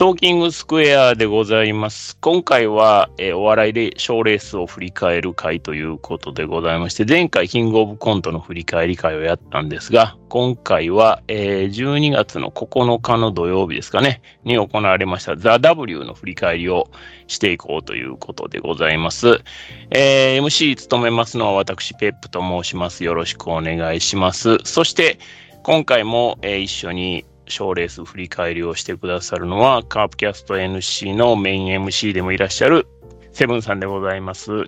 [0.00, 2.16] トーキングスクエアでございます。
[2.22, 16.90] 今回は、えーお笑いで賞レースを振り返る回ということでございまして、前回キングオブコントの振り返り会をやったんですが、今回は、えー12月の9日の土曜日ですかね、に行われましたザ・ W の振り返りを
[17.26, 19.42] していこうということでございます。
[19.90, 23.04] えー MC 務めますのは私、ペップと申します。
[23.04, 24.56] よろしくお願いします。
[24.64, 25.18] そして、
[25.62, 32.86] 今回も、えー一緒に賞レース振り返りをしてくださるのは、カープキャスト NC のメイン MC でもいらっしゃる
[33.32, 34.64] セブンさんでございます。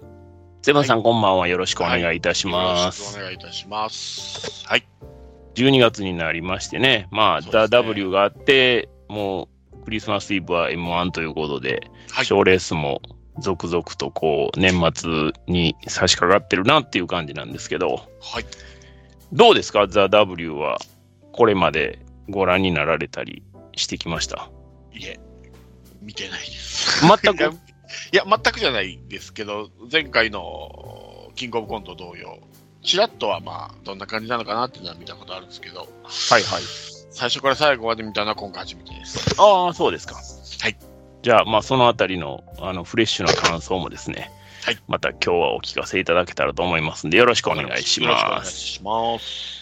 [0.62, 1.48] セブンさん、こんばんは。
[1.48, 3.02] よろしくお願いいたします。
[3.02, 4.66] よろしくお願いいたします。
[4.66, 4.86] はい。
[5.54, 12.24] 12月になりましてね、まあ、ねザ・ W があって、もう、クリスマスイブは M1 ということで、はい。
[12.24, 13.02] 賞レースも
[13.40, 18.44] 続々とこう、年末に差し掛かってるなっていう感じなんですけど、はい。
[19.32, 19.88] どうですか？
[19.88, 20.78] ザ・ W は、
[21.32, 23.42] これまでご覧になられたり
[23.76, 24.50] してきました？
[24.92, 25.18] いえ、
[26.00, 27.00] 見てないです。
[27.06, 27.44] 全く？
[28.12, 32.38] いや、全くじゃないですけど、前回のキングオブコント同様、
[32.82, 36.62] ちらっとはまあ、どんな感じなのかなっていうのは見たことあるんですけど、はいはい。
[37.10, 39.34] 最初から最後まで見たのは今回初めてです。
[39.38, 40.14] ああ、そうですか。
[40.14, 40.76] はい。
[41.22, 44.30] じゃあ、まあ、そのあたりの、あの、フレッシュな感想もですね、
[44.64, 44.78] はい。
[44.88, 48.58] また今日はお聞かせいただけたらと思いますんで、よろしくお願いしよろしくお願います。
[48.58, 49.61] します。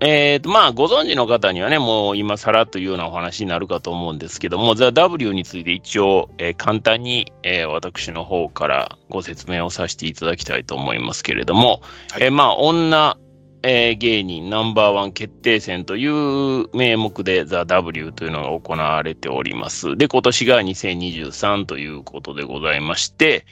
[0.00, 13.16] えーと、まあ、ご存知の方にはね、もう今更というようなお話になるかと思うんですけども、ザ・ W について一応、えー簡単に、えー私の方からご説明をさせていただきたいと思いますけれども、はいえーまあ、女、
[13.62, 19.96] えー芸人ナンバーワン決定戦という名目でザ・ W というのが行われております。
[19.96, 23.46] で、今年が2023ということでございまして、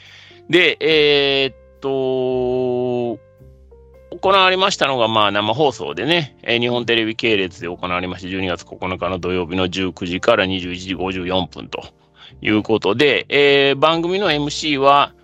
[0.48, 3.29] で、えーっと、
[4.20, 11.82] 行われましたのが、まあ、生放送でね、えー日本テレビ系列で行われまして、12月9日の土曜日の19時から21時54分と
[12.42, 15.14] いうことで、えー番組の MC は、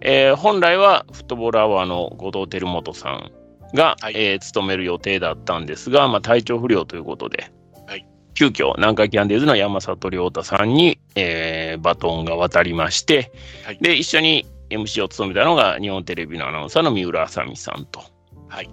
[0.00, 3.32] えー本来はフットボールアワーの後藤輝元さん
[3.76, 4.14] が、はい。
[4.16, 7.52] えー務める予定だったんですが、まあ、体調不良ということで、
[7.86, 8.06] はい。
[8.34, 13.32] 急遽南海キャンディーズの山里亮太さんに、えーバトンが渡りまして、
[13.66, 13.78] はい。
[13.82, 18.15] で、一緒に MC を務めたのが日本テレビのアナウンサーの水卜麻美さんと。
[18.56, 18.70] はい。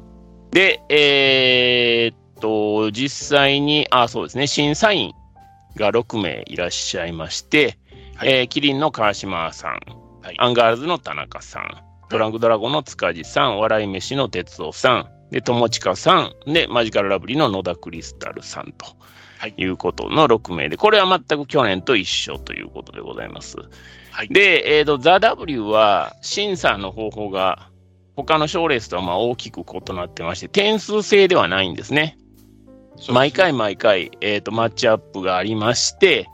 [0.51, 5.11] で、えーっと、実際に、あ、そうですね、審査員
[5.75, 7.77] が6名いらっしゃいまして、
[8.16, 9.72] はいえー麒麟の川島さん、
[10.22, 18.85] はいアンガールズの田中さん、ドランクドラゴンの塚地さん、笑い飯の哲夫さん、で、友近さん、で、マジカルラブリーの野田クリスタルさんと
[19.39, 23.57] はいいうことの6名で、これは全く去年と一緒ということでございます。
[24.11, 24.29] はい。
[24.29, 27.67] で、えーと、ザ・ W は審査の方法が
[28.16, 32.18] 他の賞レースとはまあ大きく異なってまして、点数制ではないんですね。
[32.97, 36.28] すね毎回毎回、えーと、マッチアップがありまして、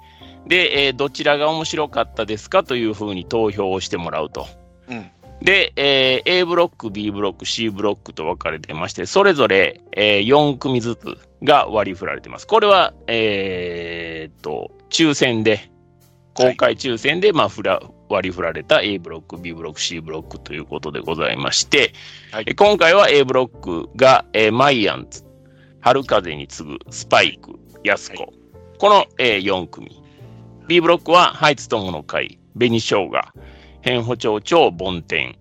[0.48, 4.48] で、えーどちらが面白かったですかというふうに投票をしてもらうと。
[4.90, 5.10] うん。
[5.42, 12.48] で、えー A ブロック、B ブロック、C ブロックと分かれてまして、それぞれ、えー4組ずつが割り振られてます。
[12.48, 15.72] これは、えーっと、抽選で、
[16.34, 21.94] 公開抽選で、まあ、ふら割り振られた A ブロック、B ブロック、C ブロックということでございまして、
[22.32, 25.24] はいえ今回は A ブロックが、えーマイアンツ、
[25.80, 27.54] 春風に次ぐスパイク、
[27.84, 28.30] ヤスコ、は
[28.80, 30.02] この、え4組。
[30.68, 33.12] B ブロックはハイツ友の会、紅生姜、
[33.82, 35.36] 変歩町長、梵天。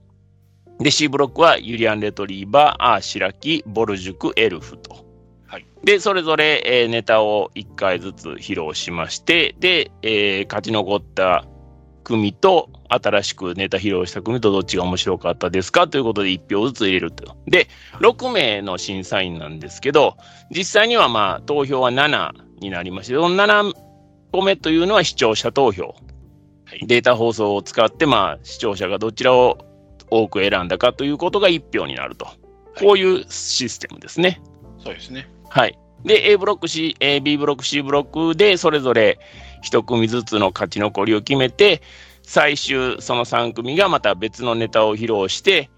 [0.78, 5.06] で、C ブロックはユリアン・レトリーバー、アー・シラキ、ボルジュク、エルフと。
[5.46, 11.44] はいで、それぞれ、えーネタを1回ずつ披露しまして、で、えー勝ち残った
[12.08, 17.36] 組と、新しくネタ披露した組とどっちが面白かったですかということで1票ずつ入れると。
[17.46, 17.69] で、
[18.00, 20.16] 6名の審査員なんですけど、
[20.50, 23.74] 実際にはまあ投票は7になりまして、その7
[24.32, 25.84] 個目というのは視聴者投票。
[25.84, 25.91] は
[26.76, 29.56] いデータ放送を使って、まあ、視聴者がどちらを
[30.10, 32.26] 多く選んだかということが1票になると。
[32.78, 34.41] こういうシステムですね。
[34.84, 35.28] そうですね。
[35.48, 35.78] はい。
[36.04, 39.18] で、A ブロック C、A B ブロック C ブロックで、それぞれ
[39.63, 41.83] 1組ずつの勝ち残りを決めて、
[42.22, 45.71] 最終その3組がまた別のネタを披露して、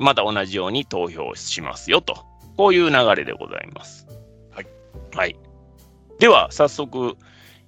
[0.00, 2.24] また同じように投票しますよと。
[2.56, 4.06] こういう流れでございます。
[4.50, 4.66] はい。
[5.14, 5.36] はい。
[6.18, 7.16] では、早速、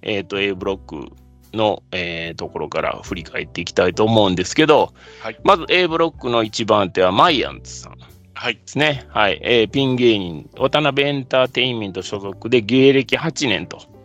[0.01, 1.13] えっ、と、A ブロック
[1.53, 7.97] の、えーところから振り返っていきたいと思うんですけど、はいまず A ブロックの一番手はマイアンツさん。
[8.33, 8.55] はい。
[8.55, 9.05] ですね。
[9.09, 9.39] はい。
[9.41, 13.96] えーピン芸人、渡辺エンターテインメント所属で芸歴8年と。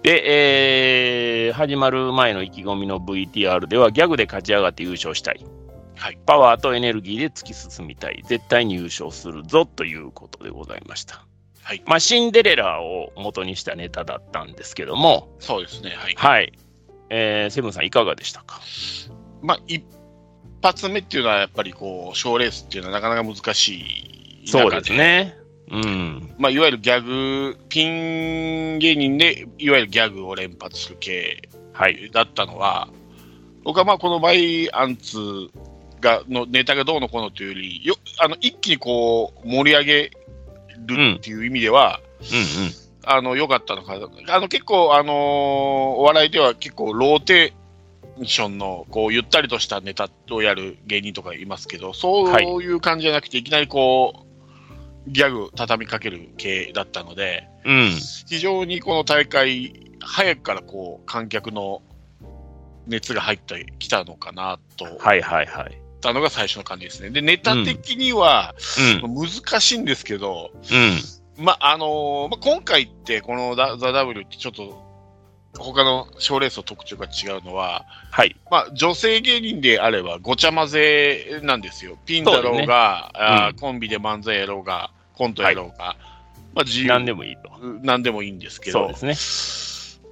[0.00, 5.44] うんで、えー始まる前の意気込みの VTR ではギャグで勝ち上がって優勝したい。
[5.96, 6.18] はい。
[6.24, 8.22] パワーとエネルギーで突き進みたい。
[8.26, 11.26] 絶対に優勝するぞということでございました。
[11.62, 11.82] はい。
[11.86, 15.90] まあ、シンデレラを元にしたネタだったんですけども、そうですね。
[15.90, 16.14] はい。
[16.16, 16.52] はい。
[17.10, 18.60] えーセブンさん、いかがでしたか？
[19.42, 19.84] まあ、一
[20.62, 24.92] 発目っていうのはやっぱりこう、賞レースっていうのはなかなか難しい中そうです。
[24.92, 25.36] ね。
[25.70, 26.34] うん。
[26.38, 32.10] まあ、いわゆるギャグ、ピン芸人で、いわゆるギャグを連発する系はい。
[32.12, 32.88] だったのは、
[33.62, 35.18] 僕はまあこのバイアンツ
[36.00, 40.10] がのネタがどうのこうのというより、よあの一気にこう盛り上げ
[40.86, 42.72] るっていう意味では、うんうん。
[43.04, 54.29] あの良かったのかなあの結構、あのーお笑いでは結構ローテーションのこうゆったりとしたネタをやる芸人とかいますけど、そういう感じじゃなくて、いきなりこう
[55.10, 57.90] ギャグ畳みかける系だったので、うん。
[58.26, 61.82] 非常にこの大会、早くからこう観客の
[62.86, 65.80] 熱が入ってきたのかなと思っはいはいはい。
[66.00, 67.10] たのが最初の感じですね。
[67.10, 68.54] で、ネタ的には
[69.02, 69.14] うん。
[69.14, 70.50] 難しいんですけど、
[71.38, 71.44] うん。
[71.44, 74.90] まあのまあ、今回ってこのザ・ザ W ってちょっと
[75.58, 78.36] 他の賞レースと特徴が違うのは、はい。
[78.50, 81.98] まあ、女性芸人であればごちゃ混ぜなんですよ。
[82.06, 84.90] ピンだろうが、あーうんコンビで漫才やろうが、
[85.20, 85.96] コントやろうが、
[86.54, 86.88] まあ自由。
[86.88, 87.50] 何でもいいと。
[87.82, 90.10] 何でもいいんですけど、そうですね。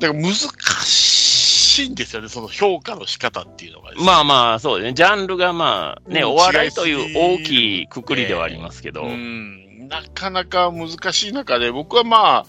[0.00, 3.92] だから難しいんですよね、その評価の仕方っていうのが。
[3.92, 4.94] ね、まあまあ、そうですね。
[4.94, 12.46] ジャンルがまあ、ね、うんお笑いという大きいくくりではありますけど、うん、なかなか難しい中で、僕はま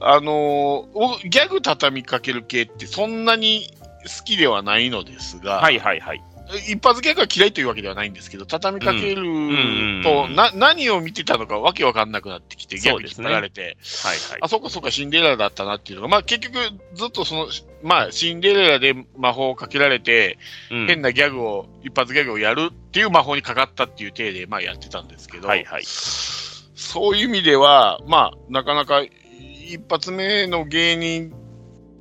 [0.00, 0.88] あ、あの
[1.28, 3.68] ギャグ畳みかける系ってそんなに
[4.04, 6.22] 好きではないのですが、はいはいはい。
[6.56, 10.02] 一発ギャグが嫌いというわけではないんですけど、畳みかけるん。
[10.02, 14.38] と、うんな何を見てたのかわけわかんなくなってきて、ギャグに引っ張られて、はいはい。
[14.40, 16.58] あそこそこシンデレラだったなっていうのが、まあ結局
[16.94, 17.48] ずっとその、
[17.82, 20.38] まあシンデレラで魔法をかけられて、
[20.70, 20.86] うん。
[20.86, 25.82] 変なギャグを、一発ギャグをやるっていう魔法にかかったっていう体で、まあやってたんですけど、はいはい。
[25.84, 31.34] そういう意味では、まあ、なかなか一発目の芸人、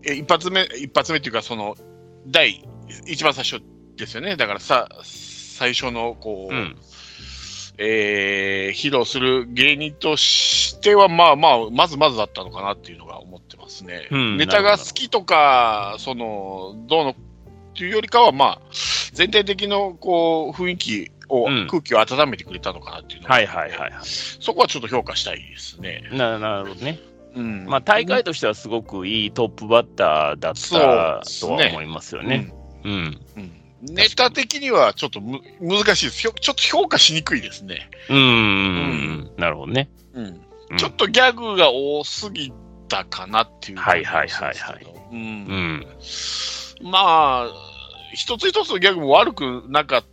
[0.04, 1.76] え一発目、一発目っていうか、その、
[2.28, 2.64] 第、
[3.06, 3.62] 一番最初
[3.98, 4.36] ですよね。
[4.36, 6.78] だからさ、最初の、こう、うん。
[7.80, 14.08] えー披露する芸人としては、まあまあ、まずまずだったのかなっていうのが思ってますね。
[14.10, 17.16] うんネタが好きとか、その、どうのっ
[17.76, 18.62] ていうよりかは、まあ、
[19.14, 23.92] 全体的の、こう、雰囲気を、うん空気を温めてくれたのかなっていうのがはいはいはいはい。
[24.04, 26.04] そこはちょっと評価したいですね。
[26.12, 27.00] ななるほどね。
[27.36, 32.52] うんまあ大会としてはすごくいいトップバッターだったとは思いますよね。
[32.84, 33.22] うん。
[33.36, 36.22] うんネタ的にはちょっとむ難しいです。
[36.22, 37.90] ひょちょっと評価しにくいですね。
[38.10, 38.18] うん。
[38.18, 39.32] うん。
[39.38, 39.90] なるほどね。
[40.14, 40.42] うんうん
[40.78, 42.52] ちょっとギャグが多すぎ
[42.90, 44.92] たかなっていう感じがするんですけど。
[44.92, 45.20] はいはいはいうん
[46.82, 46.92] うん。
[46.92, 47.48] まあ、
[48.14, 50.04] 一つ一つのギャグも悪くなかっ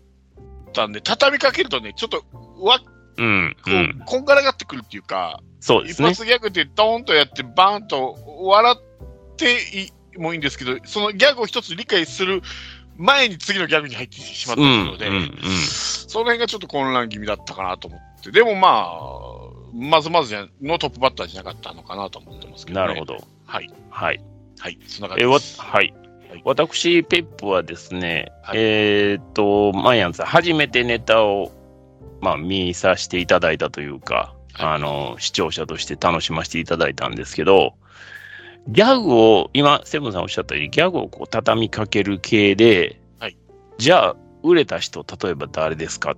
[0.72, 2.24] たんで、畳みかけるとね、ちょっと
[2.60, 2.84] わこ
[3.18, 3.56] うん。
[3.66, 4.02] う、うん。
[4.06, 6.08] こんがらがってくるっていうか、一そうですね。
[6.08, 9.56] 発ギャグでドーンとやって、バーンと笑って
[10.16, 12.42] いもいいんですけど、そのギャグを一つ理解する
[12.96, 14.68] 前に次のギャグに入ってしまってうん。
[14.68, 15.14] いるので、うん。
[15.14, 15.30] うん
[16.14, 22.86] その辺がちょっと混乱気味だったかなと思って、でもまあ、まずまずじゃのトップバッターじゃなかったのかなと思ってますけど、ね。
[22.86, 23.04] なるほ。
[23.04, 23.18] ど。
[23.46, 23.70] はい。
[23.90, 24.20] はい。
[24.60, 24.78] はい。
[24.86, 25.60] そんな感じです。
[25.60, 25.94] はい
[26.30, 26.42] はい。
[26.44, 31.52] 私、ペップはですね、はいえーっと、マイアンさん、初めてネタを、
[32.20, 37.74] まあ、見させていただいたというか、はいあの、視聴者として楽しませていただいたんですけど、
[38.68, 43.36] ギャグを、今、セブンさんおっしゃったように、ギャグをこう畳みかける系で、はい
[43.78, 46.16] じゃあ、売れた人、例えば誰ですかっ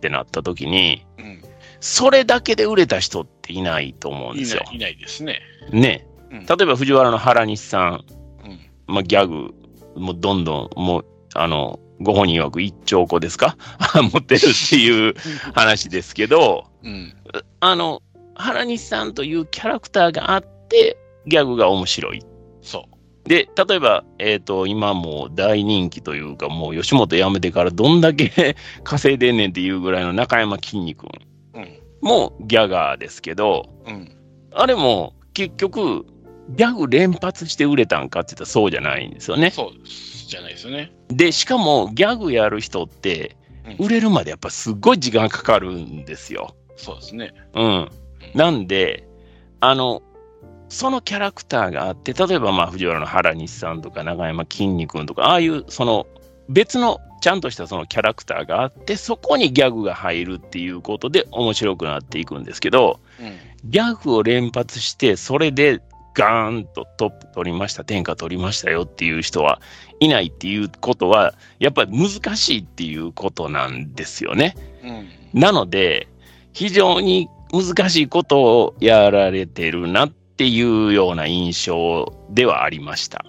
[0.00, 1.42] てなった時に、うん。
[1.80, 4.88] それだけで売れた人っていないと思うんですよいな。
[4.88, 5.40] い、ですね。
[5.70, 6.06] ね。
[6.30, 8.04] うん例えば藤原の原西さん、
[8.44, 8.60] うん。
[8.86, 9.52] まあ、ギャグ、
[9.96, 13.56] もうどんどん、もう、あの、ご本人曰く一兆個ですか？
[14.12, 15.14] 持ってるっていう
[15.54, 17.14] 話ですけど、うん。
[17.60, 18.00] あの、
[18.34, 20.96] 原西さんというキャラクターがあって、
[21.26, 22.22] ギャグが面白い。
[22.60, 22.86] そ
[23.24, 31.10] で、例えば、えっ、と、今もう大人気というか、もう吉本辞めてからどんだけ 稼いでんねんっていうぐらいの中山きんに君。
[32.00, 34.16] もギャガーですけど、うん。
[34.52, 36.04] あれも結局、
[36.50, 39.50] ギャグ連発して売れたんかって言ったらそうじゃないんですよね。
[39.50, 40.92] そうじゃないですよね。
[41.08, 43.42] で、しかもギャグやる人って、うん
[43.78, 46.56] 売れるまでやっぱすっごい時間かかるんですよ。
[46.74, 47.32] そうですね。
[47.54, 47.88] うん。
[48.34, 49.06] なんで、
[49.60, 50.02] あの、
[50.72, 56.06] そのキャラクターがあって、例えばまあ藤原の原西さんとか長山きんに君とか、ああいうその
[56.48, 63.70] 別のちゃんとしたそのキャラクターがあって、そこにギャグが入るっていうことで面白くなっていくんですけど、うん。
[63.70, 65.82] ギャグを連発して、それで
[66.14, 69.60] ガーンとトップ取りました、天下取りましたよっていう人は
[70.00, 74.56] いないっていうことは、やっぱり難しいっていうことなんですよね。
[74.82, 74.90] う
[75.36, 75.38] ん。
[75.38, 76.08] なので、
[76.54, 83.24] 非常に難しいことをやられてるなっていうような印象ではありました。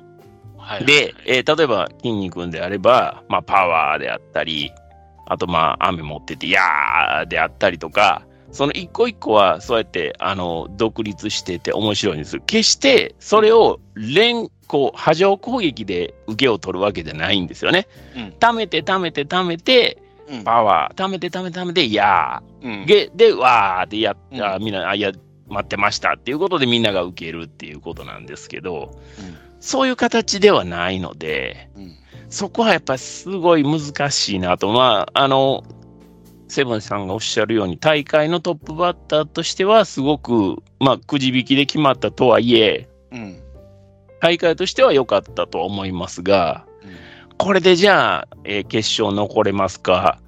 [0.57, 4.71] はいで、えー例えば、筋肉であれば、まあ、パワーであったり、
[5.25, 12.39] あと、まあ、雨持ってて、やーであったりとか、その一個一個は、そうやって、あの、独立してて面白いんです。
[12.45, 17.87] 決して、それを連、こう、波状攻撃で受けを取るわけじゃないんですよね。
[18.15, 19.97] うん溜めて、溜めて、溜めて、
[20.29, 22.85] うんパワー、溜めて、溜めて、溜めて、やうんー。
[22.85, 25.11] で、で、わーってやった、うんみんな、あ、いや、
[25.47, 28.99] 待ってましたっていうことでみんなが受けるっていうことなんですけど、
[29.59, 31.97] そういう形ではないので、うん
[32.33, 34.71] そこはやっぱりすごい難しいなと。
[34.71, 35.63] まあ、あの、
[36.47, 43.39] セブンさんがおっしゃるように、大会のトップバッターとしては、すごく、まあ、くじ引きで決まったとはいえ、うん。
[44.19, 46.65] 大会としては良かったと思いますが、
[47.37, 50.19] これでじゃあ、えー決勝残れますか、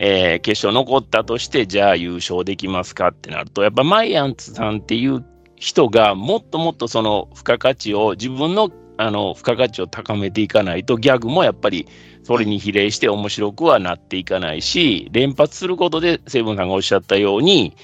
[0.00, 5.24] えー決勝残ったとして、じゃあ優勝できますかってなると、やっぱマイアンツさんっていう
[5.56, 11.86] 人がもっともっとその付加価値を、自分のあの付加価値を高めていかないと、ギャグもやっぱり
[12.22, 17.76] それに比例して面白くはなっていかないし、連発することで、セブンさんがおっしゃったように、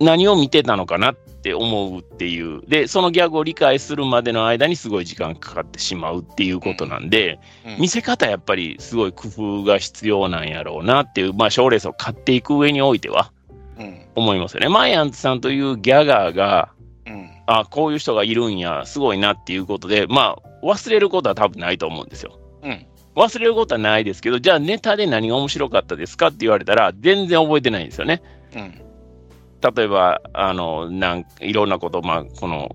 [0.00, 7.80] 何を見てたのかなって思うっていう、で、そのギャグを理解するまでの間にすごい時間かかってしまうっていうことなんで、うん。
[7.80, 13.32] 見せ方やっぱりすごい工夫が必要なんやろうなっていう、まあ、賞レースを勝っていく上においては
[13.78, 14.06] うん。
[14.14, 14.68] 思いますよね。
[14.68, 16.70] マイアンツさんというギャガーが、
[17.06, 17.30] うん。
[17.46, 22.38] あこういう人がいるんや、すごいなっていうことで、まあ、忘れることは多分ないと思うんですよ。
[22.62, 22.86] うん。
[23.16, 28.22] 忘れることはないですけど、じゃあネタで何が面白かったですかって言われたら、全然覚えてないんですよね。
[28.54, 28.89] うん
[29.62, 32.74] 例えば、あの、なんいろんなこと、まあ、この、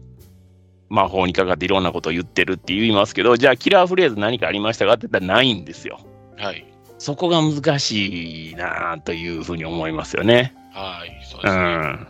[0.90, 6.00] 魔法にかかっていろんなことを言ってるって言いますけど、じゃあキラーフレーズ何かありましたかって言ったらないんですよ。
[6.38, 6.66] はい
[6.98, 10.56] そこが難しいなというふうに思いますよね。
[10.72, 12.08] はいそううですねん。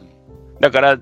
[0.59, 0.99] だから、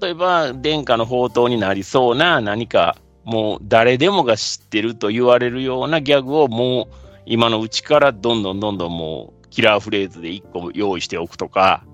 [0.00, 6.94] 例えば、殿下の宝刀になりそうな何か、もう誰でもが知ってると言われるようなギャグをもう
[7.26, 11.91] 今のうちからどんどんどんどんもうキラーフレーズで1個用意しておくとか、うん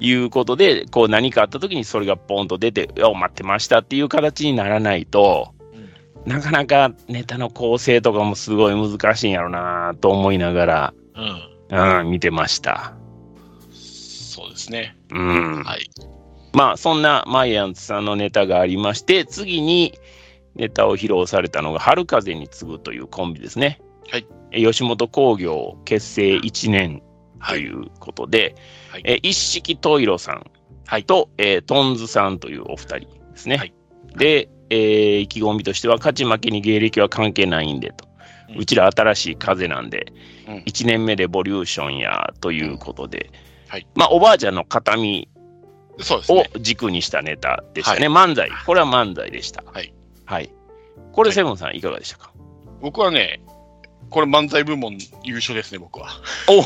[0.00, 5.60] いうことで、こう何かあった時にそれがポンと出て、よ待ってましたっていう形にならないと、うん
[6.26, 10.94] なかなかネタの構成とかもすごい難しいんやろなと思いながら、
[11.70, 12.94] うんうん、見てました。
[13.72, 15.62] そうですねうん。
[15.64, 15.90] はい
[16.52, 19.98] まあ、そんなマイアンツさんのネタがありまして、次に
[20.56, 23.80] ネタを披露されたのが、春風に次ぐというコンビですね。
[24.10, 24.60] はいえ。
[24.60, 27.04] 吉本興業結成1年と
[27.38, 28.54] はいいうことで、はい
[29.04, 30.44] え一色トイロさん。
[31.04, 33.06] と、えートンズさんというお二人で
[33.36, 33.56] すね。
[33.56, 33.74] はい。
[34.16, 38.08] で、えー意気込みとしては、勝ち負けに芸歴は関係ないんでと。
[38.50, 38.58] うん。
[38.58, 40.12] うちら新しい風なんで、
[40.48, 40.56] うん。
[40.66, 43.30] 1年目レボリューションやということで、
[43.68, 43.86] はい。
[43.94, 45.28] まあ、おばあちゃんの形見
[46.28, 48.08] を軸にしたネタでしたね。
[48.08, 48.50] 漫才。
[48.66, 49.62] これは漫才でした。
[49.64, 49.94] はい。
[50.24, 50.50] はい。
[51.12, 51.34] これ、はい。
[51.34, 52.32] セブンさん、いかがでしたか？
[52.80, 53.42] 僕はね
[54.08, 56.08] これ漫才部門優勝ですね僕は。
[56.48, 56.62] おお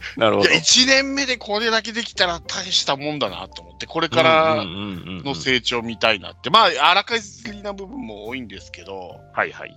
[0.16, 0.58] なるほどいや。
[0.60, 9.76] 1年目でこれだけできたら大したもんだなと思ってこれからの成長見たいなって、まあ荒かじりな部分も多いんですけどはいはい。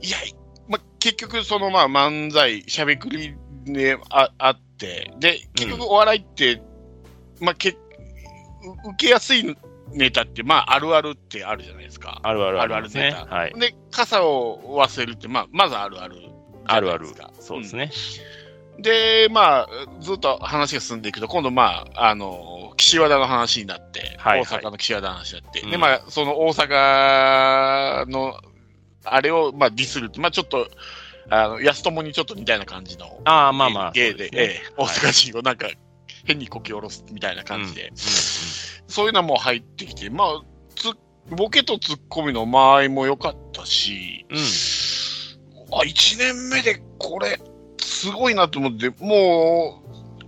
[0.00, 0.16] いや、
[0.68, 3.34] まあ、結局そのまあ漫才しゃべくり
[3.64, 6.60] でああってで結局お笑いって、
[7.40, 7.76] まあ、けう
[8.92, 9.56] 受けやすい
[9.92, 12.20] ネタってまああるあるってあるじゃないですか。
[12.22, 13.12] あるあるあるあるネ。
[13.12, 13.54] タはい。
[13.54, 16.30] で傘を忘れるって、まあ、まずあるあるじ
[16.66, 17.06] あるある。
[17.40, 17.90] そうですね。
[18.78, 19.68] で、まあ、
[20.00, 24.58] ずっと話が進んでいくと、今度、まあ、あの、岸和田の話になって、はいはい。
[24.58, 25.70] 大阪の岸和田の話になって、うん。
[25.70, 28.38] で、まあ、その大阪の、
[29.04, 30.68] あれを、まあ、ディスるまあ、ちょっと、
[31.30, 33.92] あの、安友にちょっと似たような感じの、ああ、まあまあ。
[33.92, 34.94] 芸で、ええ大はい。
[34.96, 35.68] 阪人をなんか、
[36.24, 37.96] 変にこき下ろすみたいな感じで、うん
[38.88, 40.42] そういうのも入ってきて、まあ、
[40.76, 40.92] つ
[41.34, 44.36] ボケとツッコミの間合いも良かったし、うん。
[44.36, 44.44] うん
[45.72, 47.40] あ、1年目でこれ、
[47.96, 49.82] すごいなと思って、も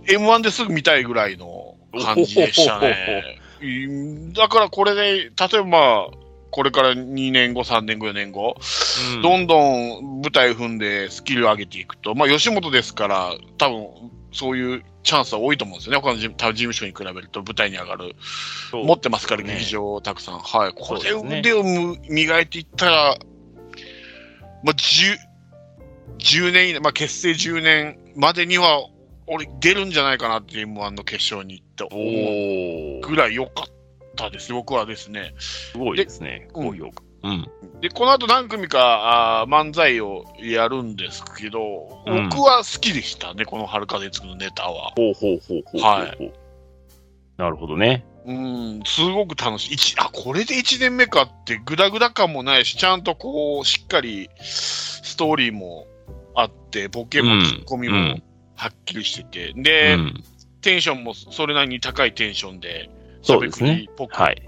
[0.07, 3.23] う、M1 ですぐ見たいぐらいの感じでしたね。
[3.61, 6.17] うんだからこれで、例えばまあ、
[6.51, 8.55] これから2年後、3年後、4年後、
[9.15, 9.21] うん。
[9.21, 13.87] どんどん舞台踏んでスキル上げていくと、まあ、吉本ですから、多分
[14.31, 18.15] そういうチャンスは多いと思うんですよね、他の事務所に比べると舞台に上がる、
[18.71, 18.85] そう。
[18.85, 19.53] 持ってますから、ね。
[19.53, 20.39] 劇場をたくさん。
[20.39, 23.17] はい、これで腕をむ磨いていったら、
[24.63, 24.73] まあ、
[26.17, 28.87] 10, 10年以内、まあ、結成10年までには、
[29.27, 33.65] 俺、出るんじゃないかなって、M1 の決勝に行って思おおうぐらい良かっ
[34.15, 35.33] たです、僕はですね。
[35.37, 36.47] すごいですね。
[36.53, 37.03] うん高評価。
[37.23, 37.47] うん。
[37.81, 44.93] で、この後何組かあー漫才をやるんですけど、うん僕は好きでしたね、この春風つくのネタは。
[44.95, 45.81] ほうほうほうほう。
[45.81, 46.15] は
[47.37, 48.05] なるほどね。
[48.25, 49.73] うん、すごく楽しい。
[49.73, 55.87] 一あ、これで1年目かって、グダグダ感もないし、ちゃんとこう、しっかり、ストーリーも
[56.41, 58.23] あって、ボケもうんツッコミもうん
[58.55, 60.23] はっきりしてて、うで、ん。
[60.61, 62.89] テンションもそれなりに高いテンションで、
[63.21, 64.41] そうですねっぽくはい。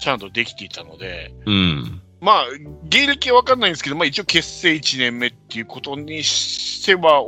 [0.00, 2.02] ちゃんとできていたので、うん。
[2.20, 2.44] まあ、
[2.84, 7.22] 芸歴は分かんないんですけど、まあ一応結成1年目っていうことにしては、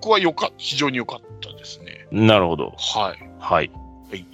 [0.00, 2.06] 僕はよかった、非常に良かったですね。
[2.10, 2.74] なるほど。
[2.76, 3.30] はい。
[3.38, 3.70] はい。
[4.10, 4.26] はい、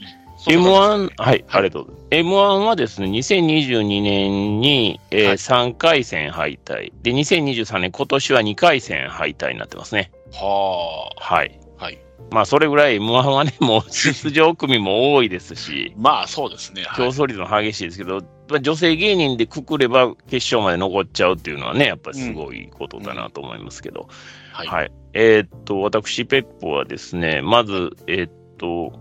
[0.49, 2.31] M1、はい、ありがとうございます。
[2.31, 6.93] M1 はですね、2022年に、えーはい3回戦敗退。
[7.03, 10.11] で、2023年、今年は2回戦敗退になってますね。
[10.31, 11.61] じははい。
[11.79, 11.85] あ。
[11.85, 11.99] はい。
[12.31, 16.83] まあ、それぐらい M1 はね、もう出場組も多いですし、まあそうですね。
[16.83, 24.09] はい、競争率も激しいですけど、まあ女性芸人でくくれば決勝まで残っちゃうっていうのはね、やっぱりすごいことだなと思いますけど。
[24.53, 24.67] はい。
[24.67, 24.93] はい。
[25.15, 28.93] えーっと、私、ペッポはですね、まず、えーっと、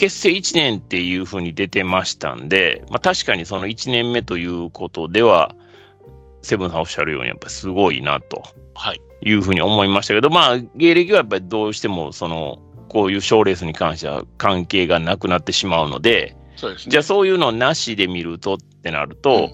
[0.00, 5.54] 結成1年っていうふうに出てましたんで、まあ確かにその1年目ということでは、
[6.40, 8.42] セブンさんおっしゃるようにやっぱりすごいなと
[8.74, 9.00] はい。
[9.20, 16.92] いうふうに思いましたけど、まあ芸歴はやっぱりどうしてもその、こういう賞レースに関しては関係がなくなってしまうので、そうですね。
[16.92, 19.50] じゃあそういうのなしで見るとってなると、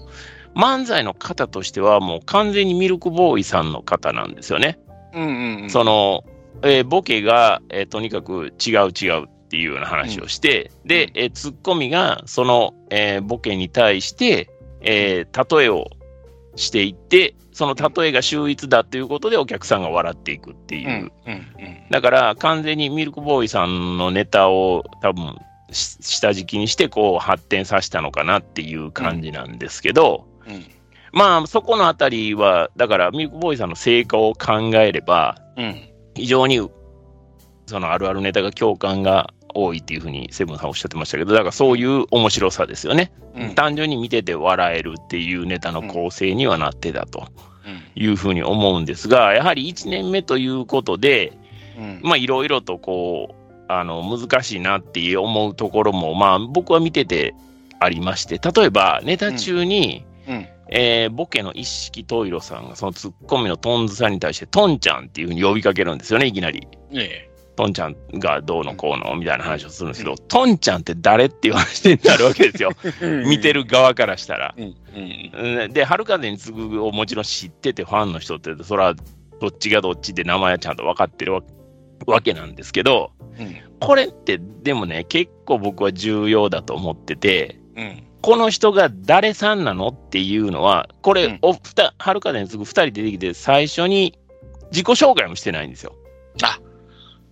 [0.55, 4.79] 漫才の方としてはもう完全にミルクボーイさんの方なんですよね。
[5.13, 5.69] うんうんうん。
[5.69, 6.23] その、
[6.63, 14.49] えーボケが、えーとにかく違う違うっていうような話をして、でうん、えーツッコミがその、えーボケに対して、
[14.81, 15.87] えー例えを
[16.55, 20.87] していって、その例えが秀逸だということでお客さんが笑っていくっていう。
[20.87, 21.43] うんうんうん。
[21.89, 25.35] だから完全にミルクボーイさんのネタを多分
[25.71, 30.65] し下敷きにしてこう発展させたのかなっていう感じなんですけど、うん
[31.13, 35.89] まあそこのあたりは、だからミルクボーイさんの成果を考えれば、うん。
[36.15, 36.69] 非常に
[37.65, 43.11] そのあるあるネタが共感が多いっていうふうにセブンさんおっしゃってましたけど、だからそういう面白さですよね。
[43.35, 43.55] うん。
[43.55, 47.27] 単純に見てて笑えるっていうネタの構成にはなってたと
[47.95, 51.33] いうふうに思うんですが、やはり1年目ということで、
[51.77, 51.99] うん。
[52.03, 57.33] まあいろいろとこう、あの、難しいなって思うところも、まあ僕は見てて
[57.79, 60.47] ありまして、例えばネタ中に、うん。
[60.69, 66.67] えーボケの一色トイロさんがそのツッコミのトンズさんに対してトンちゃんっていうふうに呼びかけるんですよね、いきなり。
[66.91, 67.26] ねえ。
[67.57, 72.71] トンちゃんがどうのこうのみたいな話をするんですけど、トンちゃんって誰っていう話になるわけですよ。
[73.27, 74.55] 見てる側からしたら。
[75.73, 78.93] で、春風に次ぐをもちろん知ってて、ファンの人って、それは
[79.41, 81.41] どっちがどっちで名前はちゃんと分かってるわ
[82.05, 83.55] わけなんですけど、うん。
[83.79, 88.03] これってでもね、結構僕は重要だと思ってて、うん。
[88.21, 94.19] この人が誰さんなのっていうのは、これ、うんおふた春風に次ぐ2人出てきて、最初に
[94.71, 95.95] 自己紹介もしてないんですよ。
[96.43, 96.59] あ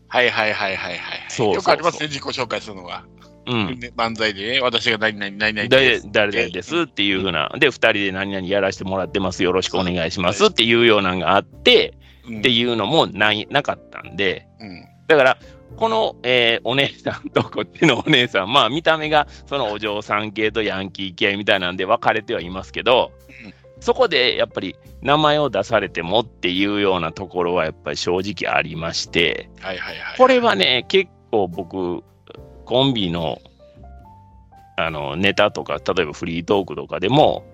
[0.08, 1.26] はいはいはいはいはい。
[1.30, 3.06] そうよくありますね、自己紹介するのが。
[3.48, 3.80] うん。
[3.80, 6.10] ね漫才でね、私が何々何々誰です。
[6.12, 11.94] 誰々ですっていうふうな、で、2人で何々やらせてもらってます、よろしくお願いしますっていうようなのがあって、
[12.28, 14.86] うんっていうのもないなかったんで、うん。
[15.08, 15.38] だから、
[15.76, 23.12] この、えーお姉さんとこっちのお姉さん、まあ見た目がそのお嬢さん系とヤンキー系みたいなんで分かれてはいますけど、
[23.46, 30.18] うんそこでやっぱり名前を出されてもっていうようなところはやっぱり正直ありまして、はいはいはい。
[30.18, 32.04] これはね、結構僕、
[32.66, 33.40] コンビの
[34.78, 37.46] あのネタとか、例えばフリートークとかでも、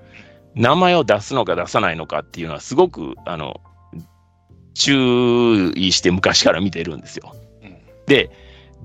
[0.56, 3.60] 名前を出すのか出さないのかっていうのはすごくあの
[4.74, 7.36] 注意して昔から見てるんですよ。
[7.64, 8.32] うんで、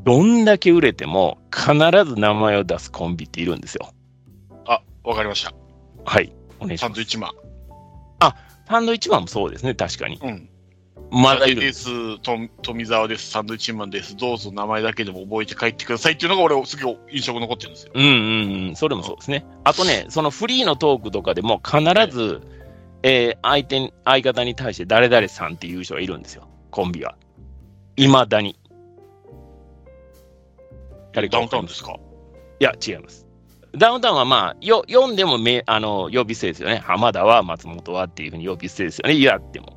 [0.05, 1.74] どんだけ売れても必
[2.05, 3.92] ず名前を出すコンビっているんですよ。
[4.66, 5.55] あ、わかりました。
[6.05, 6.33] はい。
[6.59, 6.88] お願いします。
[6.88, 7.31] サンドイッチマン。
[8.68, 10.18] サンドイッチマンもそうですね、確かに。
[10.22, 10.48] うん。
[11.11, 11.88] まだいるんでです。
[12.62, 13.31] 富澤です。
[13.31, 14.16] サンドイッチマンです。
[14.16, 17.92] どうぞ名前だけでも覚えて帰ってくださいっていうのが俺、すごい印象が残ってるんですよ。
[17.94, 19.46] うんうんうん、それもそうですね。
[19.62, 22.42] あとね、そのフリーのトークとかでも必ず、
[23.02, 27.14] えー相手に、相方に対して誰々さんっていう人がいるんですよ、コンビは。
[27.96, 28.59] いまだに。
[31.12, 31.96] 誰かダウンタウンですか？
[32.59, 33.25] いや、違います。
[33.76, 36.76] ダウンタウンはまあ、よ読んでもめあの呼び捨てですよね。
[36.78, 39.16] 浜田は松本はっていうふうに呼び捨てですよね。
[39.16, 39.76] 言わっても。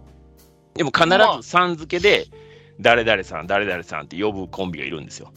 [0.76, 2.28] でも必まあずさん付けで、
[2.80, 5.34] 誰々さん、誰々さんって呼ぶコンビがいるんですよ。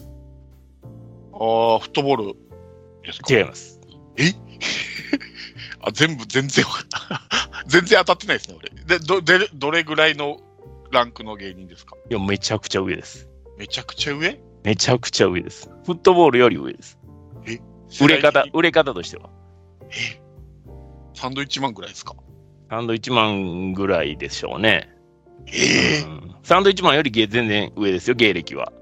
[1.32, 2.36] ああ、フットボール
[3.04, 3.34] ですか？
[3.36, 3.80] 違います。
[5.84, 7.64] あ、全部、全然わかった。
[7.66, 8.98] 全然当たってないですね、俺。
[8.98, 10.40] で、ど、で、どれぐらいの
[10.92, 11.96] ランクの芸人ですか？
[12.08, 13.28] いや、めちゃくちゃ上です。
[13.58, 14.40] めちゃくちゃ上？
[14.62, 15.68] めちゃくちゃ上です。
[15.84, 16.96] フットボールより上です。
[18.00, 19.28] 売れ方、売れ方としては。
[21.14, 22.14] サンドイッチマンぐらいですか？
[22.70, 24.88] サンドイッチマンぐらいでしょうね。
[25.46, 28.72] ええうんサンドイッチマンよりげ全然上ですよ、芸歴は。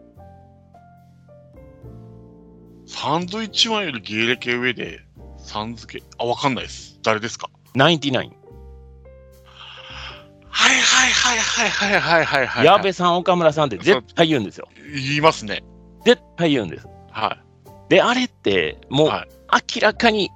[2.86, 5.00] サンドイッチマンより芸歴上で、
[5.38, 6.98] さん付け、あ、わかんないです。
[7.02, 7.50] 誰ですか？
[7.74, 8.32] ナインティナイン。
[10.48, 12.64] はいはいはいはいはいはいはいはい。
[12.64, 14.68] 矢部さん、岡村さんって絶対言うんですよ。
[14.94, 15.62] 言いますね。
[16.04, 16.88] 絶対言うんです。
[17.10, 17.38] は
[17.90, 19.29] で、あれって、もうはい
[19.74, 20.31] 明らかに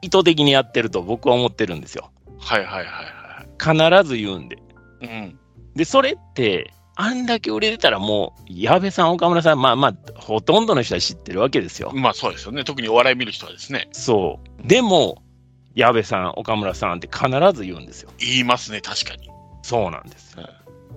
[0.00, 2.10] 意図的にやってると僕は思ってるんですよ。
[2.26, 2.30] い。
[2.38, 4.56] はいはいはいは必ず言うんで。
[5.02, 5.06] い。
[5.06, 5.38] うん。
[5.74, 11.92] で、それって、あんだけ売れてたらもう、矢部さん、岡村さん、まあまあ、ほとんどの人は知ってるわけですよ。
[11.94, 12.64] まあそうですよね。
[12.64, 13.88] 特にお笑い見る人はですね。
[13.92, 14.66] そう。
[14.66, 15.22] でも、
[15.74, 18.10] 矢部さん、岡村さんって必ず言うんですよ。
[18.18, 19.28] 言いますね、確かに。
[19.62, 20.46] そうなんですうん。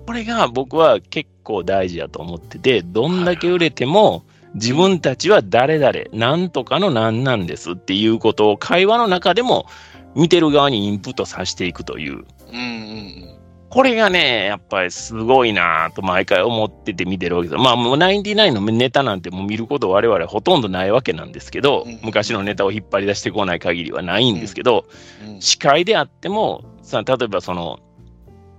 [0.06, 9.66] これが僕は結構大事だと思ってて、どんだけ売れても、自分たちは誰々、なんとかのなんなんですっていうことを会話の中でも
[10.14, 12.24] 見てる側にインプットさせていくという。
[12.52, 17.62] うんうんこれがね、やっぱりすごいなぁと毎回思ってて見てるわけです。
[17.62, 24.86] まあもう99のネタなんてもう見ること我々ほとんどないわけなんですけどうん、昔のネタを引っ張り出してこない限りはないんですけど、
[25.24, 25.34] うん。
[25.34, 27.78] うん司会であっても、さ例えばその、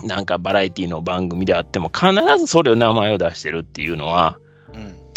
[0.02, 4.51] なんかバラエティの番組であっても、必ずそれを名前を出してるっていうのは、うん。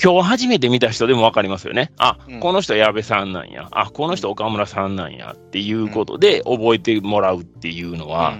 [0.02, 1.92] 今日初めて見た人でも分かりますよね。
[1.98, 3.68] あ、うんこの人矢部さんなんや。
[3.70, 8.36] あ、この人岡村さんなんやっていうことで覚えてもらうっていうのは、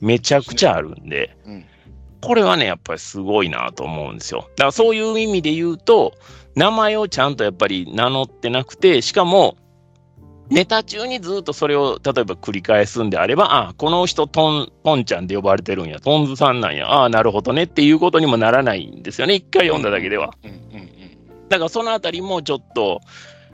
[0.00, 1.64] めちゃくちゃあるんで、うん
[2.20, 4.40] これはね、やっぱりすごいなと思うんですよ。
[4.40, 6.14] だからそういう意味で言うと、
[6.56, 9.56] 名前をちゃんとやっぱり名乗ってなくて、しかも、
[10.50, 20.34] ネタ中にずっとそれを例えば繰り返すんであれば、あ、この人トン、トンちゃんで呼ばれてるんや、トンズさんなんや、ああ、なるほどねっていうことにもならないんですよね、一回読んだだけでは。
[20.42, 20.88] うんうんうん。
[21.48, 23.00] だからそのあたりもちょっと、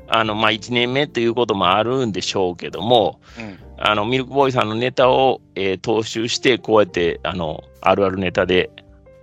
[0.07, 8.71] あの、まあ、1年目ということもあるんでしょうけども、うんあの、ミルクボーイさんのネタを、えー踏襲して、こうやって、あの、あるあるネタで、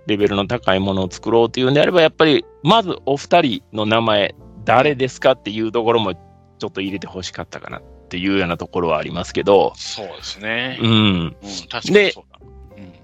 [0.06, 10.78] レベルの高いものを作ろうというんであれば、やっぱり、まずお二人の名前、誰ですかっていうところも、ちょっと入れてほしかったかなっていうようなところはありますけど、そうですね。
[10.80, 10.90] うん。
[10.90, 11.36] うん、
[11.70, 12.38] 確かにそうだ。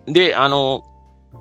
[0.06, 0.84] うんで、あの、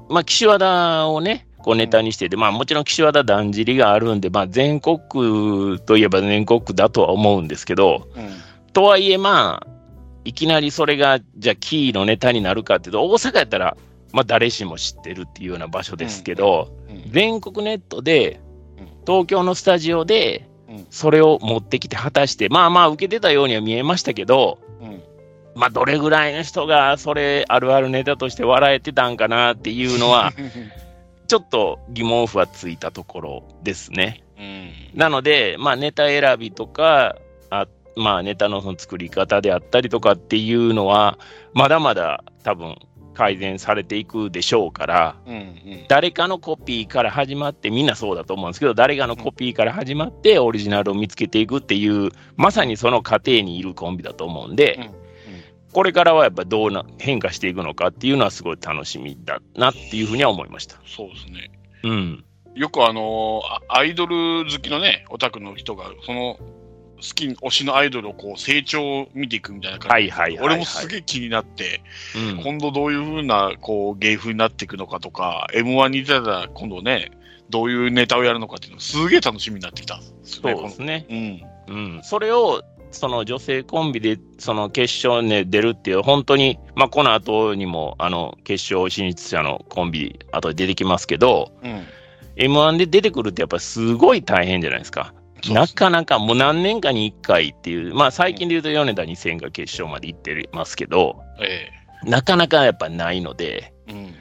[0.09, 8.29] まあ、岸和田をね、こうネタにしてて、まあもちろん岸和田だんじりがあるんで、まあ全国区といえば全国区だとは思うんですけど、うん。
[8.73, 9.67] とはいえまあ、
[10.23, 13.77] いきなりそれが、じゃあキーのネタになるかっていうと、大阪やったら、
[14.13, 17.11] まあ誰しも知ってるっていうような場所ですけど、うん。
[17.11, 18.39] 全国ネットで
[18.79, 25.01] うん、東京のスタジオでうん、それを持ってきて果たして、まあまあ受けてたようには見えましたけど、うん。
[25.55, 30.33] まあどれぐらいの人がそれあるあるネタとして笑えてたんかなっていうのは、
[31.27, 34.23] ちょっと疑問符はついたところですね。
[34.37, 34.71] うん。
[34.93, 37.15] なので、まあ、ネタ選びとか、
[37.49, 41.17] あまあ、ネタのその作り方であったりとかっていうのは、
[41.53, 42.75] まだまだ多分
[43.13, 45.85] 改善されていくでしょうから、うんうん。
[45.87, 55.06] 誰かのコピーから始まって、みんなそうだと思うんですけど、誰かのコピーから始まって、オリジナルを見つけていくっていう、まさにその過程にいるコンビだと思うんで、うん
[55.77, 60.79] これからはやっぱどうな変化していくのかっていうのはすごい楽しみだなっていうふうには思いました。
[60.87, 61.51] そうですね。
[61.83, 62.25] うん。
[62.55, 71.83] よくあのアイドル好きのね、オタクの人が、その好き、推しのアイドルをこう成長を見ていくみたいな感じはいはいはいはい俺もすげえ気になって、
[72.15, 77.11] うん、今度どういうふうなこう芸風になっていくのかとか、M1 に出たら今度ね、
[77.51, 79.99] どういうネタをやるのかっていうのすげえ楽しみになってきた。
[80.23, 81.05] そうですね。
[81.67, 81.77] うん。
[81.97, 82.63] うん、それを
[82.97, 91.83] その女性コンビでその決勝に出るっていう、本当に、まあ、この後にもあの決勝進出者のコンビ、後で出てきますけど、うん。
[92.35, 95.13] M1 で出てくるってやっぱりすごい大変じゃないですか。
[95.49, 101.69] なかなかもう何年かに1回っていう、まあ最近で言うと米田2000が決勝まで行ってますけど、え
[102.03, 104.13] なかなかやっぱないので、えうん。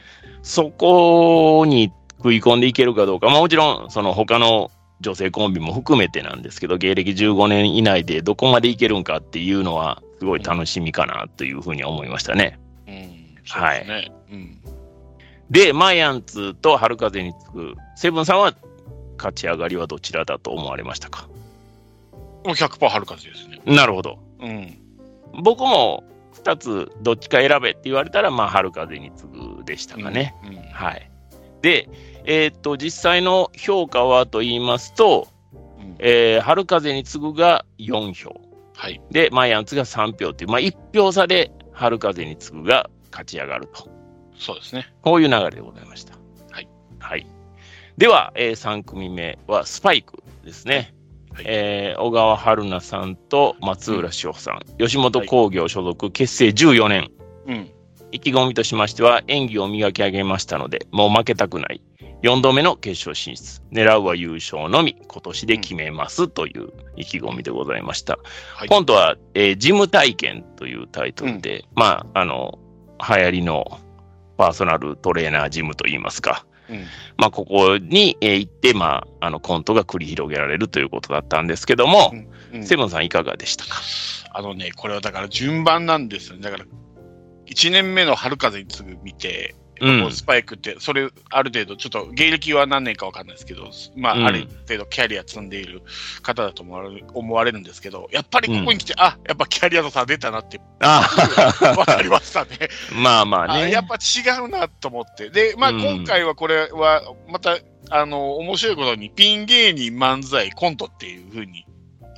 [0.43, 12.59] そこに食い込んでいけるかどうか、まあもちろんその他の女性コンビも含めてなんですけど、芸歴15年以内でどこまでいけるんかっていうのは、すごい楽しみかなというふうに思いましたね。
[12.87, 12.95] うん。
[13.45, 14.13] そうですね。
[14.31, 14.59] うん。
[15.51, 18.55] で、マイアンツと春風につく、セブンさんは
[19.19, 21.29] 勝ち上がりはどちらだと思われましたか？
[22.45, 23.61] もう100%春風ですね。
[23.67, 24.19] なるほど。
[24.41, 24.79] うん。
[25.43, 26.05] 僕も
[26.43, 30.35] 2つどっちか選べって言われたら、まあ、春風に次ぐでしたかね。
[30.47, 30.57] うん。
[30.73, 31.11] はい。
[31.61, 31.89] で、
[32.27, 38.41] えーっと、実際の評価はと言いますと、うんえー春風に次ぐが4票。
[38.75, 39.01] はい。
[39.11, 43.89] で、マイアンツが3票っていう、まあ、1票差で春風に次ぐが勝ち上がると。
[44.39, 44.93] そうですね。
[45.01, 46.15] こういう流れでございました。
[46.51, 46.69] はい。
[46.99, 47.27] はい。
[47.97, 50.95] では、え3組目はスパイクですね。
[51.33, 57.11] はい、えー、小川春菜さんと松浦志保さん、うん、吉本興業所属、結成14年。
[57.47, 57.71] うん。
[58.13, 61.81] 意気込みとしましては、演技を磨き上げましたので、もう負けたくない。
[62.23, 63.61] 4度目の決勝進出。
[63.73, 68.19] 狙うは優勝のみ、今年で決めますという意気込みでございました。
[68.55, 72.59] はい、今度は、えー、事務体験というタイトルで、うん、まあ、あの、
[72.99, 73.81] 流行りの
[74.37, 76.85] パーソナルトレーナージムといいますか、うん、
[77.17, 82.29] まあ、ここに、え行って、まあ、あの、コントが繰り広げられるということだったんですけども、うん。
[82.55, 83.81] うん、セブンさんいかがでしたか？
[84.33, 86.43] あのね、これはだから順番なんですよね。
[86.43, 86.65] だから、
[87.47, 95.83] 1年目の春風に次ぐ見て、うん、スパイクって、それ、ある程度、ちょっと芸歴は何年か分かんないですけど、まあ、うん、ある程度キャリア積んでいる
[96.23, 102.51] 方だと思われるんですけど、やっぱりここに来て、うん、あやっぱキャリアの差出たなって、分 かりましたね。
[102.93, 103.71] まあまあね。
[103.71, 105.31] やっぱ違うなと思って。
[105.31, 107.59] で、まあ、今回はこれは、また、
[107.91, 111.67] あの、面白いことに、ピン芸人、漫才、コントっていうふうに、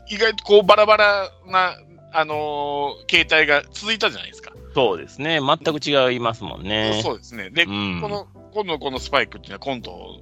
[0.08, 1.76] 意外とこう、バラバラな、
[2.12, 4.52] あのー、形態が続いたじゃないですか。
[4.78, 5.40] そうですね。
[5.40, 7.00] 全く違いますもんね。
[7.02, 7.50] そうですね。
[7.50, 10.20] で、うん、この、今度このスパイクっていうのはコント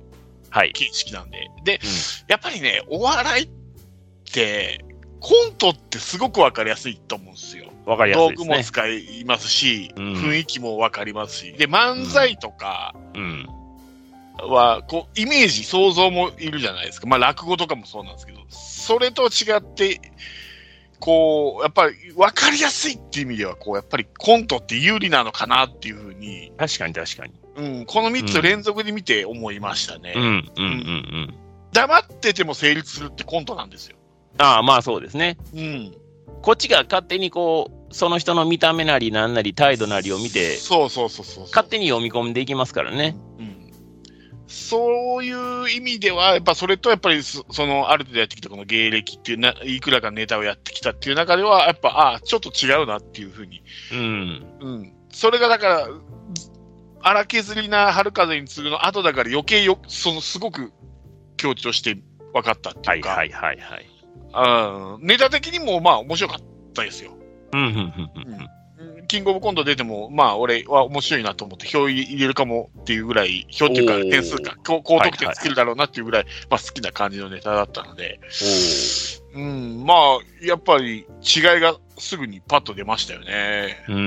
[0.51, 1.39] 形式なんで。
[1.39, 1.81] はい、で、うん、
[2.29, 3.49] やっぱりね、お笑いっ
[4.33, 4.83] て、
[5.21, 7.67] コントってすごくわかりやすいと思うんですよ。
[7.85, 11.53] わかりやすい、ね、道具も使いますし、うん、雰囲気もわかりますし。
[11.53, 12.95] で、漫才とか、
[14.39, 17.07] は、こう、イメージ、想像もいるじゃないですか。
[17.07, 20.01] まあ、落語とかもそうなんですけど、それと違って、
[21.01, 26.53] こう、やっぱり分かりやすいっていう意味では、こう、やっぱりコントって有利なのかなっていうふうに。
[26.57, 27.33] 確かに確かに。
[27.57, 30.13] うん、この3つ連続で見て思いましたね。
[30.15, 31.35] うん、うん、うん、うん。
[31.73, 33.97] 黙ってても成立するってコントなんですよ。
[34.39, 35.39] ああ、まあそうですね。
[35.55, 35.95] うん。
[36.43, 43.17] こっちが勝手にこう、その人の見た目なりなんなり態度なりを見て、そうそうそうそう勝手に読み込んでいきますからね。
[43.39, 43.66] うん。
[44.49, 53.63] そういう意味では、やっぱそれとやっぱりそのある程度やってきたこの芸歴っていうな、いくらかネタをやってきたっていう中では、やっぱ、ああ、ちょっと違うなっていうふうに。
[53.93, 54.47] うん。
[54.61, 54.93] うん。
[55.11, 55.89] それがだから、
[57.03, 60.73] 荒削りな春風に次ぐの後だから余計よ、そのすごく
[61.37, 61.97] 強調して
[62.33, 63.11] 分かったっていうか。
[63.11, 63.87] はいはいはい
[64.33, 65.07] はい。
[65.07, 67.13] ネタ的にもまあ面白かったですよ。
[67.53, 68.47] うん、うん、うん、うん。
[69.07, 78.21] キングオブコント出ても、まあ、俺は面白いなと思って、票入れるかもっていうぐらい、票っていうか、点数か、高得点つけるだろうなっていうぐらい、まあ、好きな感じのネタだったので、
[79.35, 83.85] うん、まあ、やっぱり違いがすぐにパッと出ましたよね。
[83.89, 84.03] うんうん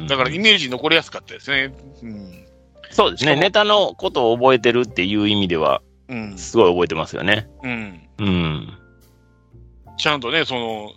[0.00, 1.74] うん、だから、イメージ残りやすかったですね。
[2.02, 2.46] うん、
[2.90, 7.48] そうですね、ネタのことを覚えてるっていう意味では、うん、すごい覚えてますよね。
[7.62, 8.08] うん。
[8.18, 8.78] うん。
[9.96, 10.90] ちゃんとね、その、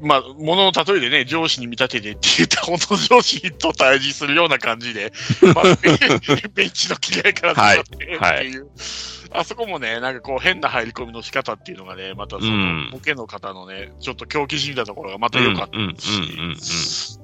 [0.00, 5.12] まあ、ものの例えでね、上司に見立ててって言った本当の上司と対峙するような感じで、
[5.54, 5.64] まあ、
[6.54, 8.52] ベンチの切り合いから始まってっていう、はい、
[9.30, 17.18] あそこもね、なんかこう変な入り込みの仕方っていうのがね、またその、ボケの方のね、ちょっと狂気じみたところがまた良かったし、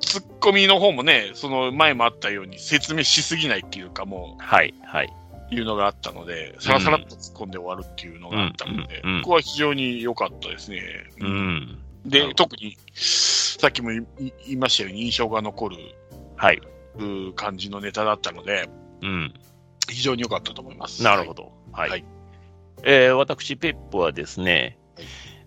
[0.00, 5.12] ツッコミの方もね、その前もあったように説明しすぎないっていうかもう、はい、はい。
[5.50, 10.82] いうのがあったので、さらさらっと突っ込んで終わるっていうのがあったので、ここは非常に良かったですね。
[11.20, 14.06] うん、で、特に、さっきも言
[14.48, 15.76] いましたように印象が残る、
[16.36, 16.60] はい、
[17.34, 18.68] 感じのネタだったので、
[19.02, 19.34] うん、
[19.88, 21.02] 非常に良かったと思います。
[21.02, 21.52] なるほど。
[21.72, 21.90] はい。
[21.90, 22.04] はい、
[22.82, 24.78] えー、私、ペップはですね、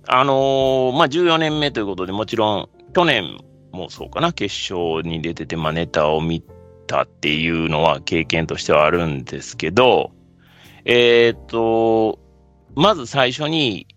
[0.07, 3.37] あのー、まあ、14年目ということで、もちろん、去年
[3.71, 6.43] もそうかな、決勝に出てて、まあ、ネタを見
[6.89, 10.11] たっていうのは経験としてはあるんですけど、
[10.85, 12.19] えっ、と、
[12.75, 13.87] まず最初に、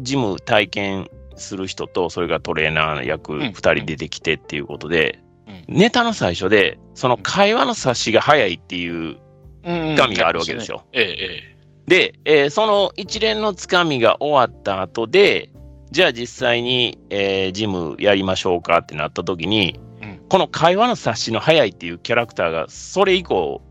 [0.00, 5.18] ジム体験する人と、それがトレーナー役2人出てきてっていうことで、
[5.66, 9.16] ネタの最初で、その会話の察しが早いっていう
[9.64, 10.84] 神があるわけですよ。
[10.92, 15.50] で、えー、その一連のつかみが終わった後で、
[15.90, 19.80] じゃあ実際に、えー、ジムやりましょうかってなった時に、
[20.28, 23.62] この会話の察しの早いっていうキャラクターが、それ以降、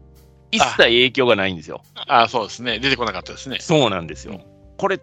[0.52, 1.82] 一切影響がないんですよ。
[1.96, 2.80] ああ、そうですね。
[2.80, 3.58] 出てこなかったですね。
[3.60, 4.34] そうなんですよ。
[4.34, 4.44] うん、
[4.78, 5.00] これ、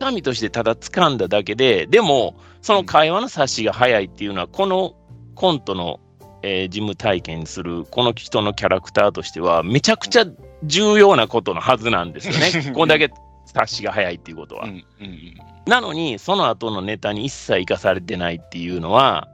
[0.00, 4.94] 掴みとしてただ掴んだだけで、でも、その会話の察しが早いっていうのは、この
[5.34, 6.00] コントの、
[6.42, 10.26] えー、事務体験するこの人のキャラクターとしては、めちゃくちゃ
[10.62, 12.72] 重要なことのはずなんですよね。
[12.74, 13.10] こんだけ
[13.46, 14.64] 察しが早いっていうことは。
[14.64, 15.34] うんうん、
[15.66, 19.28] なのに、その後のネタに一切生かされてないっていうのは、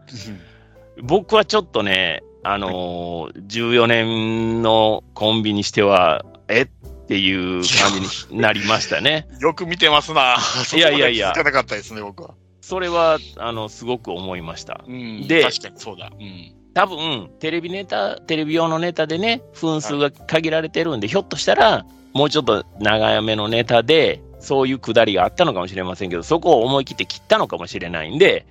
[1.03, 6.67] 僕はちょっとね、あのー、14年のコンビにしては、えっ
[7.07, 9.29] ていう感じになりましたね。
[9.41, 10.37] よく見てますな。
[10.75, 11.33] いやいやいや。
[11.33, 12.35] なかったですね、僕は。
[12.61, 14.85] それは、あの、すごく思いました。
[14.87, 16.11] うん、で、確かにそうだ。
[16.19, 16.53] うん。
[16.73, 28.47] 多分、テレビネタ、テレビ用のネタでね、分数が限られてるんで、ひょっとしたら、もうちょっと長めのネタで、そういうくだりがあったのかもしれませんけど、そこを思い切って切ったのかもしれないんで、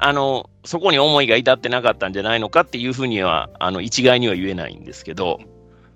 [0.00, 5.40] あの、そこに思いが至ってなかったんじゃないのかっていうふうには、あの、一概には言えないんですけど、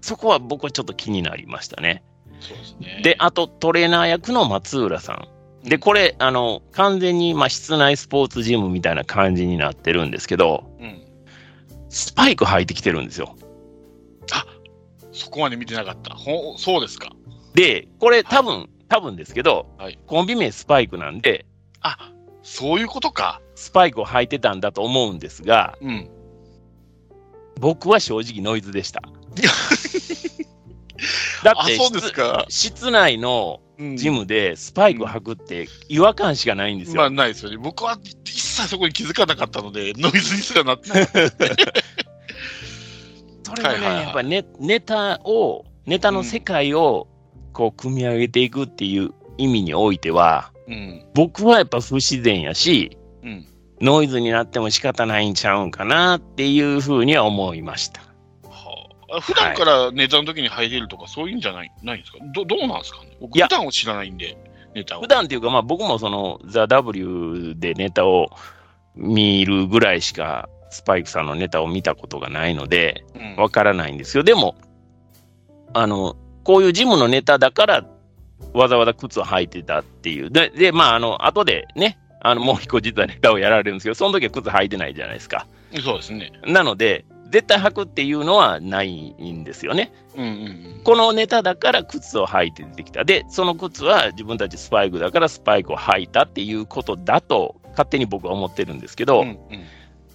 [0.01, 2.03] そこは僕はちょっと気になりましたね。
[2.40, 3.01] そうですね。
[3.03, 5.14] で、あとトレーナー役の松浦さ
[5.64, 5.69] ん。
[5.69, 11.01] で、これ、あの、完全に、まあ、室内スポーツジムみたいな感じになってるんですけど、うん。
[11.88, 13.35] スパイク履いてきてるんですよ。
[15.14, 16.14] そこまで見てなかった。
[16.14, 17.12] ほそうですか。
[17.55, 21.47] で、これ多分、多分ですけど、はいコンビ名スパイクなんで、
[21.81, 22.12] あ、
[22.43, 23.40] そういうことか。
[23.55, 26.09] スパイクを履いてたんだと思うんですが、うん。
[27.61, 29.03] 僕は正直ノイズでした。
[31.45, 31.79] だあ、って。
[32.49, 36.97] 室内のうんジムでスパイクを履くって違和感しかないんですよ。
[36.97, 37.57] まあ、ないですよね。
[37.57, 41.07] 僕は一切そこに気づかなかったので、ノイズにすらなってない。
[43.43, 47.09] それがね、はいはいはいやっぱりネネタを、ネタの世界を
[47.53, 51.05] こう組み上げていくっていう意味においては、うん。
[51.14, 53.46] 僕はやっぱ不自然やし、うん。
[53.80, 58.02] ノイズになっても仕方ないんちゃうんかなっていうふうには思いました。
[58.44, 62.18] はあ、普段からネタの時に入れるとか、そういうんじゃないないんですか？
[62.34, 63.16] どどうなんですかね？
[63.20, 64.37] 僕、普段を知らないんで、
[64.74, 65.02] ネタを。
[65.02, 68.30] 普段っていうか、まあ僕もそのザ・ W でネタを
[68.94, 74.22] 見るぐらいしか、スパイクさんのネタを見たことがないので、うん、わからないんですよ。
[74.22, 74.56] でも、
[75.72, 77.87] あの、こういうジムのネタだから、
[78.52, 80.30] わざわざ靴を履いてたっていう。
[80.30, 85.46] で、でまあ、あの、後でね、あの、もう一個実はネタをやられるんですけど、その時は靴履いてないじゃないですか。
[85.82, 86.32] そうですね。
[86.46, 89.92] なので、絶対履くっていうのはないんですよね。
[90.16, 90.80] うんうんうん。
[90.84, 93.04] このネタだから靴を履いて出てきた。
[93.04, 99.38] で、その靴は自分たちスパイクだからスパイクを履いたっていうことだと、勝手に僕は思ってるんですけど、うん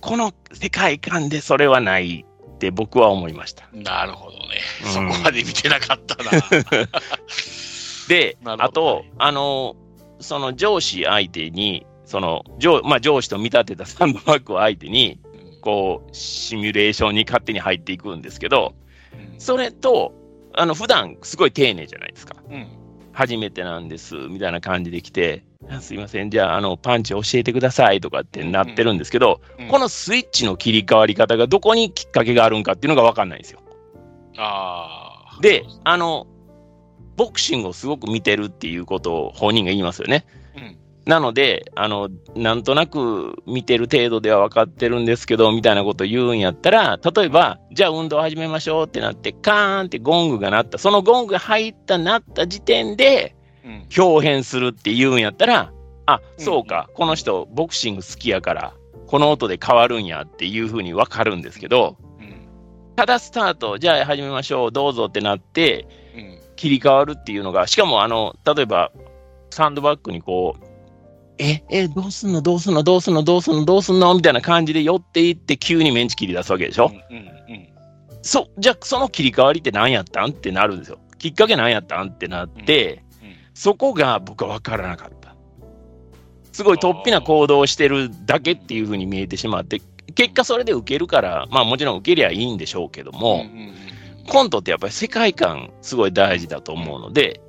[0.02, 3.68] この世界観でそれはないって僕は思いました。
[3.74, 4.46] うん、なるほどね。
[4.86, 6.32] うんそこまで見てなかったな。
[8.08, 9.76] で、 なるほどあと、あの、
[10.22, 15.20] その上司相手に、その上,、まあ、上司と見立てたサンドバッグを相手に、
[15.62, 18.74] こう、シミュレーションに勝手に入っていくんですけど、
[19.14, 20.14] うんそれと、
[20.54, 22.36] あの、普段すごい丁寧じゃないですか。
[22.50, 22.68] うん
[23.14, 33.60] 初めてなんです、みたいな感じで来て、あすいません、じゃあ、あの、パンチ教えてくださいとかってなってるんですけど、うんこのスイッチの切り替わり方がどこにきっかけがあるんかっていうのがわかんないんですよ。
[34.38, 35.42] ああ。
[35.42, 36.26] で、あの、
[37.18, 40.26] ボクシングをすごく見てるっていうことを本人が言いますよね。
[40.58, 40.78] うん
[41.10, 50.78] なので、あの、なんとなく見てる程度では分かってるんですけど、みたいなことを言うんやったら、例えば、じゃあ運動始めましょうってなって、カーンってゴングが鳴った。
[50.78, 53.88] そのゴングが入った、鳴った時点で、うん。
[53.98, 55.74] 表変するって言うんやったら、
[56.06, 56.46] あ、うん。
[56.46, 58.76] そうか、この人、ボクシング好きやから、
[59.08, 62.48] この音で変わるんやっていうふうに分かるんですけど、うん。
[62.96, 66.40] ただスタート、じゃあ始めましょう、どうぞってなって、うん。
[66.56, 68.92] 切り替わるっていうのが、しかもあの、例えば、
[69.50, 70.69] サンドバッグにこう、
[71.40, 77.30] え、え、どうすんのどうすんのどうすんのどうすんのどうすんのみたいな感じで寄っていって急にメンチ切り出すわけでしょ、うんうん
[78.22, 80.32] そ、じゃあその切り替わりって何やったん？
[80.32, 81.00] ってなるんですよ。
[81.18, 82.10] きっかけ何やったん？
[82.10, 85.36] ってなって、うんそこが僕は分からなかった。
[86.52, 89.82] すごい突飛な行動をしてるだけっていうふうに見えてしまって、
[90.16, 93.74] 結果それで受けるから、まあもちろん受けりゃいいんでしょうけども、うんうんうん。
[94.28, 97.42] コントってやっぱり世界観すごい大事だと思うので、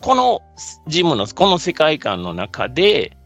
[0.00, 0.40] この
[0.88, 3.19] ジムのこの世界観の中で、うん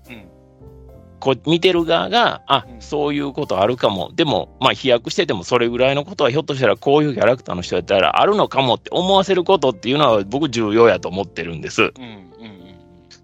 [1.25, 11.83] こう見てる側が、あうんそういうことあるかも、でも、まあ、飛躍してても、それぐらいのことはひょっとしたらこういうキャラクターの人やったらあるのかもって思わせることっていうのは、僕、重要やと思ってるんです。
[11.83, 12.75] うんうんうん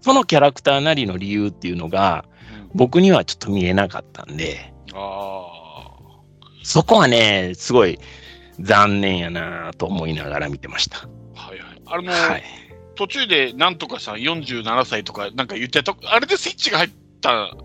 [0.03, 2.25] そのキャラクターなりの理由っていうのが、
[2.73, 5.45] 僕にはちょっと見えなかったんで、あ
[6.63, 7.99] そこはね、すごい
[8.59, 11.07] 残念やなと思いながら見てました。
[11.35, 11.81] あ、はいはい。
[11.85, 12.43] あの、はい。
[12.95, 16.89] 途中でなんとかさん47歳とかなんか言ってた、あれでスイッチが入っ
[17.21, 17.55] た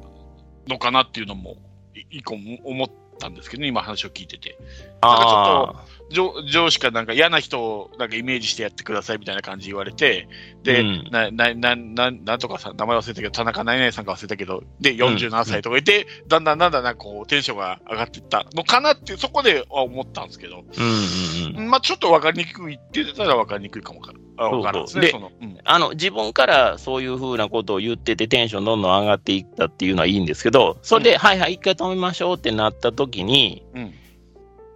[0.66, 1.56] のかなっていうのも、
[1.94, 4.58] い一個も思ったんですけどね、今話を聞いてて。
[5.00, 10.28] ああ上上司かなんか嫌な人をなんかイメージしてやってくださいみたいな感じ言われて、
[10.62, 21.70] で、うんな、な、な、な、なんとかさん、名前忘れたけど、田中何々さんか忘れたけど、で、47歳とかいて、だんだんだんだんなんかこう、テンションが上がっていったのかなって、そこでは思ったんですけど、うんうんうん。
[21.70, 25.06] まあちょっと分かりにくいって言ってたら分かりにくいかもか分からんですね。
[25.06, 25.58] でその、うん。
[25.64, 33.94] あの、自分からそういうふうなことを言っててテンションどんどん上がっていったっていうのはいいんですけど、それで、うんはいはい、一回止めましょうってなった時に、うん。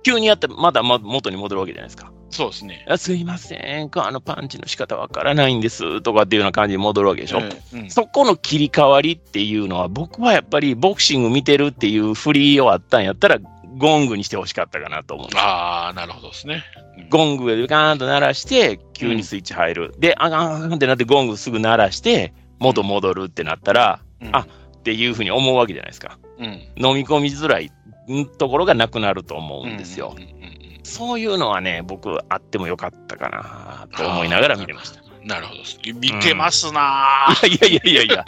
[0.02, 2.12] 急にやって、まだま元に戻るわけじゃないですか。
[2.30, 2.86] そうですね。
[2.88, 7.38] あすいません、あのパンチの仕方わからないんですとかっていうような感じに戻るわけでしょ。
[7.38, 13.38] うんうんそこの切り替わりっていうのは、僕はやっぱりボクシング見てるっていう振りをあったんやったら、
[13.76, 15.28] ゴングにしてほしかったかなと思う。
[15.36, 16.62] ああ、なるほどですね。
[16.98, 19.92] うん、ゴングでガーンと鳴らして、急にスイッチ入る。
[19.94, 26.18] うん、で、あがーんってなってゴングすぐ鳴らして、元戻るってなったら、うん、あっていうふうに思うわけじゃないですか。
[26.38, 26.46] うん、
[26.76, 27.70] 飲み込みづらい
[28.38, 30.14] ところがなくなると思うんですよ。
[30.82, 35.02] そういうのはね、僕、あってもよかったかなと思いながら見てました。
[35.24, 35.60] なるほど。
[36.00, 38.24] 見てますな、うん、 いやいやいやいや。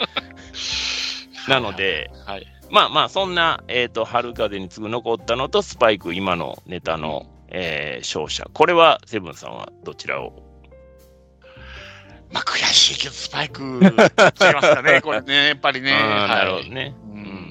[1.49, 8.49] なので、はい、まあまあ、そんな、えっ、ー、と、春風に次ぐ残ったのと、スパイク、今のネタの、えー、勝者。
[8.53, 10.33] これは、セブンさんはどちらを？
[12.31, 15.91] まあ、悔しいけど、スパイク、違いますかね、これね、やっぱりね。
[15.99, 16.95] なるほどね。
[17.11, 17.42] うん、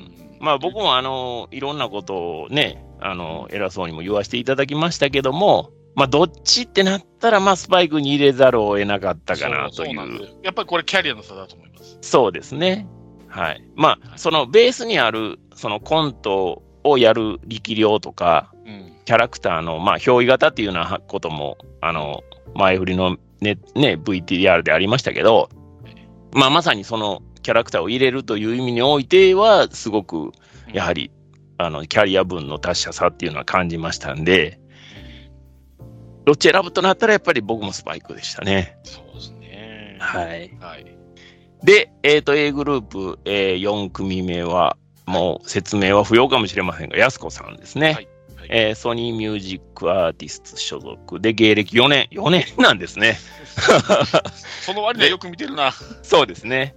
[0.42, 9.96] まあ、僕も、あの、いろんなことをね、あの、偉そうにも言わせていただきましたけども、まあ、どっちってなったら、まあ、スパイクに入れざるを得なかったかなという。
[9.96, 11.96] そうやっぱりこれ、キャリアの差だと思います。
[12.00, 12.88] そうですね。
[13.28, 13.64] はい。
[13.76, 22.24] まあ、そのベースにある、そのコントをやる力量とか、うん、キャラクターの、まあ、憑依型っていうようなことも、あの、
[22.56, 25.50] 前振りのね、ね、VTR でありましたけど、
[26.32, 30.32] まあ、まさにそのキャラクターを入れるという意味においては、すごく、
[30.72, 31.10] やはり、
[31.58, 34.58] あの、キャリア分の達者さっていうのは感じましたんで、
[36.24, 38.78] どっち選ぶとなったら、やっぱり僕もスパイクでしたね。
[38.84, 39.96] そうですね。
[40.00, 40.56] はい。
[40.60, 40.86] はい、
[41.62, 44.76] で、えっ、ー、と、A グループ、えー、4組目は、
[45.06, 47.92] もう説明は不要かもしれませんが、やすこさんですね。
[47.92, 48.08] はい
[48.42, 53.18] はい、えー、ソニーミュージックアーティスト所属で芸歴4年、4年なんですね。
[54.64, 55.72] その割にはよく見てるな。
[56.02, 56.74] そうですね。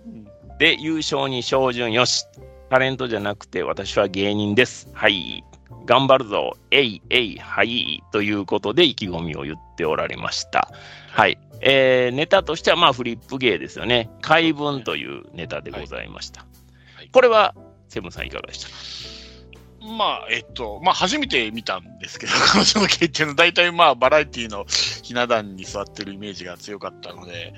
[0.59, 2.25] で、優勝に照準よし。
[2.69, 4.89] タレントじゃなくて私は芸人です。
[4.93, 5.43] はい。
[5.85, 6.57] 頑張るぞ。
[6.71, 8.01] えい、えい、はい。
[8.11, 10.71] ということで意気込みを言っておられました。
[11.11, 11.37] はい。
[11.61, 14.09] えー、ネタとしてはまあフリップ芸ですよね。
[14.21, 16.41] 怪文というネタでございました。
[16.41, 17.53] はいはい、これは、
[17.87, 18.67] セブンさんいかがでした？
[18.69, 24.65] かまあ、えっと、まあ、初めて見たんですけど、 彼女の経験の大体まあ、バラエティの
[25.03, 27.53] ひな壇に座ってるイメージが強かったので、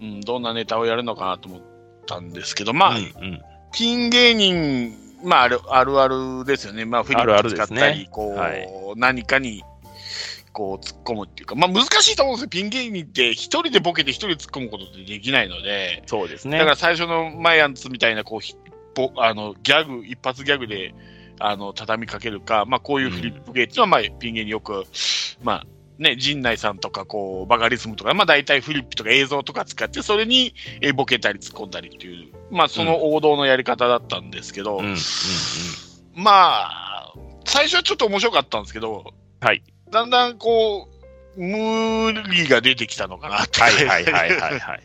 [0.00, 1.77] うん、うん、どんなネタをやるのかなと思っ
[2.08, 3.42] たんですけど、まあ、うんうん、
[3.72, 6.84] ピン芸人、まあある、あるあるですよね。
[6.84, 9.62] まあ、フリップ使ったり、あるあるね、こう、はい、何かに、
[10.52, 12.48] こう、突っ込むっていうか、まあ、難しいと思うんですよ。
[12.48, 16.58] ピン芸人って一人でボケて一人で突っ込むことってできないので、そうですね。
[16.58, 20.94] だから最初のマイアンツみたいな、こう、あの、ギャグ、一発ギャグで、
[21.40, 24.84] あの、畳みかけるか、まあ、こういうフリップ芸っていうのは、まあ、ピン芸によく、
[25.42, 25.66] まあ、
[25.98, 34.96] ね、陣内さんとか、こう、バカリズムとか、まあ、大体フリップとか映像とか使って、それに、えボケたり突っ込んだりっていう、まあ、その王道のやり方だったんですけど、うんうんうん、
[36.14, 39.62] まあ、最初はちょっと面白かったんですけど、はい。
[39.90, 40.88] だんだんこ
[41.36, 43.60] う、無理が出てきたのかなって。
[43.60, 44.82] はいはいはいはいはい。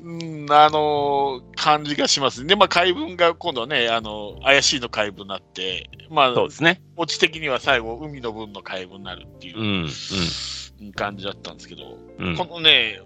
[0.00, 0.12] う
[0.44, 2.46] ん、あのー、感じがします。
[2.46, 6.82] で、まあ、怪文が今度はね、あのー、怪しいの怪文になって、まあ、そうですね。
[6.96, 9.88] オチ的には最後、海の分の怪文になるっていう、
[10.94, 13.00] 感じだったんですけど、うん、このね、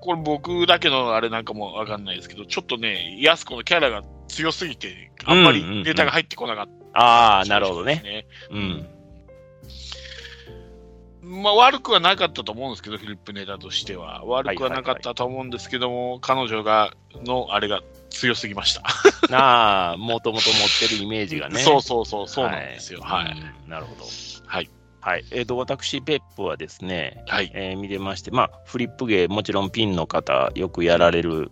[0.00, 8.26] これ僕だけのあれなんかもわかんないですけど、ちょっとね、安子のキャラが強すぎて、あんまりネタが入ってこなかった、ねうんうんうん、ああ、なるほどね。
[8.50, 8.97] うん。
[11.28, 14.24] まあ、悪くはなかったと思うんですけど、フィリップ・ネタとしては。
[14.24, 18.82] 悪くはなかったと思うんですけども、彼女が、のあれが強すぎました。
[19.36, 21.60] ああ、もともと持ってるイメージがね。
[21.62, 23.00] そうそうそう、そうなんですよ。
[23.02, 23.24] はい。
[23.26, 24.04] はい、なるほど。
[24.46, 24.70] はい。
[25.00, 25.24] はい。
[25.30, 27.50] えっ、ー、と、私、ペップはですね、はい。
[27.54, 31.50] えー、見れまして、まあ、フリップ芸、もちろんピンの方、よくやられる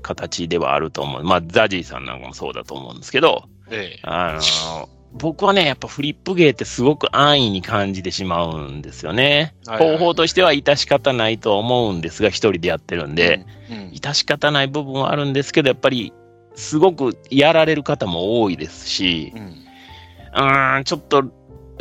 [0.00, 1.22] 形ではあると思う。
[1.22, 9.54] まあ、ザジーさんなんかもそうだと思うんですけど、ええ、あのー僕はね、やっぱフリップ芸ってすごく安易に感じてしまうんですよね。
[9.66, 9.88] はいはい。
[9.88, 16.12] はい、方法としては致し方ないと思うんですが、一人でやってるんで、うんうん、致し方ない部分はあるんですけど、やっぱり
[16.54, 21.24] すごくやられる方も多いですし、うん、うんちょっと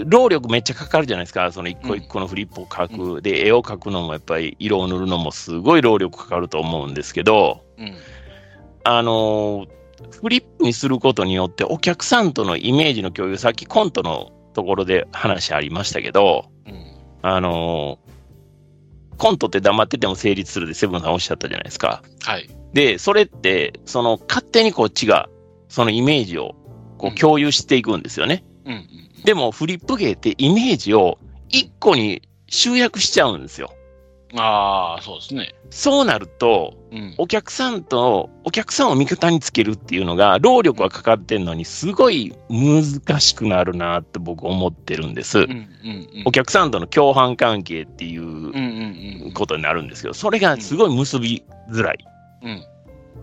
[0.06, 1.52] 労力めっちゃかかるじゃないですか。
[1.52, 3.16] その一個一個のフリップを書く。
[3.16, 7.94] うん、で、絵を描くのもやっぱり色を塗るのもすごい労力かかると思うんですけど、うん、
[8.84, 9.77] あのー
[10.12, 22.04] フリップにすることによってお客さんとのイメージの共有、さっきコントのところで話ありましたけど、うん、あのー、コントって黙ってても成立するでセブンさんおっしゃったじゃないですか。
[22.24, 22.50] はい。
[22.74, 25.30] で、それって、その勝手にこっちが
[25.70, 26.56] そのイメージを
[26.98, 28.44] こう共有していくんですよね。
[28.66, 31.18] うん、うんうん、でもフリップ芸ってイメージを
[31.50, 33.72] 一個に集約しちゃうんですよ。
[34.36, 35.54] ああ、そうですね。
[35.70, 45.40] そうなると、うん、お客さんと、お客さんを味方につけるっていうのが、労力はかかってんのに、すごい難しくなるなって僕思ってるんです。
[45.40, 51.98] うんうんうん、お客さんとの共犯関係っていうことになるんですけど、それがすごい結びづらい。
[52.44, 52.64] うん、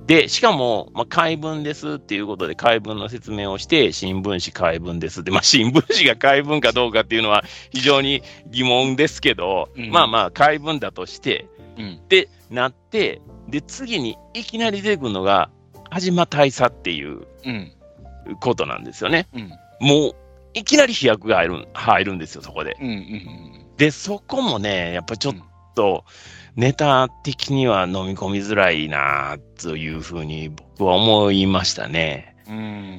[0.07, 15.51] で、しかも、まあ、解文ですっていうことで解文の説明をして、新聞紙解文ですって、まあ、新聞紙が解文かどうかっていうのは非常に疑問ですけど、うん、まあまあ解文だとして、うん、で、なって、で、次にいきなり出てくるのが、
[15.91, 17.27] 始ま大佐っていう
[18.41, 19.29] ことなんですよね。
[19.33, 20.17] うん、もう、
[20.55, 22.77] いきなり飛躍が入る入るんですよ、そこで。
[22.81, 25.35] うんうんうん、で、そこもね、やっぱちょっ
[25.75, 26.05] と、
[26.57, 32.37] ネタ的には飲み込みづらいなというふうに僕は思いましたね。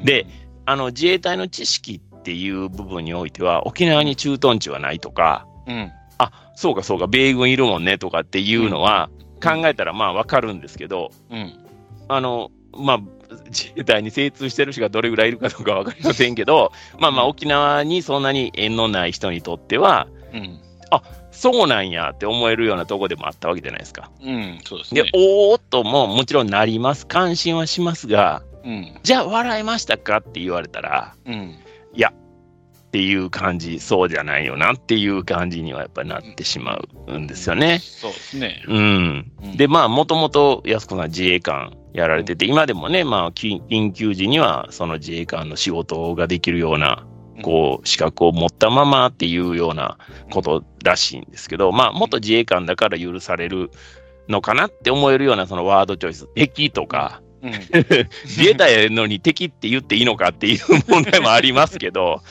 [0.04, 0.28] で、
[0.66, 9.10] あの自衛隊の知識っていう部分においては、沖縄に駐屯地はないとか、うん、あそうかそうか、米軍いるもんねとかっていうのは、
[9.44, 11.54] 考えたらまあわかるんですけど、うん、
[12.08, 13.00] あの、まあ、
[13.46, 20.60] 自衛隊に精通してる人がどれぐらいいるかどうかわかりませんけど、まあまあ沖縄にそんなに縁のない人にとっては、うん、
[20.92, 21.02] あ
[21.36, 24.10] そうなんやって思えるようなとこでもあったわけじゃないですか。
[24.24, 25.04] うん、そうですね。
[25.04, 27.06] で、おーっとももちろんなります。
[27.06, 31.56] 関心はしますが、うん、じゃあ笑いましたかって言われたら、うん、
[31.94, 32.14] いや、
[32.96, 37.80] っていう感じ、そうじゃないよなっていう感じにはやっぱりなってしまうんですよね。
[37.80, 38.64] そうですね。
[38.68, 39.32] うん。
[39.58, 47.06] で、まあ、もともと安子さん自衛官やられてて、今でもね、まあ、緊急時にはその自衛官の仕事ができるような
[47.42, 49.98] こう、資格を持ったままっていうような
[50.32, 53.72] ことらしいんですけど、まあ、元自衛官だから許される
[54.28, 57.52] のかなって思えるようなそのワードチョイス、敵とか、うん、
[58.26, 62.22] 自衛隊やのに敵って言っていいのかっていう問題もありますけど、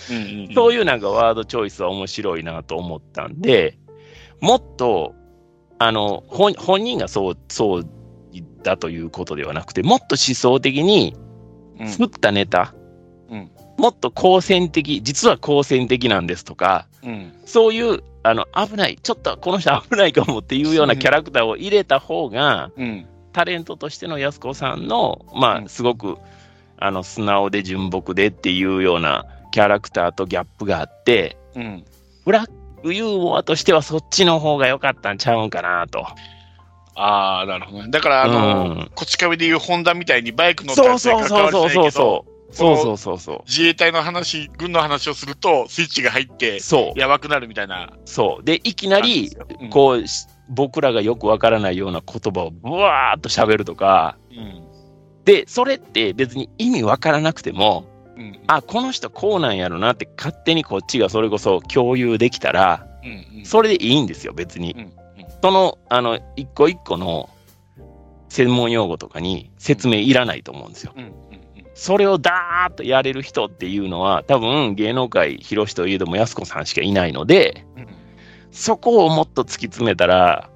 [0.55, 3.79] そういうなんかワードチョイスは面白いなと思ったんで、
[4.41, 5.15] もっと、
[5.79, 7.89] あの、本人がそう、そう
[8.63, 11.15] だということではなくて、もっと思想的に
[11.87, 12.84] 作ったネタ、うん
[13.85, 26.17] もっと好戦的、実は好戦的なんですとか、うん、そういうあの危ない、ちょっとこの人危ないかもっていうようなキャラクターを入れた方が、うん、タレントとしての安子さんの、まあ、すごく
[26.79, 31.85] あの素直で純朴でっていうようなキャラクターとギャップがあって、うん、
[32.25, 36.07] ブラックユーモアとしてはそっちの方が良かったんちゃうんかなと。
[36.95, 37.91] ああ、なるほどね。
[37.91, 42.34] だから、あの、うん、こち亀でいうホンダみたいにバイク乗って関わりないけどそうそうそうそう。
[42.55, 43.43] そうそうそうそう。
[43.47, 46.99] 自衛隊の話、軍の話をすると、スイッチが入って、そう。
[46.99, 47.93] やばくなるみたいな。
[48.05, 48.45] そう。
[48.45, 49.31] で、いきなり、
[49.61, 50.05] うん、こう、
[50.49, 54.63] 僕らがよくわからないような言葉をブワーっと喋るとか、うん、
[55.25, 57.87] で、それって別に意味わからなくても、
[58.17, 64.73] うん、あ、この人こうなんやろなって勝手にこっちがそれこそ共有できたら、うんうん、それでいいんですよ、別に。
[64.73, 64.93] うんうん、
[65.43, 67.31] その、あの、一個一個の
[68.29, 70.93] 専門用語とかに説明いらないと思うんですよ。
[70.97, 71.13] うん
[71.75, 77.87] それをダーッとやれる人っていうのは、多分芸能界広しといえども安子さんしかいないので、うん、
[78.53, 80.51] そこをもっと突き詰めたら、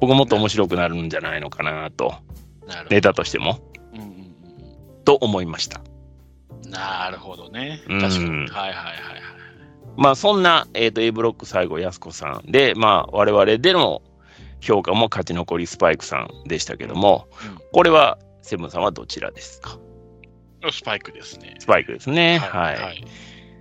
[0.00, 2.14] 僕もっと面白くなるんじゃないのかなと、
[2.90, 3.60] ネタとしても、
[3.94, 5.82] うんうんうん、と思いました。
[6.68, 7.80] なるほどね。
[7.86, 8.08] 確かに。
[8.08, 8.74] はいはいはいはい。
[9.96, 14.02] まあそんな、えっ、ー、と A ブロック最後安子さんで、まあ我々での
[14.60, 19.78] 評価も勝ち残りスパイクさんでしたけども、うん、これはセブンさんはどちらですか？
[20.70, 21.56] スパイクですね。
[21.58, 22.38] スパイクですね。
[22.38, 22.76] はい。
[22.76, 23.04] はい、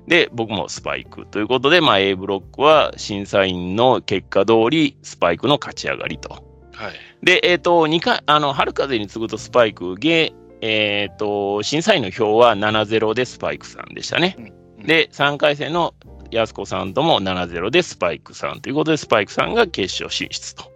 [0.07, 6.29] で、僕もスパイクということで、まあ、A ブロックは審査員の結果通り、スパイクの勝ち上がりと。
[6.29, 6.93] はい。
[7.23, 14.35] で、えっ、ー、と、2回、あの、春風に次ぐとスパイク、ゲえっ、ー、と、審査員の票は7-0でスパイクさんでしたね。
[14.79, 15.93] うん、で、3回戦の
[16.31, 20.71] 安子さんとも7-0でスパイクさんということで、スパイクさんが決勝進出と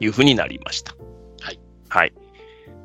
[0.00, 0.94] いうふうになりました。
[1.40, 1.60] はい。
[1.88, 2.12] はい。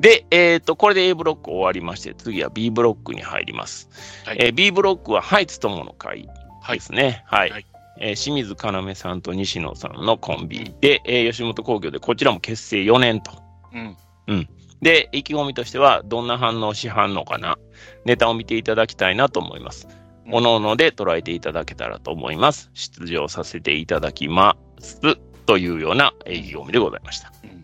[0.02, 3.88] で、えっ、ー、と、これで A ブロック終わりまして、次は B ブロックに入ります。
[4.26, 6.28] はい、えー、B ブロックはハイツ友の会
[6.68, 7.24] ですね。
[7.28, 7.52] はい。
[7.52, 7.66] はい、
[8.00, 13.32] えー、清水要さんと西野さんのコンビで、えー、吉本興業でこちらも結成4年と。
[13.74, 13.98] うん。
[14.28, 14.50] うん。
[14.82, 17.60] で、意気込みとしては、どんな反応しはんのかな、
[18.04, 19.88] ネタを見ていただきたいなと思います。
[20.32, 22.72] おのおので捉えていただけたらと思います。
[22.74, 25.00] 出場させていただきます。
[25.46, 27.32] というような意気込みでございました。
[27.44, 27.61] うん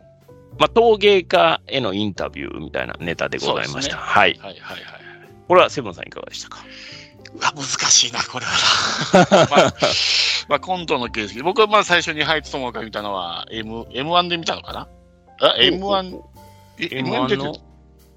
[0.60, 3.95] まあ、陶芸家へのインタビューみたいなネタでございました。
[3.95, 4.38] ね、はい。
[4.41, 4.82] はいはいはい。
[5.47, 6.60] これはセブンさんいかがでしたか？
[7.34, 9.74] うわ、難しいな、これは まあ、
[10.49, 11.41] まあ、コントの形式。
[11.43, 14.88] 僕はまあ最初にハイツ友が見たのは M、M1 で見たのかな？
[15.39, 16.20] あ、M1、
[16.78, 17.55] M1 の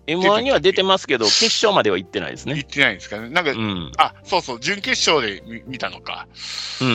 [0.06, 2.54] ？M1 には出てますけど、決勝までは行ってないですね。
[2.56, 3.28] 行ってないんですかね？
[3.28, 6.26] なんか、うん、あ、そうそう、準決勝で見たのか。
[6.80, 6.92] うんう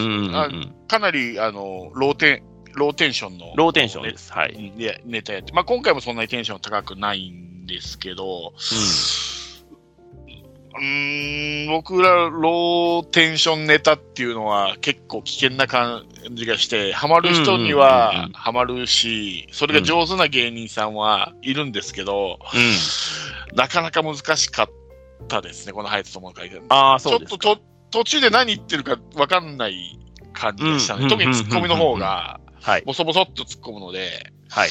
[0.48, 2.44] んかなり、あの、ローテン、
[2.76, 4.32] ローテンションの、ローテンションです。
[4.32, 4.74] はい。
[4.78, 5.54] で、ネタやって。
[5.54, 8.54] まあ、今回もそんなにテンション高くないんですけど、
[10.78, 22.40] うん、ん、僕らローテンションネタっていうのは結構危険な感じがして、ハマる人にうんうんうんうんはハマるし、それが上手な芸人さんはいるんですけど、
[23.54, 24.70] なかなか難しかっ
[25.28, 26.62] たですね、このハイツ友の会で。
[26.70, 27.50] ああ、ちそうですか。
[27.50, 29.98] ょっとと途中で何言ってるか分かんない
[30.34, 31.04] 感じでしたね。
[31.04, 32.84] うん特にツッコミの方が、はい。
[32.84, 34.70] ボソボソっと突っ込むので、はい。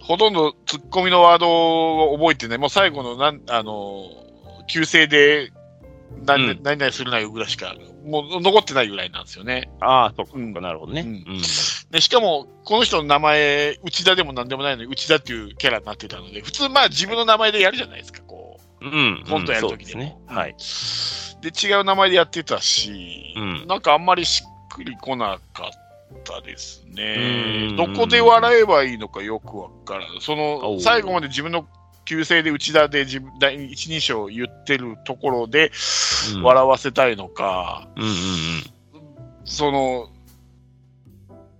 [0.00, 1.46] ほとんどツッコミのワード
[2.12, 4.06] を覚えてね、もう最後のなん、あの、
[4.68, 5.52] 旧姓で
[6.24, 7.74] 何,、うん何々するなよぐらいしか、
[8.06, 9.70] もう残ってないぐらいなんですよね。
[9.80, 11.02] ああ、そっか、うんなるほどね。
[11.02, 11.42] ううんん。
[11.90, 18.86] で、しかも、この人の名前、内田でも何でもないのに、内田っていうキャラになってたので、普通まあ自分の名前でやるじゃないですか、こう。
[18.86, 19.24] うん。
[19.28, 20.16] コントやるときでもね。
[20.26, 20.56] はい。
[21.42, 25.87] で、違う名前でやってたし、うんなんかあんまりしっくりこなかった
[26.44, 27.72] ですねう。
[27.72, 30.20] んどこで笑えばいいのかよくわからない。
[30.20, 31.66] そおの、う最後まで自分の
[32.04, 35.70] 旧姓で内田で自分第一人称を言ってるところで
[36.36, 38.16] うん笑わせたいのか、うんうんうん。
[39.44, 40.08] その、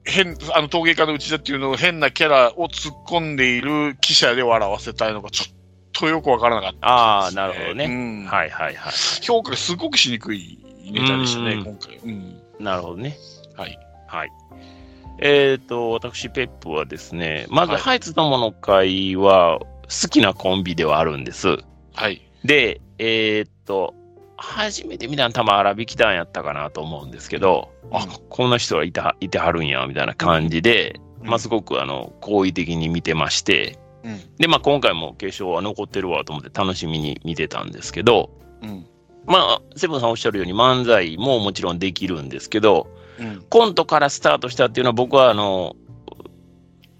[0.05, 5.55] 変、あの陶芸家の内田っていうのを変なキャラを突っ込んでいる記者で笑わせたいのか、ちょっ
[5.93, 7.85] とよくわからなかったです、ああ、なるほどね。
[7.85, 8.93] うんはいはいはい。
[9.23, 10.59] 評価がすごくしにくい
[10.91, 11.97] ネタでしたね、うん今回。
[11.99, 12.43] うん。
[12.59, 13.17] なるほどね。
[13.57, 13.79] はい。
[14.09, 14.33] はい。
[15.21, 21.59] えっ、と、私、ペップはですね、まず、はいハイツ友の会は好きなコンビではあるんです。
[21.95, 22.23] はい。
[22.45, 23.95] で、えっ、と、
[24.37, 34.37] 初めて見たの多分荒引き団やったかなと思うんですけど、あうん、こんな人がいてはいてはるんや、みたいな感じで、まあ、すごく、あの、好意的に見てまして、うん。
[34.37, 38.31] で、まあ、今回も決勝は残ってるわと思って楽しみに見てたんですけど、
[38.63, 38.87] うん。
[39.27, 42.89] まあ、セブンさんおっしゃるように漫才ももちろんできるんですけど、
[43.19, 43.45] うん。
[43.49, 45.77] コントからスタートしたっていうのは僕はあの、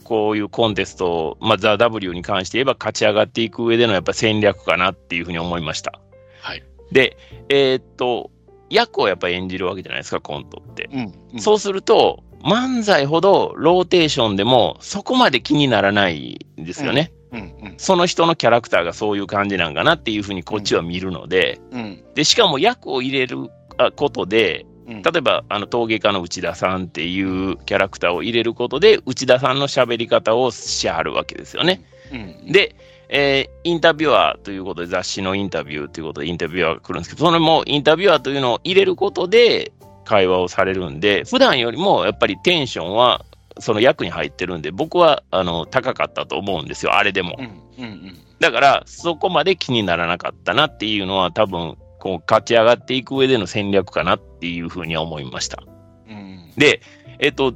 [0.05, 6.01] こういうコンテスト、まあ、ザ・ W に関して言えば勝ち上がっていく上でのやっぱ戦略かなっていうふうに思いました。
[6.41, 6.63] はい。
[6.91, 7.19] で、
[7.51, 8.31] えーっと、
[8.71, 10.89] 役をやっぱ演じるわけじゃないですか、コントって。
[10.93, 11.13] うん。
[11.35, 17.13] うんそうすると、漫才ほどローテーションでもそこまで気にならないんですよね。
[17.33, 17.41] うん。
[17.41, 17.75] うん。
[17.77, 22.05] その人のキャラクターがそういう感じなんかなっていうふうにこっちは見るので、うん。
[22.15, 24.78] で、しかも役を入れるあことで、うん。
[24.89, 31.83] 例えば、あの、陶芸家の内田さんっていうキャラクターを入れることで、内田さんの喋り方をしはるわけですよね。
[32.11, 32.53] うん。
[32.53, 32.75] で、
[33.11, 39.73] えーインタビュアーということで、雑誌のインタビューということでインタビュアーが来るんですけど、それもインタビュアーというのを入れることで
[40.07, 43.27] 会話をされるんで、普段よりもやっぱりテンションは、
[43.61, 47.37] その役に入ってるんで、僕は、あの、高かったと思うんですよ、あれでも。
[47.39, 47.85] うん。
[47.85, 48.19] うん。
[48.41, 55.63] だから、そこまで気にならなかったなっていうのは、多分、こう、勝ち上がっていく上での戦略かなっていうふうには思いました。
[56.09, 56.53] うん。
[56.57, 56.81] で、
[57.19, 57.55] えっと、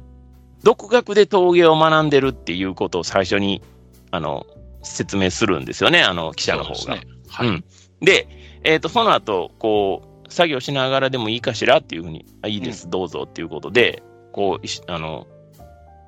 [0.63, 3.61] 独学で陶芸を学んでるっていうことを最初に、
[4.11, 4.45] あの、
[4.81, 6.97] 説明するんですよね、あの、記者の方が。
[7.29, 7.47] はい。
[7.47, 7.63] うん。
[8.01, 8.27] で、
[8.63, 15.27] えっと、その後、こう、作業しながらでもいいかしらっていうふうに、あいいです、どうぞっていうことで、こう、あの、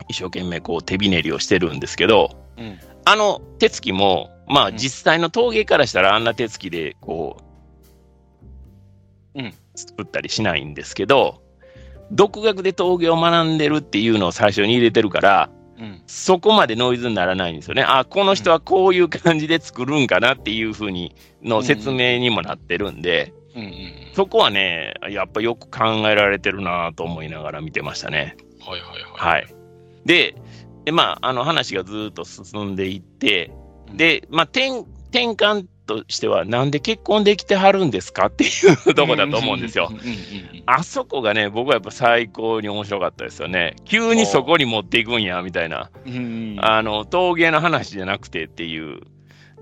[0.07, 2.79] 一生懸命こう手びねりをしてるんですけど、うん。
[3.05, 7.37] あの手つきも、まあうん実際の陶芸からしたらあんな手つきでこ
[9.35, 11.41] う、うん作ったりしないんですけど、
[12.11, 16.01] 独学で陶芸を学んでるっていうのを最初に入れてるから、うん。
[16.07, 17.83] そこまでノイズにならないんですよね。
[17.83, 23.61] あ、この人はこういう感じで作るんかなっていうふうにの説明にもなってるんで、うん。
[23.63, 23.71] うん。
[24.13, 28.37] そこはね、やっぱよく考えられてるなと思いながら見てましたね。
[28.65, 29.37] はいはいはい。
[29.37, 29.55] はい。
[30.05, 30.35] で、
[30.85, 33.51] でまあ、あの話がずっと進んでいって、
[33.93, 38.47] で、まあ、転転換としては、なんで結婚できてはるんですかってい
[38.89, 39.89] うとこだと思うんですよ。
[40.65, 43.75] あそこがね、僕はやっぱ最高に面白かったですよね。
[43.85, 45.89] 急にそこに持っていくんや、みたいな。
[46.57, 49.01] あの、陶芸の話じゃなくてっていう。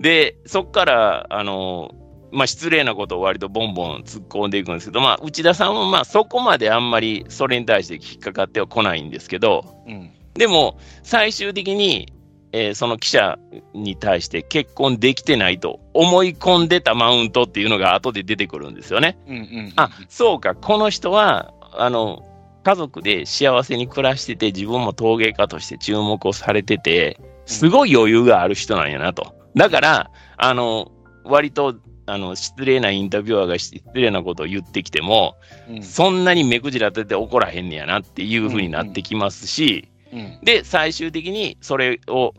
[0.00, 1.94] で、そっから、あの、
[2.32, 10.10] まあ、失礼なことを割とボンボン突っ込んでいくんですけど、まあ、内田さんはまあ、そこまであんまりそれに対して引っかかってはこないんですけど、うん。
[10.34, 12.12] でも、最終的に、
[12.56, 13.36] えーその記者
[13.74, 19.18] に対して結婚できてないと思い込んでたマウントっていうのが後で出てくるんですよね。
[19.26, 19.36] うん。
[19.36, 19.72] うん。
[19.74, 22.22] あ、そうか、この人は、あの、
[22.62, 29.34] 家族で幸せに暮らしてて、自分も陶芸家として注目をされてて、すごい余裕がある人なんやなと。
[29.56, 30.92] だから、あの、
[31.24, 31.74] 割と、
[32.06, 35.34] あの、失礼なインタビュアーが失礼なことを言ってきても、
[35.68, 35.82] うん。
[35.82, 40.38] そんなに目くじら立てて怒らへんねやなっていう風になってきますし、うん。
[40.44, 42.32] で、最終的にそれを、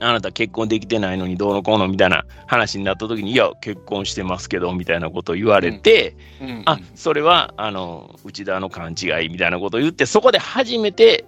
[0.00, 6.62] あなた結婚できてないのにどうのこうのみたいな話になった時に、いや、結婚してますけど、みたいなことを言われて、うん。
[6.66, 11.24] あ、それは、あの、内田の勘違いみたいなことを言って、そこで初めて、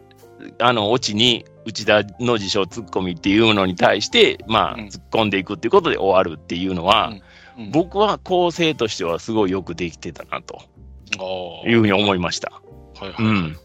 [0.59, 4.81] あの、オチに内田の自称ツッコミっていうのに対して、まあ、うん。
[4.87, 7.13] 突っ込んでいくっていうことで終わるっていうのは、
[7.57, 7.65] うん。
[7.65, 10.61] うん、僕は構成としてはすごいよくできてたなと。
[11.67, 12.53] いうふうに思いました。
[12.99, 13.57] はいはい、うん、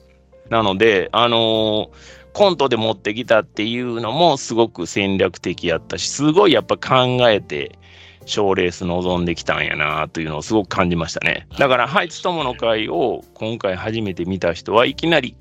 [0.49, 1.89] なので、あのー、
[2.33, 7.77] コントで持ってきたっていうのもすごく戦略的やったし、すごいやっぱ考えて、
[8.25, 11.47] 賞レース臨んできたんやなというのをすごく感じましたね。
[11.57, 15.35] だから、ハイツ友の会を今回初めて見た人はいきなり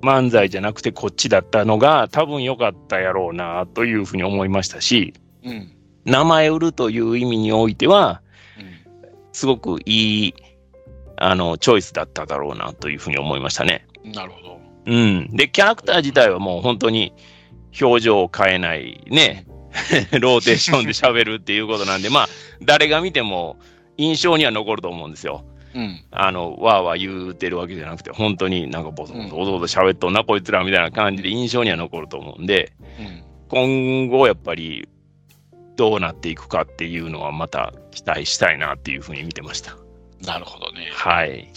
[0.00, 5.14] 漫才じゃなくてこっちだったのが多分良かったやろうなというふうに思いましたし、
[5.44, 5.72] うん、
[6.04, 8.22] 名前売るという意味においては、
[9.32, 10.34] すごくいい
[11.16, 13.86] あのチョイスだっただろうなというふうに思いましたね。
[14.04, 14.63] なるほど。
[14.86, 15.28] うん。
[15.36, 17.12] で、キャラクター自体はもう本当に
[17.80, 19.46] 表情を変えないね、
[20.20, 22.28] ローテーションで喋るっていうことなんで、まあ、
[22.62, 23.56] 誰が見ても
[23.96, 25.44] 印象には残ると思うんですよ。
[25.74, 34.88] うん、あの、わーわー言うてるわけじゃなくて、本当になんかボソボソ、おどおど喋っとんな、こいつらみたいな感じで印象には残ると思うんで、うん、今後やっぱり
[35.74, 39.76] どうなっていくかっていうのはまた期待したいなっていうふうに見てました。
[40.24, 40.90] なるほどね。
[40.92, 41.50] はい。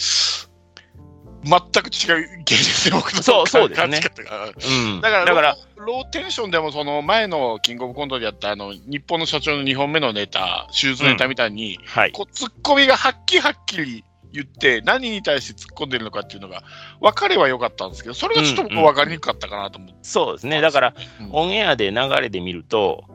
[1.48, 4.00] 全く違う芸術の僕のそうそうですね。
[4.00, 16.64] うん、だから、だからローテンションでもその前のキングオブコントでやったあの日本の社長の2本目のネタ、シューズネタみたいに、うんはい、こうツッコミがはっきりはっきり言って、何に対して突っ込んでるのかっていうのが
[17.00, 20.62] 分かればよかったんですけど、それがちょっと僕分かりにくかったかなと思って、うんうん、そうですね。
[20.62, 23.06] だから、うん、オンエアで流れで見ると、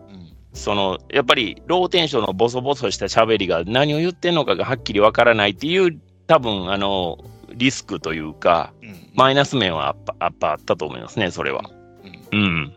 [0.54, 7.18] そのやっぱりローテンションのボソボソした喋りが何を言ってんのかがはっきり分からないっていう多分あの
[7.54, 11.62] リスクというか、うん、マイナス面はやっぱあったと思いますね、それは。
[12.32, 12.40] うん。
[12.40, 12.74] うん、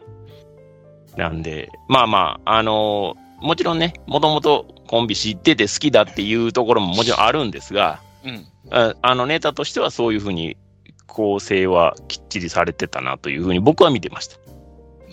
[1.17, 10.57] なんで、まあまあ、あのー、もちろんね、もともとコンビ知ってて好きだっていうところももちろんあるんですが、うん、ああのネタとしてはそういうふうに
[11.05, 14.38] 構成はきっちりされてたなというふうに僕は見てました。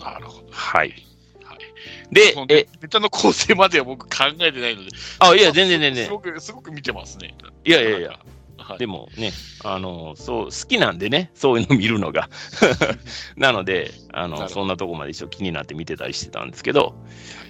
[0.03, 0.47] なるほど。
[0.51, 0.93] はい。
[2.11, 4.89] で、え、ネタの構成までは僕考えてないので。
[5.19, 6.05] あ、いや、全然全然。
[6.05, 7.35] すごく、すごく見てますね。
[7.65, 8.19] いやいやいや。
[8.57, 9.31] はい、でもね、
[9.63, 12.29] あの、そう、好きなんでね、そういうの見るのが。
[13.35, 16.95] なので、あの、そんなとこまで一応気になって見てたりしてたんですけど、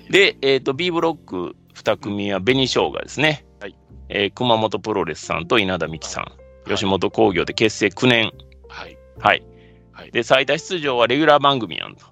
[0.09, 3.45] で、えっ、ー、と、B ブロック2組は紅生姜ですね。
[3.59, 3.75] はい。
[4.09, 6.31] えー、熊本プロレスさんと稲田美希さん、は
[6.67, 8.31] い、吉本興業で結成9年。
[8.67, 8.97] はい。
[9.19, 9.43] はい。
[9.91, 12.05] はい、で、最多出場はレギュラー番組やんと。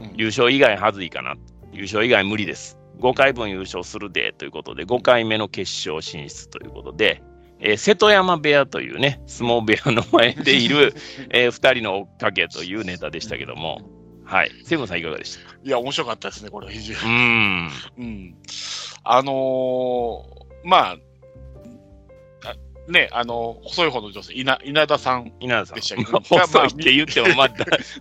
[0.00, 1.34] うん、優勝以外はずいかな。
[1.72, 2.78] 優勝以外無理です。
[3.00, 7.22] 5回分優勝するでということで、5回目の決勝進出ということで、
[7.60, 10.94] えー、瀬戸山部屋というね、相撲部屋の前でいる、
[11.30, 13.80] えー、2人の追っかけというネタでしたけども、
[14.24, 14.50] はい。
[14.64, 17.00] セブンさんいかがでしたいや、面白かったですね、これ、非常に。
[17.04, 17.70] うん。
[17.98, 18.34] うん。
[19.02, 20.96] あのー、まあ、
[22.88, 27.50] ね、あの、細い方の女性、稲稲田さん稲田さんでしたけど、細いって言っても、まあ、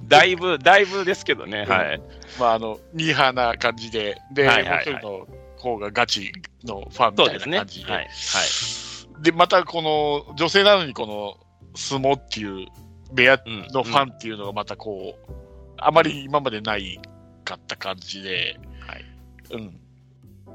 [0.03, 2.01] だ いぶ、だいぶですけどね、はい。
[2.39, 5.27] まあ、あの、ニーハーな感じで、で、はいはいはい、もう一人の
[5.57, 6.31] 方がガチ
[6.63, 8.05] のファンみたいな感じで、でね、はい。
[8.05, 8.86] はい
[9.21, 11.37] で、またこの女性なのにこの
[11.75, 12.67] 相撲っていう
[13.13, 13.39] 部屋
[13.73, 15.41] のファンっていうのがまたこう、うんうん、
[15.77, 16.99] あまり今までない
[17.43, 19.05] かった感じで、はい。
[19.51, 19.79] うん。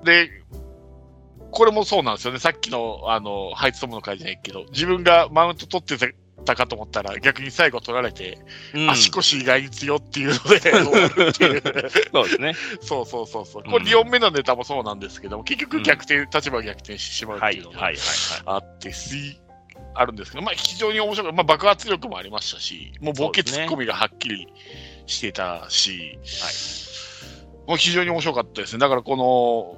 [0.05, 0.29] で、
[1.51, 2.39] これもそうなんですよね。
[2.39, 5.97] さっきの、あの、ハイツトムの会じゃないけど、自分がマウント取って
[6.43, 8.39] たかと思ったら、逆に最後取られて、
[8.75, 10.61] うん、足腰意外に強っていうので
[12.13, 12.55] そうですね。
[12.81, 13.65] そうそうそうそう。
[13.65, 17.91] これ2本目のネタもそうなんですけども、結局逆転、うん、立場逆転してしまうっていうのが
[18.47, 18.93] あって、
[19.95, 21.33] あるんですけど、まあ非常に面白い。
[21.33, 24.49] まあ爆発力もありましたし、もうボケツッコミがはっきり
[25.07, 26.51] してたし、は
[27.67, 28.79] い、もう非常に面白かったですね。
[28.79, 29.77] だからこの、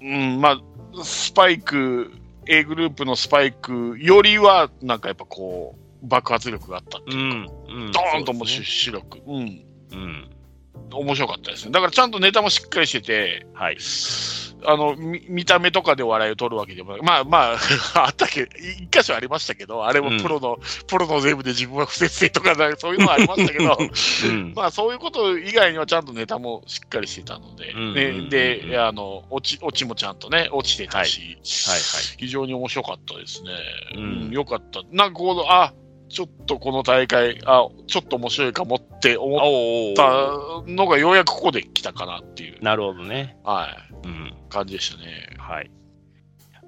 [0.00, 2.12] うん、まあ、スパイク、
[2.48, 10.30] A グループのスパイクよりは、なんかやっぱこう、爆発力があったっていうか、うんうん、ドーンともう主力、うん、うん。
[10.90, 11.72] 面白かったですね。
[11.72, 13.76] だからちゃんとネタもしっかりしてて、はい。
[14.64, 17.02] あの、見た目とかで笑いを取るわけでもない。
[17.02, 17.58] まあまあ、
[18.06, 31.40] あったけど、一箇所ありましたけど、あれもプロの、うん、プロの全部で自分は不節制とか、そういうのはありましたけど、うん、 まあそういうこと以外にはちゃんとネタもしっかりしてたので、ね、で、あの、落ち、落ちもちゃんとね、落ちてたし、はい、はい、はい、
[32.18, 33.50] 非常に面白かったですね。
[33.94, 34.82] うん、よかった。
[34.90, 35.72] なんかこの、あ、
[36.08, 42.62] ちょっとこの大会、あ、ちょっと面白いかもって思ったのがようやくここで来たかなっていう。
[42.62, 43.36] なるほどね。
[43.44, 43.68] は
[44.04, 44.06] い。
[44.06, 44.34] うん。
[44.48, 45.36] 感じでしたね。
[45.38, 45.70] はい。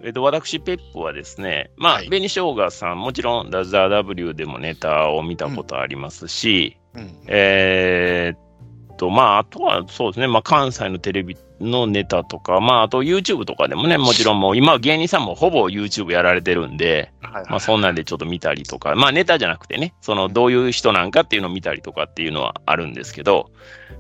[0.03, 23.51] えっと、私、ペップはですね、まあ、はい、紅生姜さん、もちろん、ダザー W でもネタを見たことありますし、うんうん、えー、っと、まあ、あとはそうですね、まあ、関西のテレビのネタとか、まあ、あと YouTube とかでもね、もちろんもう、今、芸人さんもほぼ YouTube やられてるんで、まあ、そんなんでちょっと見たりとか、まあ、ネタじゃなくてね、その、どういう人なんかっていうのを見たりとかっていうのはあるんですけど、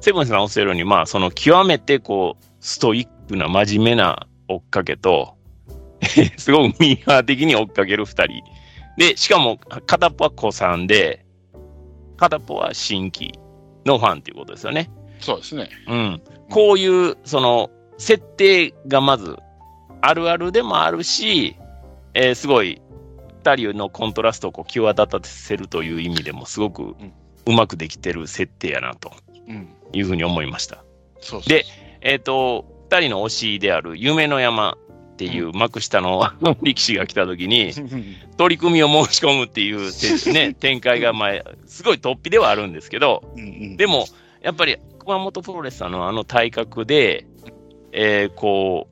[0.00, 5.36] セブンさんおっしゃるように、まあ、その、極めて、こう、ストイックな真面目な追っかけと、
[6.38, 8.42] すごくミーハー的に追っかける二人。
[8.96, 11.24] で、しかも片っぽは子さんで、
[12.16, 13.38] 片っぽは新規
[13.86, 14.90] のファンっていうことですよね。
[15.20, 15.70] そうですね。
[15.86, 16.22] うん。
[16.50, 19.36] こういう、その、設定がまず、
[20.00, 21.56] あるあるでもあるし、
[22.14, 22.80] えー、すごい、
[23.42, 26.94] 二人のコントラストをこう際立たせるという意味でも、すごく
[27.46, 29.12] うまくできてる設定やな、と
[29.92, 30.84] いうふうに思いました。
[31.20, 31.64] そうで、
[32.00, 36.30] えっ、ー、と、二人の推しである夢の山っていう幕下の
[36.62, 37.72] 力士が来た時に、
[38.36, 43.22] 取り組みを申し込むっていう、ね、展開が前、すごい突飛ではあるんですけど、
[43.76, 44.06] でも、
[44.42, 44.78] やっぱり
[45.10, 47.26] 熊本プロレスさんのあの体格で、
[47.90, 48.86] えー、こ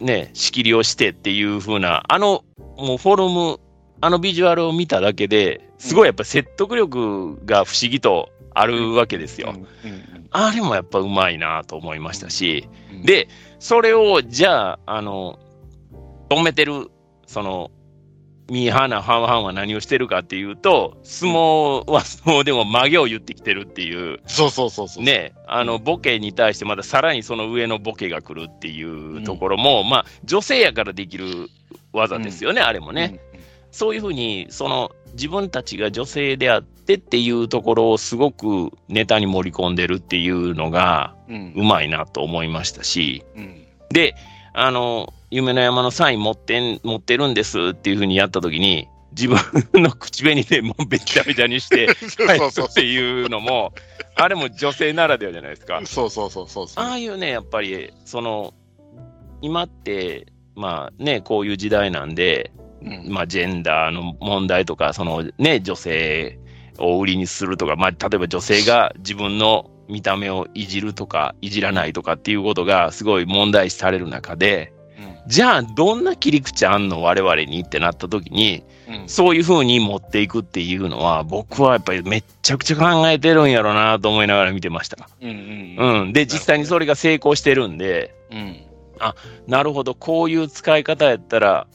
[0.00, 2.44] う、ね、仕切りをしてっていう風な、あの、
[2.78, 3.60] もうフォルム、
[4.00, 9.54] あのビジュアルを見ただけで、すごいやっぱ説得力が不思議とあるわけですよ。
[10.30, 12.66] あれもやっぱうまいなと思いましたし、
[13.04, 15.38] で、それを、じゃあ、あの、
[16.30, 16.90] 止めてる、
[17.26, 17.70] その、
[18.50, 24.20] ミーハーなファンファンは何をしてるかっていうと、相撲は相撲でも曲げを言ってきてるっていう。
[24.26, 25.04] そうそうそうそう。
[25.04, 31.48] ね、あの、ボケに対してまたさらにその上のボケが来るっていうところも、うん、まあ、女性やからできる
[31.92, 33.20] 技ですよね、うん、あれもね。
[33.32, 33.40] うん、
[33.70, 43.24] そういうふうに、その、自分たちが女性であってっていうところをすごくネタに盛り込んでるっていうのが、うまいなと思いましたし、
[43.90, 44.16] で、
[44.52, 51.92] あの、夢の山のサイン持ってん、持ってるんですっていうふうにやったときに、自分の口紅でもうべちゃべちゃにして
[52.38, 53.72] そうそうっていうのも、
[54.14, 55.80] あれも女性ならではじゃないですか。
[55.84, 58.54] そうそうそうそうああいうね、やっぱり、その、
[59.42, 62.52] 今って、まあね、こういう時代なんで、
[63.08, 66.38] まあ、ジェンダーの問題とか、そのね、女性
[66.78, 74.73] を売りにするとか、まあ、例えば女性が自分の見た目をいじるとか、いじらないとかっていうことがすごい問題視される中で、うん、
[75.26, 85.08] じゃあ、どんな切り口あんの我々にってなった時に、うん、そういうふうに持っていくっていうのは、僕はやっぱりめっちゃくちゃ考えてるんやろうなと思いながら見てました。
[85.20, 88.60] うん、うんうん、で、実際にそれが成功してるんで、うん、
[88.98, 89.14] あ、
[89.46, 91.66] なるほど、こういう使い方やったら、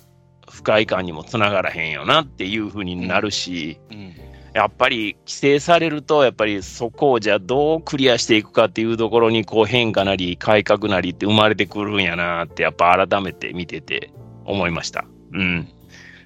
[0.50, 4.14] 不快感にもつながらへんよなっていうふうになるし、うん、
[4.60, 14.12] やっぱり規制されると、やっぱりそこをじゃあどうクリアしていくかっていうところにこう変化なり改革なりって生まれてくるんやなってやっぱ改めて見てて
[14.44, 15.06] 思いました。
[15.32, 15.70] うん。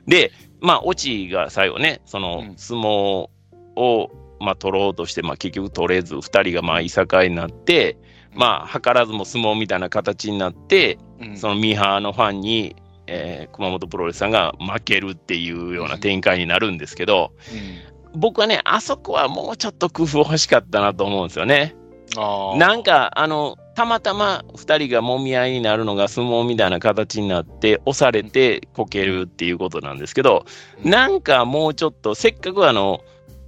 [0.08, 0.32] で、
[0.62, 2.88] まあ、オチが最後ね、その相撲
[3.76, 8.00] を、まあ、取ろうとして、まあ、結局取れず、2人がまあいさかいになって、
[8.34, 10.98] まあ、図らずも相撲みたいな形になって、
[11.36, 12.76] そのミーハーのファンに
[13.08, 21.76] えー、熊本プロレスさんが負けるっていうような展開になるんですけど、うん、僕はね、あそこはもうちょっと工夫欲しかったなと思うんですよね。
[22.58, 30.46] なんか、あの、たまたま2人がもみ合いになるのが相撲みたいな形になって押されてこけるっていうことなんですけど、
[30.84, 33.02] なんかもうちょっとせっかくあの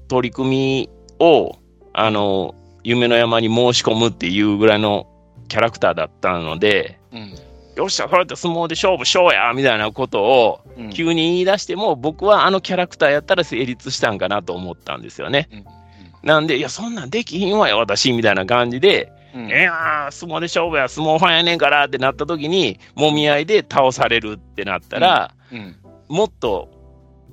[0.08, 0.90] 取り組み
[1.20, 1.58] を
[1.94, 5.08] あの夢の山に申し込むっていうぐらいの
[5.48, 7.34] キャラクターだったので、うん、
[7.76, 10.62] よっしゃ、それって相撲で勝負しようやみたいなことを
[10.94, 15.50] 急に言い出しても、うん、僕はあのキャラクターやったら成立したんかなと思ったんですよね。
[15.52, 15.58] うん。
[15.60, 15.66] うん、
[16.24, 25.76] なんで、いや、そんなんできひんわよ、私、みたいな感じで、うん、いや相撲で勝負や、相撲ファンやねんからってなった時に、もみ合いで倒されるってなったら、うん、
[26.08, 26.70] もっと、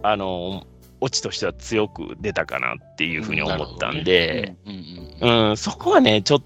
[0.03, 0.64] あの、
[1.01, 4.57] オチとしては強く出たかなっていうふうに思ったんで、
[5.20, 6.43] うん、そこはね、ちょっ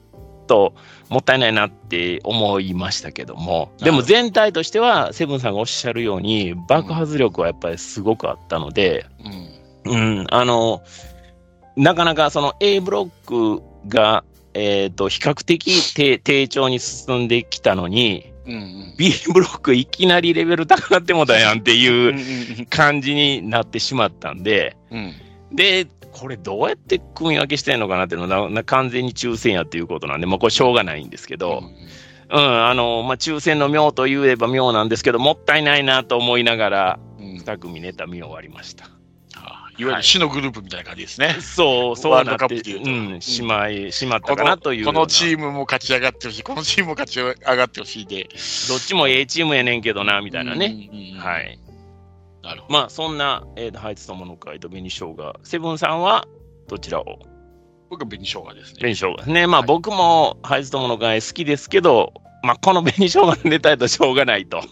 [0.46, 0.74] と
[1.08, 9.06] もったいないなって思いましたけども、でも全体としては、セブンさんがおっしゃるように、爆発力はやっぱりすごくあったので、
[9.84, 10.82] うん、うん、あの、
[11.76, 14.24] なかなかその A ブロックが、
[14.54, 25.14] えっ、ー、と、比較的低低調に進んできたのに、うんうん、B ブロックいきなりレベル高くなってもだやんっていう感じになってしまったんで、うん、
[25.52, 25.86] で、
[26.18, 31.62] これどうやって組み分けしてんのかなっていうのはな完全に抽選やっていうことなんで、まあ、これしょうがないんですけど、
[32.30, 38.86] うん、うん、あの、まあ、抽選の妙と言えば妙なんですけど、もったいないなと思いながら、2組ネタ見終わりました。
[39.78, 41.26] いわゆる死のグループみたいな感じですね。
[41.26, 48.26] はい、そう、そうなって、うん、しまい、しまったかなというこのチームも勝ち上がってほしい、このチームも勝ち上がってほしいで。
[48.68, 50.88] どっちも A チームやねんけどな、みたいなね。
[51.18, 51.58] はい。
[52.46, 52.72] なるほど。
[52.72, 55.34] まあ、そんな、えー、ハイツ友の会と紅生姜。
[55.42, 56.28] セブンさんは
[56.68, 57.18] どちらを？
[57.90, 58.74] 僕は紅生姜ですね。
[58.76, 59.46] 紅生姜ですね。
[59.48, 64.62] まあ、はい、僕もハイツ友の会好きですけど、まあ、この紅生姜のネタやとしょうがないと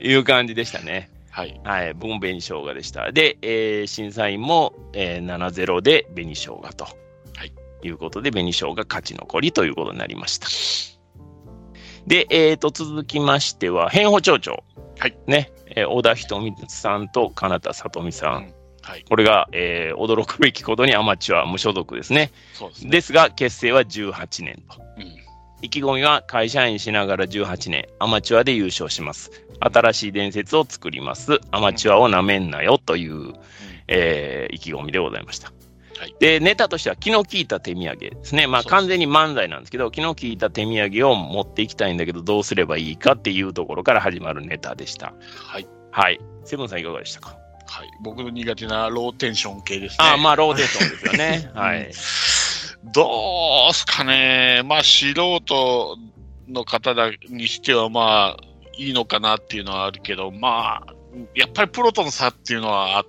[0.00, 1.10] いう感じでしたね。
[1.30, 1.60] はい。
[1.64, 1.94] はい。
[1.94, 3.12] 僕も紅生姜でした。
[3.12, 6.84] で、えー、審査員も、えー、7-0で紅生姜と。
[6.84, 7.52] はい。
[7.84, 10.48] いうことで、紅生姜勝ち残りということになりました。
[12.06, 14.64] で、えっ、と、続きましては、変法町長。
[14.98, 15.16] はい。
[15.26, 18.36] ね、えー小田仁美さんと金田里美さん。
[18.36, 19.04] うんはい。
[19.08, 22.32] これが、えー驚くべきことにアマチュア無所属ですね。
[22.52, 22.90] そうですね。
[22.90, 24.82] ですが、結成は18年と。
[24.98, 25.22] うん
[25.64, 29.30] 意気込みは会社員しながら18年、アマチュアで優勝します。
[29.60, 31.38] 新しい伝説を作ります。
[31.52, 33.34] アマチュアをなめんなよという、
[33.86, 35.52] えー意気込みでございました。
[36.02, 38.48] はいで、ネタとしては気の利いた手土産ですね。
[38.48, 45.14] まあ完全に漫才なんですけど、気の利いた手土産を持っていきたいんだけど、どうすればいいかっていうところから始まるネタでした。
[45.36, 45.68] はい。
[45.92, 46.18] はい。
[46.44, 47.38] セブンさんいかがでしたか、
[47.68, 47.88] はい。
[48.02, 49.96] 僕の苦手なローテンション系ですね。
[50.00, 51.50] ああ、まあローテーションですよね。
[51.54, 51.92] はい。
[52.92, 54.62] どうすかね。
[54.64, 55.96] まあ、素人
[56.48, 58.44] の方だにしては、まあ、
[58.76, 60.94] いいのかなっていうのはあるけど、まあ、
[61.36, 63.04] やっぱりプロとの差っていうのはあ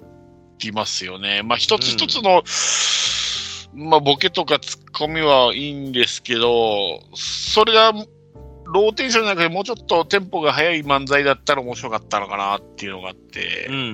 [0.67, 1.41] りますよね。
[1.43, 2.43] まあ、一つ一つの、
[3.73, 7.93] まあ、ボケとかツッコミはいいんですけど、それが、
[8.65, 13.87] ローテンションじゃなくて、もうちょっとテンポが速い漫才だったら面白かったのかなっていうのがあって、うんうんう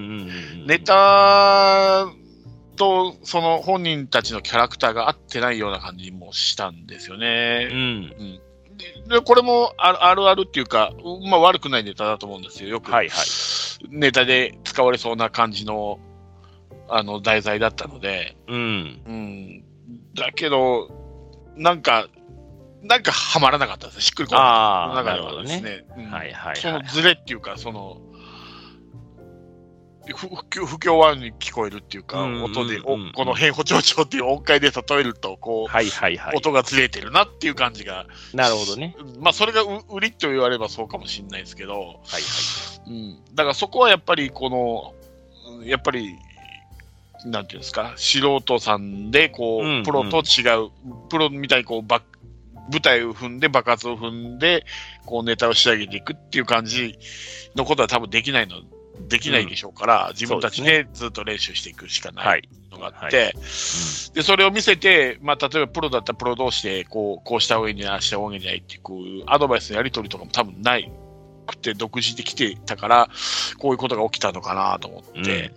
[0.63, 0.67] ん。
[0.67, 2.07] ネタ
[2.79, 7.65] とその本人たちのキャラクターが合ってないような感じもしたんですようね。
[7.65, 8.09] ん。
[8.77, 10.93] ででこれもあるあるあるっていうか、
[11.29, 12.69] まあ、悪くないネタだと思うんですよ。
[12.69, 12.91] よく。
[13.89, 15.99] ネタで使われそうな感じの
[16.89, 19.01] あの題材だったので、うん。
[19.05, 19.63] うん、
[20.15, 20.89] だけど、
[21.55, 22.07] なんか、
[22.81, 24.01] なんかはまらなかったですね。
[24.01, 25.41] しっくりこなああ、かった。
[25.41, 25.85] ですね。
[25.97, 26.55] うんはいはいはい。
[26.55, 28.01] そのズレっていうか、その、
[30.15, 36.35] 不不協和音に聞こえるっていうか、うんうんうん音で、おこの変歩調調っていう音階で例えると、こう、はいはいはい。
[36.35, 38.95] 音がずれてるなっていう感じが、なるほどね。
[39.19, 42.19] まあ、それがう売りと言われればそうかもしれないですけど、はいは
[42.87, 42.89] い。
[42.89, 44.93] うん、だからそこはやっぱり、この、
[45.59, 46.15] うんやっぱり、
[47.25, 50.69] なんていうんですか、素人さんで、こう、うんうんプロと違う、
[51.09, 52.03] プロみたいにこう、バッ
[52.71, 54.65] 舞台を踏んで、爆発を踏んで、
[55.05, 56.97] こう、ネタを仕上げていくっていう感じ
[57.55, 58.57] のことは多分できないの、
[59.07, 62.41] できないでしょうから、自分たちでずっと練習していくしかなはい。
[62.41, 62.71] い。
[62.71, 63.33] のがあって、
[64.13, 70.91] で、それを見せて、まあ、例えばプロだったらプロ同士で、こう、こうした方がいいんじゃない、ああした方がいいんじゃないっていうアドバイスのやり取りとかも多分ない
[71.49, 73.09] くて、独自できてたから、
[73.57, 75.21] こういうことが起きたのかなと思うん。
[75.21, 75.51] って、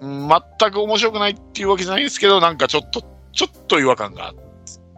[0.00, 0.28] うんうん
[0.60, 4.34] 全く面白くないっていうわけじゃないですけど、なんかちょっと、ちょっと違和感が、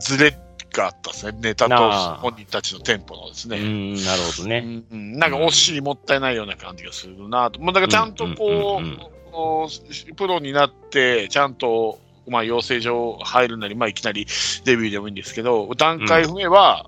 [0.01, 0.37] ずれ
[0.75, 1.39] があったですね。
[1.41, 1.77] ネタと
[2.21, 3.59] 本人たちのテンポのですね。
[3.59, 4.59] ん、なるほどね。
[4.59, 7.61] うんうんなんか惜しい、もったいないような感じがするなと。
[7.61, 8.99] まあ、だからちゃんとこうんうんうんう、
[9.33, 14.27] こうプロになって、ちゃんと、まあ、養成所入るなり、まあ、いきなり
[14.65, 16.87] デビューでもいいんですけど、段階踏めば、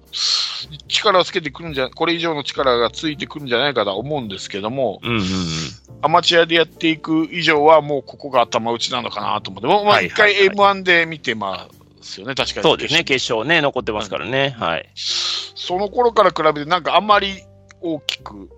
[0.89, 5.25] 力をつけてくるんじゃ、これ以上の力がついてくるんじゃないかとは思うんですけども、うんうんうん。
[6.03, 11.69] アマチュアでやっていく以上は、もうここが頭打ちなのかなと思って、もう一回はいはい M1 で見てま
[12.01, 12.63] すよね、確かに。
[12.63, 14.57] そうですね、決勝ね、残ってますからね。
[14.59, 14.89] はい。
[14.95, 17.43] その頃から比べて、なんかあんまり
[17.81, 18.49] 大きくうん。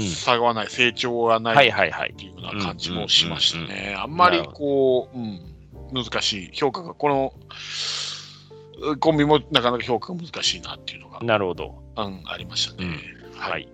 [0.00, 1.56] 差がない、成長がない。
[1.56, 3.96] はいはいはいっていうような感じもしましたうんうんね。
[3.98, 5.40] あんまりこう、うん、
[5.92, 6.50] 難しい。
[6.52, 7.32] 評価が、この、
[9.00, 11.82] コンビもなかなか評価が難しいなっていうのが、なるほど。
[11.96, 12.98] うん、ありましたね。
[13.36, 13.62] ははい。
[13.62, 13.68] い。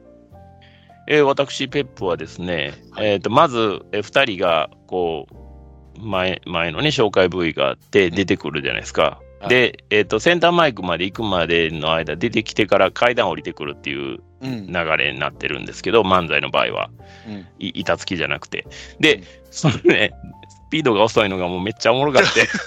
[1.07, 9.03] えー私、ペップはですね、はいえっ、と、まず、えー二人が、こう、前、前のね、紹介部位があって、出てくるじゃないですか。
[9.03, 14.23] はいで、えっ、と、センターマイクまで行くまでの間、出てきてから階段降りてくるっていううん。
[14.45, 16.91] 流れになってるんですけど、漫才の場合は。
[17.27, 18.67] うんい板付きじゃなくて。
[19.01, 20.13] で、そのね、
[20.49, 22.47] スピードが遅いのがもうめっちゃおもろかって。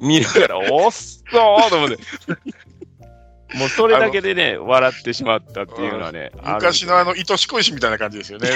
[0.00, 1.98] 見ながら、おっそーと思って。
[3.54, 6.30] もうそれだけでね、笑ってしまったっていうのはね。
[6.44, 8.50] 昔のあの、糸しこ石みたいな感じですよね。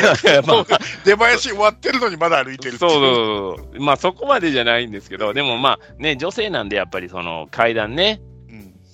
[0.47, 0.66] まあ
[1.05, 3.81] 出囃子終わってるのにまだ歩いてるってそいうそうそう。
[3.81, 8.32] まあそこまでじゃないんですけど、でもまあね、女性なんでやっぱりその階段ね、うん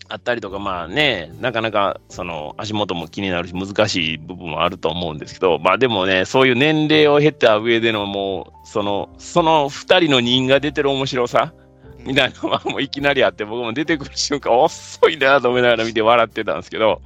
[0.08, 11.52] あったりとか、まあね、なかなかその足元も気になるし、難しい部分もあると思うんですけど、まあでもね、そういう年齢を経た上でのもう、その、その二人の人が出てる面白さ
[11.98, 17.02] みたいなのはもういきなりあって、僕も出てくる瞬間、遅いなと思いながら見て笑ってたんですけど、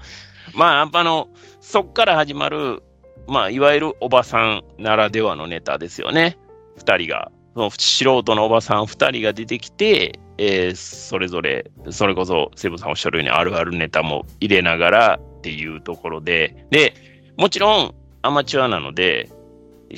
[0.55, 1.29] まあ、やっぱの、
[1.61, 2.83] そっから始まる、
[3.27, 6.39] まあ、いわゆるおばさんならではのネタですよね。
[6.77, 7.31] 二人が。
[7.55, 16.95] その素人のおばさん二人が出てきて、えーそれぞれ、それこそセブンさんおっしゃるようにあるあるネタも入れながらっていうところで、で、
[17.37, 19.31] もちろんアマチュアなので、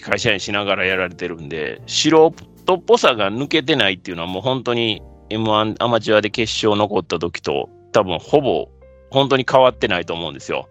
[0.03, 8.69] 会社員しながらやられてるんで、素人っぽさが抜けてないっていうのはもう本当に M1 アマチュアで決勝残った時と多分ほぼ
[9.11, 10.69] 本当に変わってないと思うんですよ。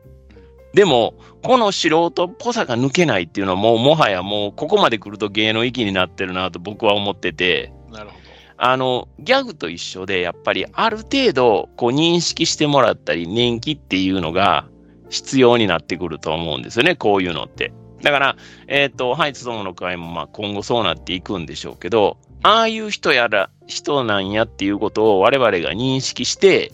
[0.75, 8.22] でも、この素人っぽさが抜けないっていうのはもうもはやもうここまで来ると芸の域になってるなと僕は思ってて、なるほど
[8.57, 14.67] あの、ギャグと一緒で、やっぱりある程度、こう認識してもらったり、年季っていうのが
[15.09, 17.73] 必要になってくると思うんですよね、こういうのって。
[18.01, 18.35] だから、
[18.67, 26.71] えっ、ー、と、ハイツ友の会も、まあ、今後そうなっていくんでしょうけど、ああいう人やら、人なんやっていうことを我々が認識して、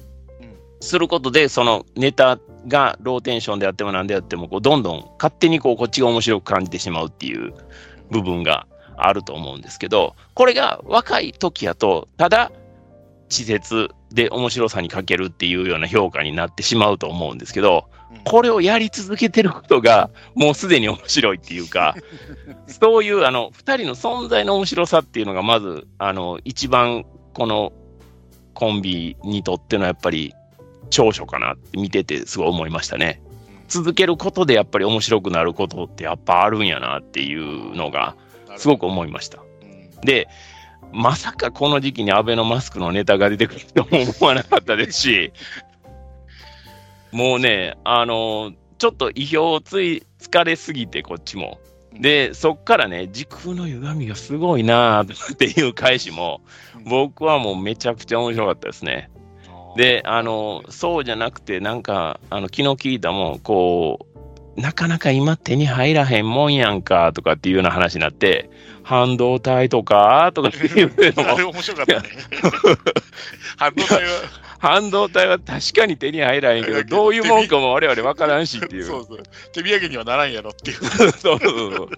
[0.82, 7.54] することで、そのネタがローテンションであっても何であっても、こうどんどん勝手にこうこっちが面白く感じてしまうっていう
[8.10, 8.68] 部分が
[9.08, 12.52] あると思うんですけど、これが若い時やと、ただ、
[13.30, 17.89] 稚拙で面白さに欠けるっていうような評価になってしまうと思うんですけど、
[18.26, 21.95] これをやり続けてることが、もうすでに面白いっていうか、
[22.68, 27.72] そういうあの2人の存在の面白さっていうのが、まずあの一番この
[28.54, 30.34] コンビにとってのやっぱり
[30.89, 33.22] 長所かなって見ててすごい思いましたね。
[33.68, 38.16] 続けることでやっぱり面白くなることってやっぱあるんやなっていうのが
[38.60, 39.39] すごく思いました。
[40.03, 40.28] で、
[40.91, 45.34] まさかこの時期にアベノマスクのネタが出てくるとも思わなかったですし、
[47.12, 51.60] もうね、あのちょっと意表をつい、疲れすぎて、こっちも。
[51.93, 55.05] で、そっからね、時空の歪みがすごいなっ
[55.38, 56.41] ていう返しも、
[56.86, 59.10] 僕はもうめちゃくちゃ面白かったですね。
[59.76, 64.09] で、あの、そうじゃなくて、なんか、あの、昨日聞いたもん、こう、
[64.60, 68.49] なかなか今手に入らへんもんやんか、とかっていうような話になって、
[68.84, 71.30] 半導体とか、とかっていうのも。
[71.34, 72.10] あれ面白かったね。
[73.57, 74.10] 半導体は。
[74.60, 78.84] 半導体は確かに手に入らへんけど、 どういうもんかも我々分からんしっていう。
[78.86, 79.24] そうそう。
[79.53, 80.78] 手土産にはならんやろっていう。
[80.78, 81.89] そうそうそう。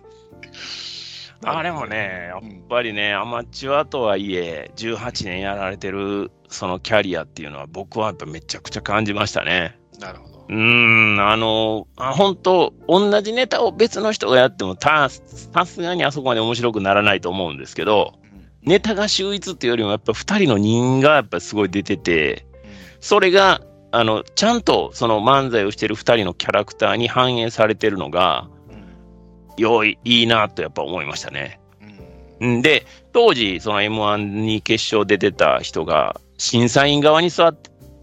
[1.44, 9.80] あれもね、やっぱりね、アマチュアとはいえ、18年やられてるそのキャリアっていうのは、僕はやっぱめちゃくちゃ感じましたね。
[10.00, 10.31] なるほど。
[10.50, 18.14] うん、あの、あ本当同じネタを別の人がやっても、さすがにあそこまで面白くならないと思うんですけど、
[18.64, 22.46] ネタが秀逸っていうよりも、やっぱ2人の人がやっぱすごい出てて、
[23.00, 23.62] それが、
[23.92, 28.48] あの、ちゃんとその漫才をしてる2人のキャラクターに反映されてるのが、
[29.58, 31.60] 良い、いいなとやっぱ思いましたね。
[32.40, 37.54] うん、で、当時、その M1 に決勝で出た人が、審査員側に座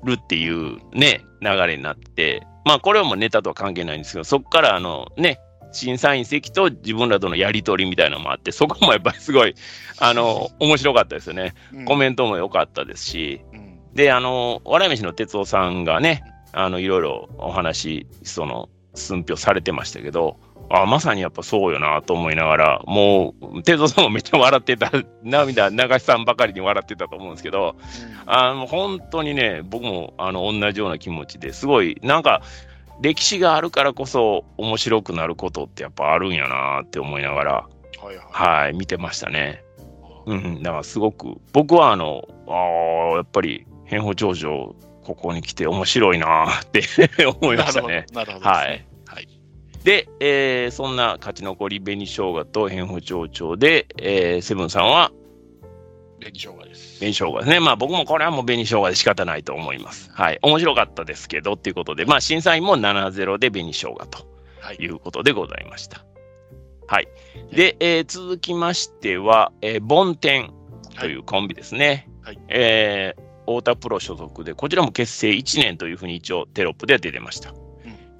[0.05, 5.41] るっていうね、流れになって、まあこれはもうネタとは関係ないんですけど、そこからあのね、
[5.73, 9.55] 審査員席と自分らとのやり取りみたいなのもあって、そこもやっぱりすごい、
[9.99, 11.55] あの、面白かったですよね。
[11.87, 20.39] コメントも良かったですし、うん、で、あの、笑い飯の哲夫さんがね、あの、いろいろお話、その、寸評されてましたけど、
[20.71, 24.91] あまさにやっぱそうよなと思いながら、もう、哲夫さんもめっちゃ笑ってた、
[25.23, 32.43] 涙流しさんばかりに笑ってたと思うんですけど、うん、あの、本当にね、僕も、あの、同じような気持ちですごい、なんか、
[33.01, 37.69] 歴史があるからこそ面白くなることってやっぱあるんやなって思いながら、は
[38.05, 39.63] い、はいはい、見てましたね。
[40.27, 46.83] うん、だからすごく、僕はあの、あやっぱり、変法長女、ここに来て面白いなって
[47.41, 48.05] 思いましたね。
[48.13, 48.88] なるほど、ね、はい。
[49.85, 55.13] で、えー、そんな勝ち残り紅生姜と変法町長で、えー、セブンさんは
[56.19, 56.99] 紅生姜です。
[56.99, 57.61] 紅生姜ですね。
[57.61, 60.11] まあ僕もこれはもう紅生姜で仕方ないと思います。
[60.13, 60.39] はい。
[60.43, 64.27] 面白かったですけどっていうことで、まあ審査員も7-0で紅生姜と
[64.83, 66.05] いうことでございました。
[66.89, 67.09] はい。
[67.53, 70.53] で、えー、続きましては、えー、ボンテン
[70.99, 72.09] というコンビですね。
[72.23, 72.39] はい。
[72.49, 77.55] えー、太田プロ所属で、こちらも結成1年というふうに一応テロップでは出てました。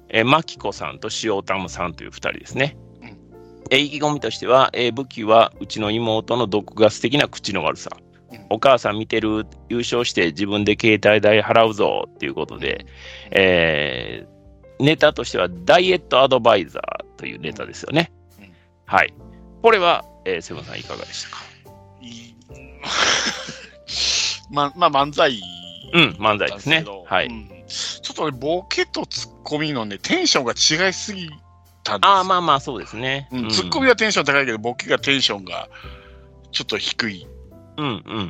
[0.09, 2.77] えー、マキコさんと塩タムさんという2人ですね。
[3.01, 3.07] うん、
[3.69, 7.89] えー、意気込みとしては、えー、武器はうちの妹の毒ガス的な口の悪さ。
[8.31, 12.85] うん、お母さん見てる、優勝して自分で携帯代払うぞっていうことで、
[13.31, 18.11] えー、ネタとしてはダイエットアドバイザーというネタですよね。
[18.39, 18.51] うん、
[18.85, 19.13] はい。
[19.61, 21.37] これは、えー、セブンさんいかがでしたか？
[24.51, 25.39] ま、まあ、漫才。
[25.93, 26.85] うん、漫才ですね。
[27.05, 27.29] はい。
[27.69, 31.29] うんちょっとね、ボケとツッコミのね、テンションが違いすぎ
[31.83, 32.09] たんです。
[32.09, 33.29] ああ、まあまあ、そうですね。
[33.31, 35.69] うん、ツッコミはテンション高いけど、ボケがテンションが
[36.51, 37.27] ちょっと低い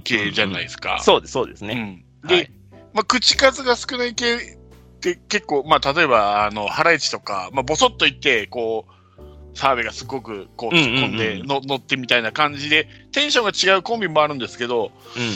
[0.04, 1.00] 系じゃないですか。
[1.02, 2.04] そうです、そうですね。
[2.22, 2.52] うん、で、はい、
[2.94, 4.40] まあ、口数が少ない系っ
[5.00, 15.34] て結構、まあ、例えば、あの、ハライチとか、まあ、ぼそっと言って、こう、澤部がすごくこう突っ込んでの、乗ってみたいな感じで、テンションが違うコンビもあるんですけど、うん、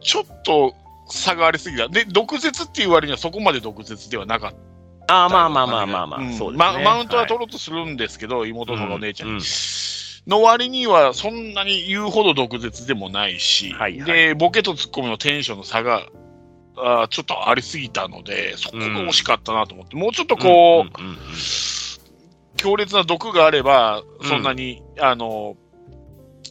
[0.00, 0.74] ちょっと
[1.14, 1.88] 差がありすぎた。
[1.88, 4.70] で、毒舌っていう割にはそこまで毒舌ではなかった。
[5.12, 9.28] ああ、まあまあまあまあまあ、うん、そうですね、マウントは取ろうとするんですけど、はい、妹のお姉ちゃん。
[9.28, 9.32] に。
[9.34, 9.38] うん。
[9.38, 9.44] うん。
[10.26, 16.06] の割にはそんなに言うほど毒舌でもないし、はいはい、で、ボケとツッコミのテンションの差が、
[16.76, 25.56] あちょっとありすぎたので、そこが惜しかったなと思って、うん、もうちょっとこう、強烈な毒があれば、そんなに、うん、あの、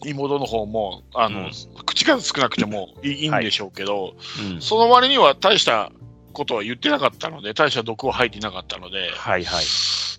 [0.05, 1.49] 妹の方も、あの、
[1.85, 4.15] 口数少なくてもいい,、い、いんでしょうけど、
[4.53, 4.61] うん。
[4.61, 5.91] その割には大した
[6.33, 9.65] ことは言ってなかったので、大した毒は入ってなかったので、はいはい。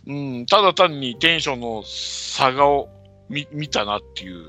[0.07, 2.89] うん、ただ単にテンションの差がを
[3.29, 4.49] 見見たなっていう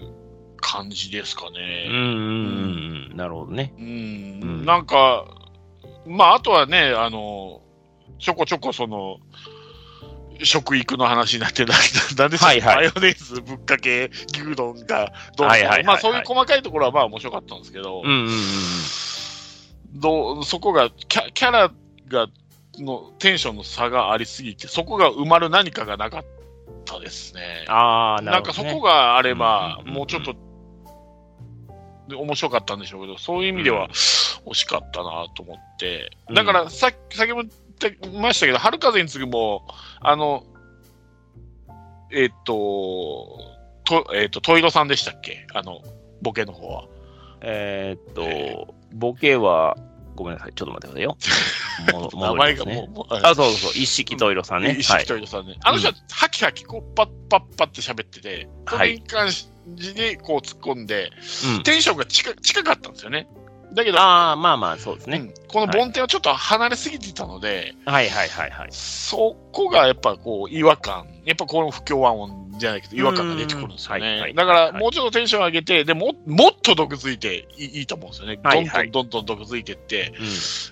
[0.57, 1.87] 感じですかうんね。
[1.89, 3.17] うんうんうん。
[3.17, 3.73] なるほどね。
[3.77, 5.25] うん、うんなんか、
[6.05, 7.61] まあ、あとはね、あの、
[8.19, 9.17] ちょこちょこその、
[10.43, 11.73] 食育の話になって、な
[12.17, 12.75] なんではいはい。
[12.75, 18.31] マヨネーズぶっかけ牛丼がどうはいはいまあそういう細かいところはまあ面白かったんですけど、うんうんうん
[19.93, 21.71] どうそこがキャ、キャラ
[22.07, 22.27] が、
[22.77, 26.25] のテンションの差がありすぎて、そこが埋まる何かがなかっ
[26.85, 27.65] たですね。
[27.67, 28.69] ああ、ななんかるほど、ね。
[28.71, 29.93] そこがあれば、うんうんうんうん。
[29.95, 30.35] もうちょっと、
[32.07, 33.89] で面白かったんでしょうけど、そういう意味では
[34.45, 36.11] 惜しかったなと思って。
[36.29, 36.35] うん。
[36.35, 37.51] だからさ先も言
[37.87, 39.67] ってましたけど、春風に次ぐも、
[39.99, 40.43] あの、
[42.11, 43.39] えっ、と、
[43.83, 45.47] と、えっ、と、トイロさんでしたっけ？
[45.53, 45.81] あの、
[46.21, 46.87] ボケの方は。
[47.41, 49.75] えーっと、ボケは、
[50.15, 51.17] ごめんなさい、ちょっと待ってくださいよ。
[51.93, 54.75] も名戻前がもう、もうあ、そうそうそう、一式トイロさんね。
[54.79, 55.55] 石木トイロさんね。
[55.63, 59.31] あの人は、ハキハキ、こう、パッパッパって喋ってて、そはいれに関
[59.75, 61.11] じで、こう、突っ込んで、
[61.55, 61.63] うん。
[61.63, 63.27] テンションが近近かったんですよね。
[63.73, 65.17] だけど、ああ、まあまあ、そうですね。
[65.17, 68.69] うんこの梵天はちょっと離れすぎてたので、はいはいはいはい。
[68.71, 74.29] そこがやっぱこう違和感、やっぱこの不協和音じゃないけど違和感が出てくるんですようんはいはい。
[74.29, 78.39] ねだからもうちょっとテンション上げて、でももっと毒づいていいいいと思うんですよね。
[78.41, 80.13] はいはいどんどんどんどん毒づいてって、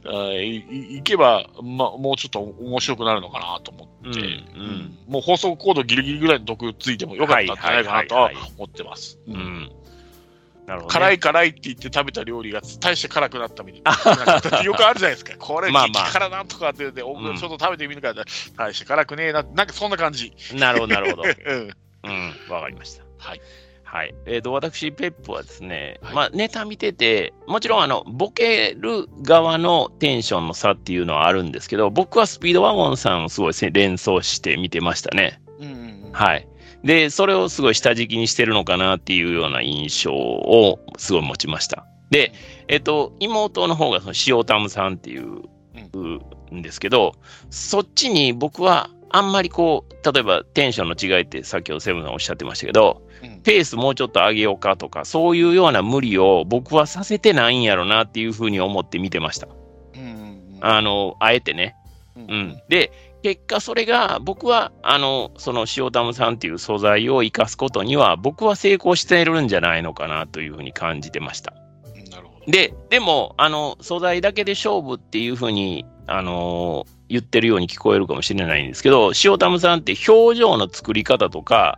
[0.06, 9.18] うあーいいいけば、ま、もうちょっと面白くなるのかなと思って、うんうんうんもう放送コードギリギリぐらいの毒ついてもよかったんじゃないかなとは思ってます。
[9.28, 9.32] ん。
[9.32, 9.72] ううんん。
[10.70, 11.00] なるほど、ね。
[11.00, 14.62] 辛い辛いって言って食べた料理が大して辛くなったみたいな。
[14.62, 15.36] よくあるじゃないですか。
[15.40, 18.24] これ、まあまあ激辛なんとかって言って、ちょっと食べてみるから、
[18.56, 19.41] 大して辛くねえな。
[19.41, 20.32] なんかそんな感じ。
[20.54, 21.24] なるほど、なるほど。
[21.24, 21.74] うん。
[22.04, 23.04] うん、わかりました。
[23.18, 23.41] はい。
[23.84, 24.14] はい。
[24.28, 35.41] えっ、と、私、ペップはですね、はいまあ、ネタ見てて、もちろん、あの、ボケる側のテンションの差っていうのはあるんですけど、僕はスピードワゴンさんをすごいせ連想して見てましたね。
[35.60, 36.12] うんうんうん。
[36.12, 36.48] はい。
[36.84, 41.86] で、それをすごい下敷きにしてるのかなっていうような印象をすごい持ちました。
[42.10, 42.32] で、
[42.68, 45.44] えっ、と、妹の方がその塩タムさんっていう、
[46.54, 47.14] んですけど、
[47.50, 59.48] そっちに僕はあんまりこう、例えばテンションの違いって先ほどセブンさんおっしゃってましたけど、うんペースもうちょっと上げようかとか、そういうような無理を僕はさせてないんやろなっていうふうに思って見てました。
[59.96, 61.76] うんうんうんあの、あえてね。
[62.16, 62.62] うんうん。
[62.70, 71.54] で、結果それが僕は、あの、その塩タムさんっていう素材を生かすことには、僕は成功しているんじゃないのかなというふうに感じてました。
[71.96, 72.52] うんなるほど。
[72.52, 81.78] で、でも、あの、素材だけで勝負っていうふうに、あの言ってるように聞こえるかもしれないんですけど、塩タムさんって表情の作り方とか、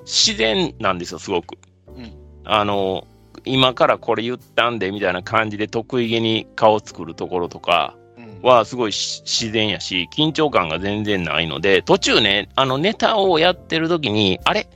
[0.00, 1.56] 自然なんですよ、すごく。
[1.96, 2.12] うん
[2.44, 3.06] あの
[3.44, 8.01] 今からこれ言ったんでみたいな感じで得意げに顔作るところとかうん
[8.42, 14.68] はすごいし自然やし、緊張感が全然ないので、途中ね、あのネタをやってる時に、あれ？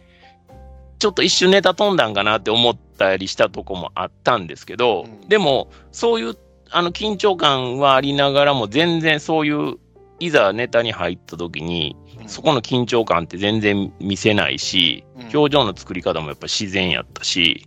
[0.98, 5.28] ちょっと一瞬ネタ飛んだんかなって思ったりしたとこもあったんですけど、うん。
[5.28, 6.36] でも、そういう
[6.70, 9.74] あの緊張感はありながらも、全然そういう、
[10.20, 12.28] いざネタに入った時に、うん。
[12.30, 15.38] そこの緊張感って全然見せないし、うん。
[15.38, 17.66] 表情の作り方もやっぱ自然やったし、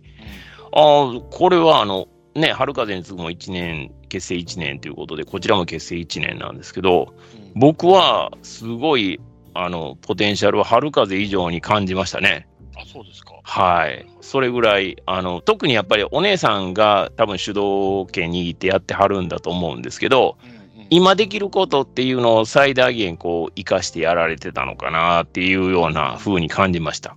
[0.72, 9.20] ああ、これはあの、ね、春風に次ぐも1年、結成1年ということで、こちらも結成1年なんですけど、うん僕はすごい、
[9.54, 12.46] あの、ポテンシャルを春風以上に感じましたね。
[12.76, 13.32] あ、そうですか。
[13.42, 14.06] はい。
[14.20, 20.60] それぐらい、あの、特にやっぱりお姉さんが多分主導権握ってやってはるんだと思うんですけど、うんうん
[20.92, 27.16] 今できることっていうのを最大限こう、活かしてやられてたのかなっていうような風に感じました。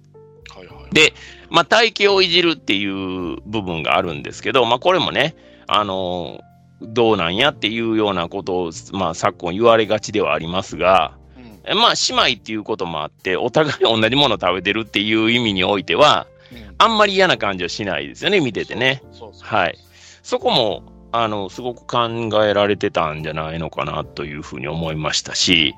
[0.55, 0.93] はいはい。
[0.93, 1.13] で、
[1.53, 5.35] まあ、体型をいじるっていう部分があるんですけど、まあ、これもね、
[5.67, 6.41] あの、
[6.81, 19.01] どうなんやっていうようなことを、まあ、昨今言われがちではありますが、うんえまあ、姉妹っていうこともあって、お互い同じものを食べてるっていう意味においては、うんあんまり嫌な感じはしないですよね、見ててね。
[19.41, 19.77] はい。
[20.23, 25.75] そこも、あの、すごく考えられてたんじゃないのかなというふうに思いましたし、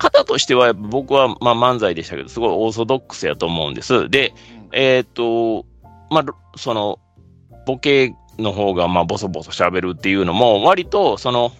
[0.00, 4.08] 方としては僕は、まあ、漫才でしたけど、すごいオーソドックスやと思うんです。
[4.08, 4.32] で、
[4.72, 5.66] うんえーっと、
[6.10, 6.98] まあ、ろその、
[7.66, 11.52] ボケの方が、まあ、ボソボソ喋るっていうのも、割と、その、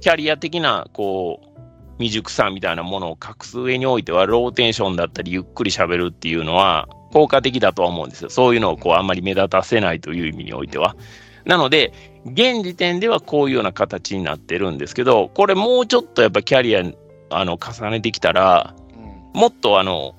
[0.00, 1.46] キャリア的な、こう、
[1.98, 8.30] 未熟さみたいなものを隠す上においては、ローテンションだったり、ゆっくり喋るっていうのは、効果的だとは思うんですよ。
[8.30, 10.96] そういうのを、こう、あんまり目立たせないという意味においては。
[11.44, 11.92] なので、
[12.26, 16.82] 現時点ではこういうような形になってるんですけど、これもうちょっとやっぱキャリア、
[17.30, 20.14] あの、重ねてきたら、うんもっとあの、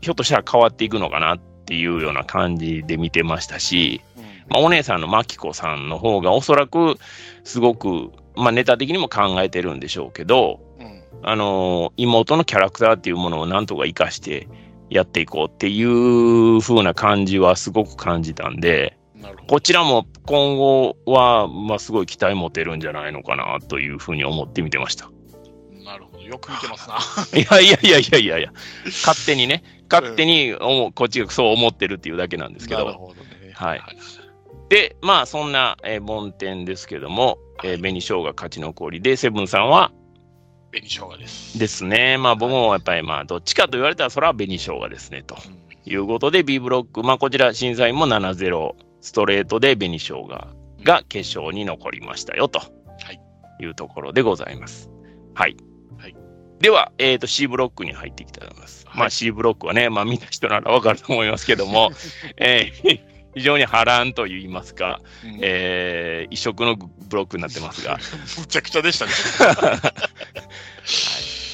[0.00, 6.96] ひょっとしたら変わっていくのかなっていうような感じで見てましたし、うんまあ、お姉さんのマキコさんの方がおそらく
[7.44, 11.02] すごく、まあ、ネタ的にも考えてるんでしょうけど、うん。
[11.22, 14.48] あのー妹のキャラクターっていうものをなんとか活かして
[14.90, 18.96] やっていこうっていう風な感じはすごく感じたんで。
[19.48, 25.10] こちらも今後は、まあ、すごい期待持てるんじゃないのかなというふうに思って見てました。
[25.84, 26.22] なるほど。
[26.22, 27.40] よく見てますな。
[27.40, 28.52] い やいやいやいやいやいや、
[28.84, 32.84] 勝手にね、勝手に思うこっちがそう思ってるっていうだけなんですけど。
[32.84, 33.52] なるほどね。
[33.54, 33.80] はい
[34.68, 39.92] で、まあ、そんな、えー梵天ですけども、えー紅生姜勝ち残りで、セブンさんは？
[40.72, 41.56] 紅生姜です。
[41.56, 48.72] ですね、まあ、僕もやっぱり、まあ、どっちかと言われたら、それは紅生姜ですね、とうんいうことで、B ブロック、まあ、こちら、審査員も7-0、
[49.02, 50.26] ストレートで紅生姜
[50.82, 52.66] が決勝に残りましたよ、とは
[53.12, 53.20] い
[53.62, 54.90] いうところでございます。
[55.34, 55.56] はい。
[55.96, 56.16] はい
[56.60, 58.86] では、えっ、と、C ブロックに入っていきたいと思います。
[58.86, 61.90] まあ、はい C ブロックはね、まあ、見た人ならわかると思いますけども、
[62.38, 63.00] えー
[63.36, 65.38] 非常に波乱といいますか、うん。
[65.42, 67.98] えー異色のブロックになってますが、
[68.40, 69.12] むちゃくちゃでしたね。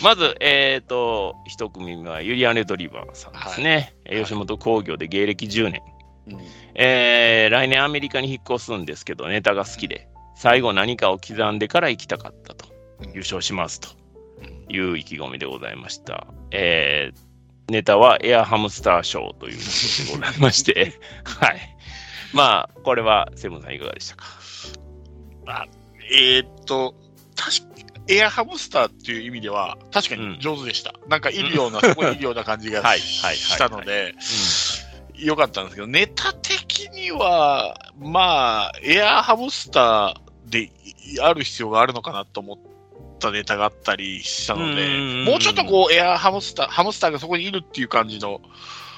[0.00, 3.94] まず、えっ、と、一組目はユリアン・レトリバーさんですね。
[4.04, 5.82] えーはい吉本興業で芸歴10年。
[6.28, 6.40] うん。
[6.76, 10.06] えー来年アメリカに引っ越すんですけど、ネタが好きで、
[10.36, 12.66] 最後何かを刻んでから行きたかったと、
[13.12, 14.01] 優勝しますと
[14.68, 16.26] いう意気込みでございました。
[16.50, 17.18] えー
[17.68, 20.94] ネタはエアハムスターショーということでございまして、
[21.40, 21.60] はい。
[22.34, 24.26] まあ、これはセブンさんいかがでしたか？
[26.10, 26.94] えーっと、
[27.36, 27.72] 確か
[28.08, 30.92] エアハムスターっていう意味では、確かに上手でした。
[31.08, 34.14] なんかいるような、 そこにいるような感じがしたので、
[35.14, 40.70] よかったんですけど、ネタ的には、まあ、エアハムスターで
[41.22, 42.58] ある必要があるのかなと思っ
[43.22, 45.24] たネタがあったりしたので、うん。
[45.24, 48.40] もうちょっとこう、エアハムスター、ハムスターがそこにいるっていう感じの、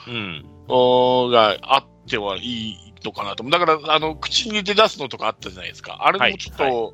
[0.08, 0.44] うん。
[0.68, 3.44] おーがあってはいいのかなと。
[3.44, 5.98] だから、あの、口に出すのとかあったじゃないですか。
[6.00, 6.92] あれもちょっと、、は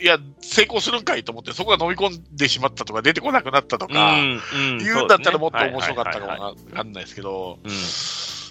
[0.00, 4.78] いや、成功するんかいと思って、そこが飲み込んでしまったとか、出てこなくなったとうん、か、うん。
[4.78, 7.70] 言うんだったらもっと面白かったかもはいはいはいはいわかんないですけど、うん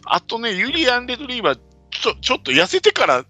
[0.06, 1.60] あとね、ユリアン・レトリーバー、
[1.92, 3.26] ちょ、ちょっと痩せてから、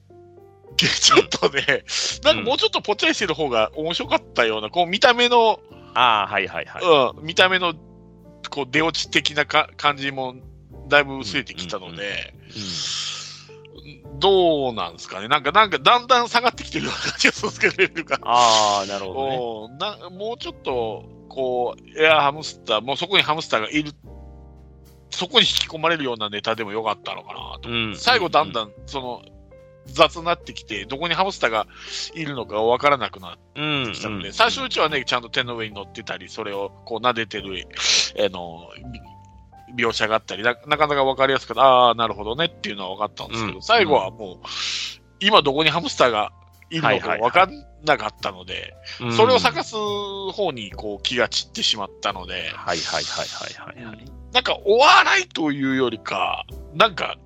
[1.01, 1.83] ちょっとね、
[2.23, 5.59] なんかもうちょっとぽっちゃりしてる方が面白かったような、こう見た目の、
[5.93, 7.17] ああ、はいはいはい。
[7.17, 7.73] うん、見た目の、
[8.49, 10.35] こう出落ち的なか感じも、
[10.87, 12.33] だいぶ薄れてきたので、
[14.19, 18.15] どうなんですかねなんか、なんか、だんだん下がってきてるような感じがするんですけど。
[18.23, 19.99] ああ、なるほどね。
[19.99, 23.93] なもうちょっと、こう、エアハムスター、もうそこにハムスターがいる、
[25.09, 27.69] そこに引き込まれるようなネタでもよかったのかなと。
[27.69, 29.21] うん最後、だんだん、その、
[29.85, 31.67] 雑になってきて、どこにハムスターが
[32.13, 37.67] いるのかわからなくなっうんてきたので、最初のうちはね、ちゃんと手の上に乗ってたり、それをこう撫でてる、
[38.19, 39.01] あの、び
[39.83, 43.61] 描写があったりな、なかなかわかりやすくて、ああ、なるほどねっていうのは分かったんですけど、うん。
[43.61, 44.47] 最後はもう、
[45.19, 46.31] 今どこにハムスターが
[46.69, 47.51] いるのか分かん
[47.85, 49.13] なかったので、うん。
[49.13, 54.05] それを探す方にこう気が散ってしまったので、はいはいはいはいはいはい。
[54.33, 57.17] なんかお笑いというよりか、なんか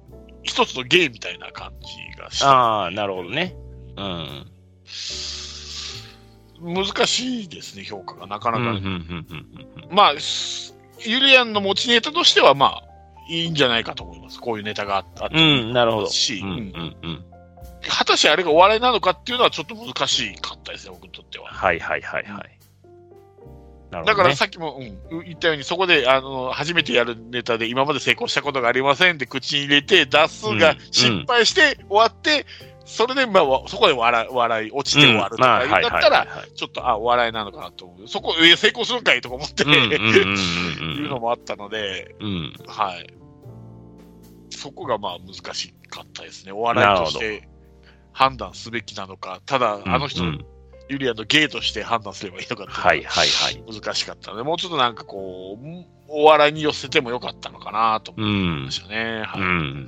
[0.45, 2.49] 一つの芸みたいな感じがした。
[2.49, 3.55] ああ、なるほどね。
[3.97, 4.45] うん。
[6.61, 8.79] 難しいですね、評価がなかなか。
[9.91, 12.83] まあ、すユリアンの持ちネタとしては、まあ、
[13.29, 14.39] いいんじゃないかと思います。
[14.39, 15.41] こういうネタがああってうん。
[15.41, 16.07] うん、なるほど。
[16.07, 17.25] し、うんううんんうん。
[17.87, 21.47] 果たしてあれがお笑いなのかっていうのはちょっと難しかったですね、僕にとっては。
[21.47, 22.54] はいはいはいはい。
[24.03, 32.45] だからさっきも、うん、言ったように、そこであの初めてやるネタで、今まで成功したことがありませんって口に入れて、出すがうん失敗して終わって、
[32.85, 38.07] それで、まあ、わそこで笑い、笑い落ちて終わるとかだったら、ちょっと、あ、お笑いなのかなと思う。
[38.07, 42.53] そこ、え成功するんかいとか思って、うんうんうんうんいうのもあったので、うん。
[42.67, 43.07] はい。
[44.51, 46.51] そこがまあ難しかったですね。
[46.51, 47.47] お笑いとして
[48.13, 50.45] 判断すべきなのか、ただ、あの人、うんうん
[50.87, 53.63] ユリアンの芸として判断すればいいのかってはいはいはい。
[53.71, 58.71] 難しかったので、もうちょっとなんかこう、お笑いに寄せてもよかったのかなと思ういんま。
[58.71, 59.23] したね。
[59.25, 59.41] はい。
[59.41, 59.87] うん。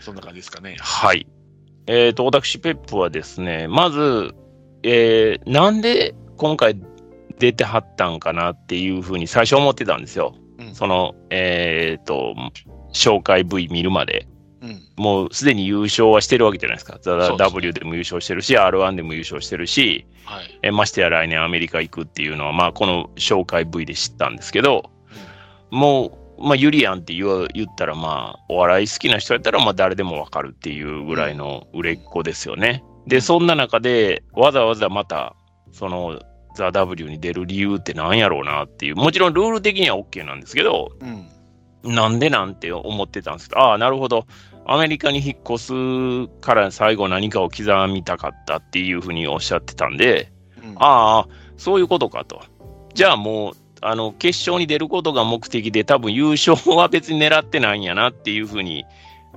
[0.00, 0.76] そんな感じですかね。
[0.80, 1.26] はい。
[1.86, 4.34] えっ、と、私、ペップはですね、まず、
[4.82, 6.80] えー、なんで今回
[7.38, 10.34] 出てはったんかなっていうふうに最初思ってたんですよ。
[10.58, 12.34] うんその、えっ、と、
[12.94, 14.26] 紹介 V 見るまで。
[14.62, 14.82] うん。
[14.96, 16.98] もうすでに優勝はしてるわけじゃないですか。
[17.00, 20.58] ザ・ W でも優勝してるし、R1 でも優勝してるし、はい。
[20.62, 24.90] えましてや来年アメリカ行くっていうのは、まあ、この紹介 V で知ったんですけど、
[25.70, 32.82] もう、まあ、ユリアンって言わ言ったら、まあ、お笑い好きな人やったら、まあ、誰でもわかるっていうぐらいの売れっ子ですよね。
[33.06, 35.34] で、そんな中で、わざわざまた、
[35.72, 36.20] その、
[36.56, 41.94] ザ・ W に出る理由って何やろうなっていう、もちろんルール的には OK なんですけど、うん。
[41.94, 44.26] なんでなんて思ってたんですけど、ああ、なるほど。
[44.66, 50.32] アメリカに引っ越すから最後何かを刻みたかったっていうふうにおっしゃってたんで、
[50.62, 52.42] うんああ、そういうことかと。
[52.94, 58.84] じゃあもう、あの、決勝に出ることが目的で、多分優勝は別に狙ってないんやなっていうふうに、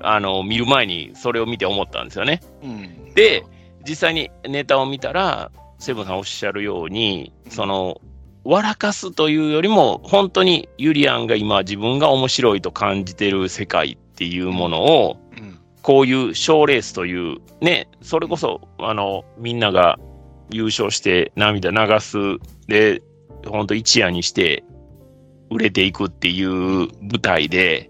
[0.02, 2.42] あの、見る前にそれを見て思ったんですよね。
[2.62, 3.46] うんで、
[3.88, 8.02] 実際にネタを見たら、セブンさんおっしゃるように、その、
[8.44, 15.18] 笑かすというよりも、本当にユリアンが今自分が面白いと感じてる世界っていうものを、
[15.82, 20.00] こういう賞レースという、ね、それこそ、あの、みんなが
[20.50, 22.18] 優勝して涙流す、
[22.68, 23.02] で、
[23.46, 24.64] 本当一夜にして
[25.50, 27.90] 売れていくっていう舞台で、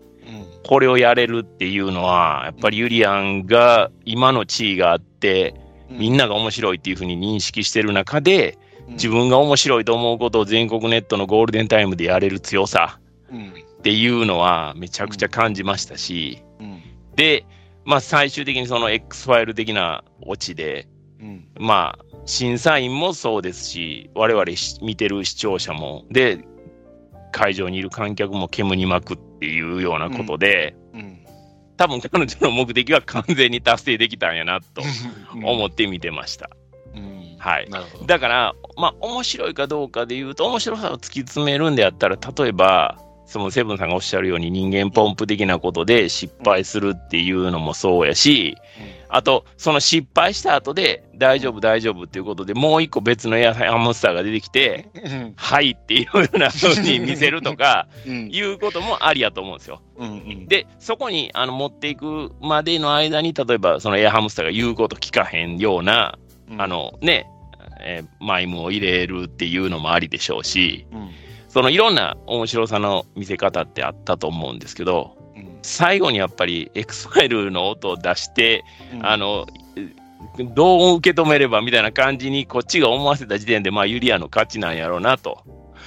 [0.65, 5.53] これをやれるっていうのは、やっぱりユリアンが今の地位があって、
[5.89, 12.99] みんなが面白いっていうふうに認識してる中で、自分が面白いと思うことを全国ネットのゴールデンタイムでやれる強さ。
[13.83, 16.81] っていうのはめちゃくちゃ感じましたし、うん
[17.17, 17.45] で、
[17.83, 20.87] まあ最終的にその X ファイル的なオチで、
[21.19, 26.45] うんまあ審査員もそうですし、我々し見てる視聴者も、で、
[27.33, 31.19] 会場にいる観客も煙に巻くっていうようなことで、うん
[31.75, 34.81] 多分彼女の目的は完全に達成できたんやなと
[35.33, 36.49] 思っって見てました。
[36.95, 37.35] うん。
[37.39, 37.69] はい。
[38.05, 48.57] だから、まあ、面白いかどうかで言うと、面白さを突き詰めるんであったら、例えば、そのセブンさんがおっしゃるように人間ポンプ的なことで失敗するっていうのもそうやし、
[49.09, 55.33] あと、その失敗した後で大丈夫大丈夫っていうことでもう一個別のエアハムスターが出てきて、うん。
[55.35, 58.29] はいっていうような風に見せるとか、 うん。
[58.31, 59.81] いうこともありやと思うんですよ。
[60.47, 66.17] で、そこにあの持っていくまでの間に、例えばそのエアハムスターが言うこと聞かへんような、
[66.57, 67.27] あのね、
[67.81, 71.09] えーマイムを入れるっていうのもありでしょうし、うん
[71.53, 79.05] そのいろんな面白さの見せ方ってあったと思うんですけど、うん最後にやっぱり X ファイルの音を出して、うん。
[79.05, 79.45] あの、
[80.55, 85.41] どう受け止めればみたいな感じにこっちが思わせた時点で、まあユリアの勝ちなんやろうなと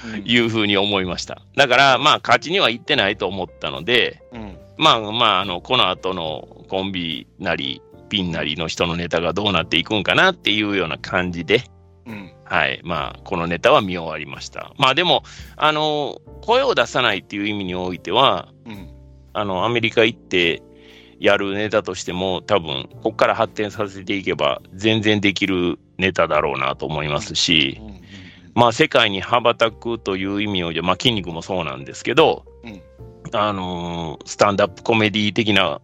[0.05, 0.23] うん。
[0.25, 1.41] いうふうに思いました。
[1.55, 4.57] だからまあ勝ちには行ってないと思ったので、うん。
[4.77, 11.63] まあまあ、あの、この後のコンビなり、ピンなりの人のネタがどうなっていくんかなっていうような感じで、
[12.05, 12.79] うんはい。
[12.83, 14.73] まあ、このネタは見終わりました。
[14.77, 15.23] まあでも、
[15.55, 18.89] あの、声を出さないっていう意味においては、うん
[19.33, 20.63] あの、アメリカ行って
[21.19, 27.97] やるネタとしても、多分、ここから発展させていけば、全然できるネタだろうなと思いますし、うん
[28.57, 32.81] まあ、世界に羽ばたくという意味を、まあ、筋肉もそうなんですけど、うん
[33.33, 35.81] あのースタンダップコメディ的な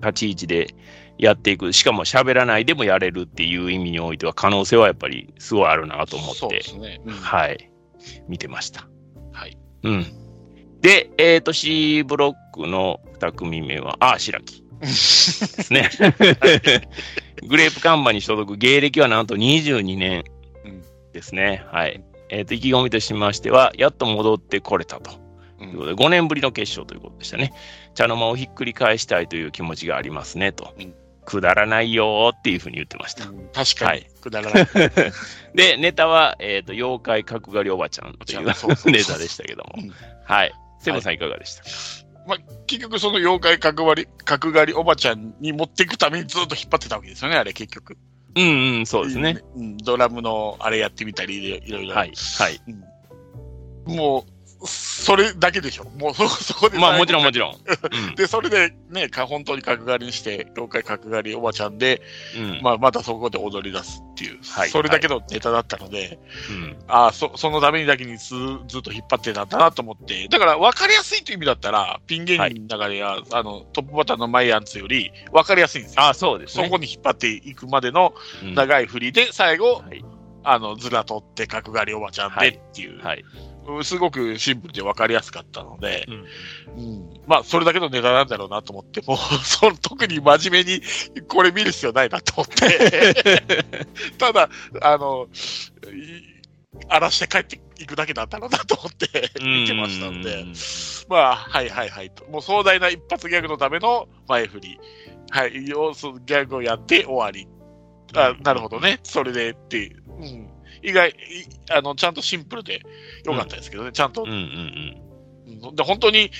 [0.00, 0.74] 立ち位置で
[1.18, 7.00] やっていく、しかも喋らないでもやれるっていう意味においては、可能性はやっぱりすごいあるなと思ってね。
[7.04, 7.70] うんはい、
[8.28, 8.88] 見てました。
[9.32, 9.56] はい。
[9.84, 10.06] うん。
[10.80, 15.88] で、えっ、と、C ブロックの2組目は、あ、白木ですね。
[17.46, 20.24] グレープカンバに所属、芸歴はなんと22年
[20.64, 20.82] うん
[21.12, 21.64] ですね。
[21.70, 22.02] はい。
[22.28, 25.12] えっ、と、意気込みとしましては、やっと戻ってこれたと
[25.60, 27.52] いうことで、5年ぶりの決勝ということでしたね。
[27.94, 30.74] 茶の間をひっくり返したいという気持ちがありますね、と。
[30.78, 30.94] うん
[31.24, 33.28] くだらないよーっていうふうに言ってました。
[33.28, 34.68] うん確かにはい、くだらない。
[35.54, 38.52] で、ネタは、えっ、と、妖怪角刈りおばちゃんというネ
[39.04, 39.74] タでしたけども。
[39.78, 39.92] うん
[40.24, 40.52] はい。
[40.80, 41.62] セブンさんいかがでした？
[41.62, 47.96] か、結局その妖怪角刈り、角刈りおばちゃんに持っていくためにずっと引っ張ってたわけですよね、あれ結局。
[48.36, 49.40] うんうん、そうですね。
[49.56, 49.76] うん。
[49.78, 51.94] ドラムのあれやってみたり、いろいろ。
[51.94, 52.12] はい。
[52.38, 52.60] はい。
[52.66, 52.84] うん
[53.86, 54.33] もう、
[54.66, 55.84] それだけでしょ。
[55.98, 56.78] もうそ、 そこで。
[56.78, 57.54] まあもちろんもちろん。
[57.54, 57.56] う
[58.12, 62.02] んで、それでね、か本当に角刈りにして、妖怪角刈りおばちゃんで、
[62.36, 62.60] うん。
[62.62, 66.18] まあ、またそこで踊り出すっていう、はいそれだけのネタだったので、
[66.50, 68.34] うんああ、そ、そのためにだけにず
[68.68, 76.02] ずっと引っ張ってたんだなと思って、だから分かりやすいという意味だったら、ピン芸人の中では、あの、トップバッターのマイアンツより分かりやすいんですよ。
[76.02, 76.64] あそうですね。
[76.64, 80.04] そこに引っ張っていくまでのうん長い振りで、最後、はい。
[80.44, 83.24] あの、ずら取って角刈りおばちゃんでっていう、はい。
[83.82, 90.82] すごくシンプルで分かりやすかったので、うんうん、まあ、それだけのネタなんだろうなと思って、もう、その特に真面目に
[91.28, 93.14] これ見る必要ないなと思って、
[94.18, 94.48] ただ、
[94.82, 95.28] あの、
[95.92, 96.34] い
[96.88, 100.44] 荒らして帰っていくだけだったろうなと思って見てましたので、
[101.08, 102.24] まあ、はいはいはいと。
[102.26, 104.80] もう壮大な一発ギャグのための前振り。
[105.30, 107.48] はい、要するギャグをやって終わり。
[108.16, 109.00] あなるほどね。
[109.02, 110.02] それでっていう。
[110.08, 110.48] うん、
[110.84, 111.14] 意外い
[111.70, 112.82] あの、ちゃんとシンプルで
[113.24, 113.92] よかったですけどね。
[113.92, 114.38] ちゃんとうんうんうん。
[114.38, 115.04] うん
[115.74, 116.30] で本当に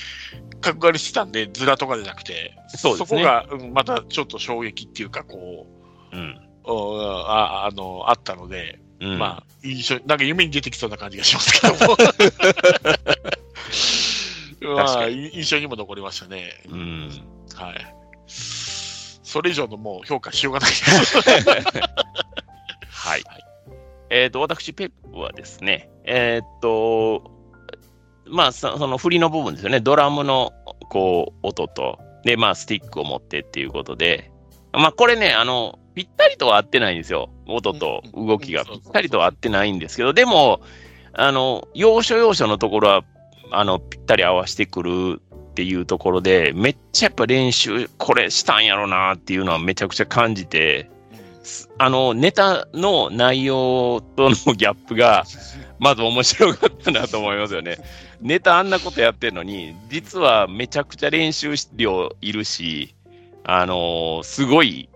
[0.60, 5.66] 角刈りしてたんで、ズラとかじゃなくて、そうですねこが、うん、またちょっと衝撃っていうか、こ
[6.12, 6.20] うん。
[6.20, 6.40] う、うん
[7.26, 11.96] ああの、あったので、うんまあ、印象、なんか夢に出てきそうな感じがしますけども。
[14.74, 16.52] まあ、印象にも残りましたね。
[16.68, 17.10] うん。
[17.54, 17.94] はい。
[18.26, 20.70] それ以上のもう評価しようがない。
[22.88, 23.24] はい。
[24.15, 27.32] えっ、と、私、ペップはですね、えっ、と、
[28.28, 29.81] まあ、そその振りの部分ですよね。
[29.81, 30.53] ドラムの、
[30.89, 34.31] こう、音と、で、まあ、スティックを持ってっていうことで、
[34.73, 37.28] まあ、これね、あの、ぴったりとは合ってないんですよ。
[37.49, 40.61] 音と動きがぴったりとは合ってないんですけど、でも、
[41.12, 43.05] あの、要所要所のところは、
[43.51, 50.89] あの、ぴったり合わせてくるっていうところで、めっちゃやっぱ練習、これしたんやろなっていうのはめちゃくちゃ感じて、
[51.78, 55.24] あの、ネタの内容とのギャップが、
[55.78, 57.78] まず面白かったなと思いますよね。
[58.20, 62.94] ネタあんなことやってるのに、実はめちゃくちゃ練習量いるし、
[63.44, 64.88] あのすごい、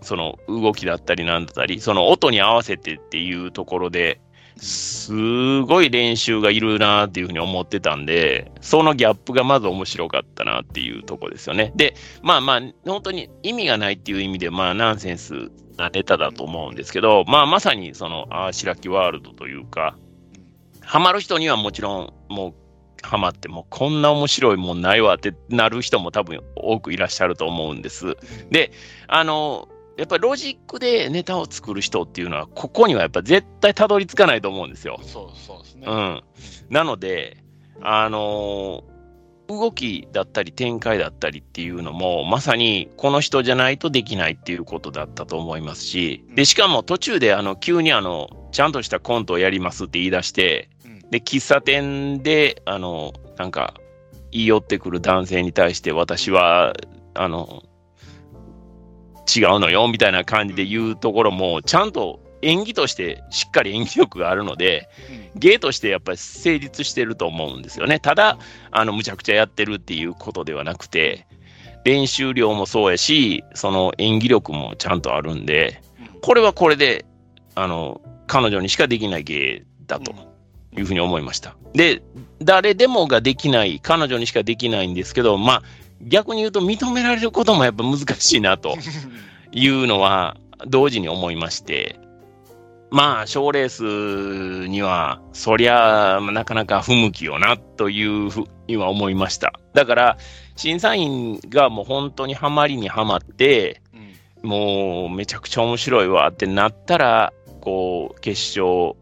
[0.00, 4.20] その動きだったりなんだったり、その音に合わせてっていうところで、
[4.56, 11.72] すごい練習がいるなっていうふうに思ってたんで、そのギャップがまず面白かったなっていうとこですよね。
[11.76, 19.96] で、まあまあ、本当に意味がないっていう意味で、まあナンセンスなネタだと思うんですけど、まあまさにその、あー白木ワールドというか、
[20.80, 22.54] ハマる人にはもちろん、もう、
[23.02, 28.16] ハマって、もうこんな面白いもんないわってなる人も多分多くいらっしゃると思うんです。
[28.50, 28.70] で、
[29.08, 35.00] あの、やっぱりロジックでネタを作る人っていうのは、ここにはやっぱ絶対たどり着かないと思うんですよ。
[35.02, 35.86] そうそうですね。
[35.86, 36.22] うん。
[36.70, 37.38] なので、
[37.80, 38.91] あのー
[39.58, 50.98] 動きだったり展開だったりっていうのも、まさにこの人じゃないとできないっていうことだったと思いますし、で、しかも途中であの、急にあの、ちゃんとしたコントをやりますって言い出して、うん。
[51.10, 53.74] で、喫茶店で、あの、なんか、
[54.30, 56.74] 言い寄ってくる男性に対して、私は、
[57.14, 57.62] あの、
[59.34, 64.88] 違うのよ、みたいな感じで言うところも、ちゃんと演技としてしっかり演技力があるので、
[65.36, 68.00] 芸としてやっぱり成立してると思うんですよね。
[68.00, 68.38] ただ、
[68.70, 71.26] あの、むちゃくちゃやってるっていうことではなくて、
[71.84, 75.80] 練習量もそうやし、その演技力もちゃんとあるんで、
[76.20, 77.04] これはこれで、
[77.54, 80.12] あの、彼女にしかできない芸だと
[80.76, 81.56] いうふうに思いました。
[81.74, 82.02] で、
[82.40, 85.62] 誰でもができない、彼女にしかできないんですけど、まあ、
[86.00, 88.76] 逆に言うと認められることもやっぱ難しいなと
[89.52, 90.36] いうのは
[90.66, 91.98] 同時に思いまして、
[92.92, 99.54] まあ、賞レースには、そりゃ、なかなか不向きよな、というふうには思いました。
[99.72, 100.18] だから、
[100.56, 104.12] 審査員がもう本当にハマりにはまって、うん
[104.42, 108.96] もうめちゃくちゃ面白いわってなったら、こう、決勝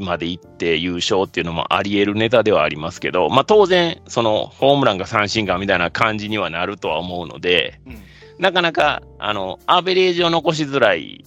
[0.00, 7.98] まで行って優勝っていうのもあり得るネタではありますけど、まあ当然、そのホームランが三振がみたいな感じにはなるとは思うので、うん
[8.38, 11.24] なかなか、あの、アベレージを残しづらい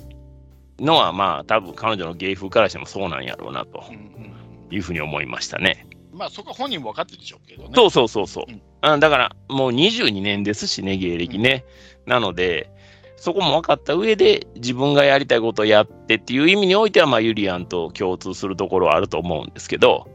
[0.82, 4.32] のは、まあ多分彼女の芸風からしてもそうなんやろうなとうんうん
[4.72, 5.86] いうふうに思いましたね。
[6.14, 7.70] まあ、そこは本人も分かってるでしょうけどね。
[7.74, 8.62] そうそうそうそううん。
[8.82, 11.66] あだから、もう22年ですしね、芸歴ね。
[12.06, 12.70] なので、
[13.16, 20.08] そこも分かった上で、自分がやりたいことをやってっていう意味においては、まあ、ユリアンと共通するところはあると思うんですけど、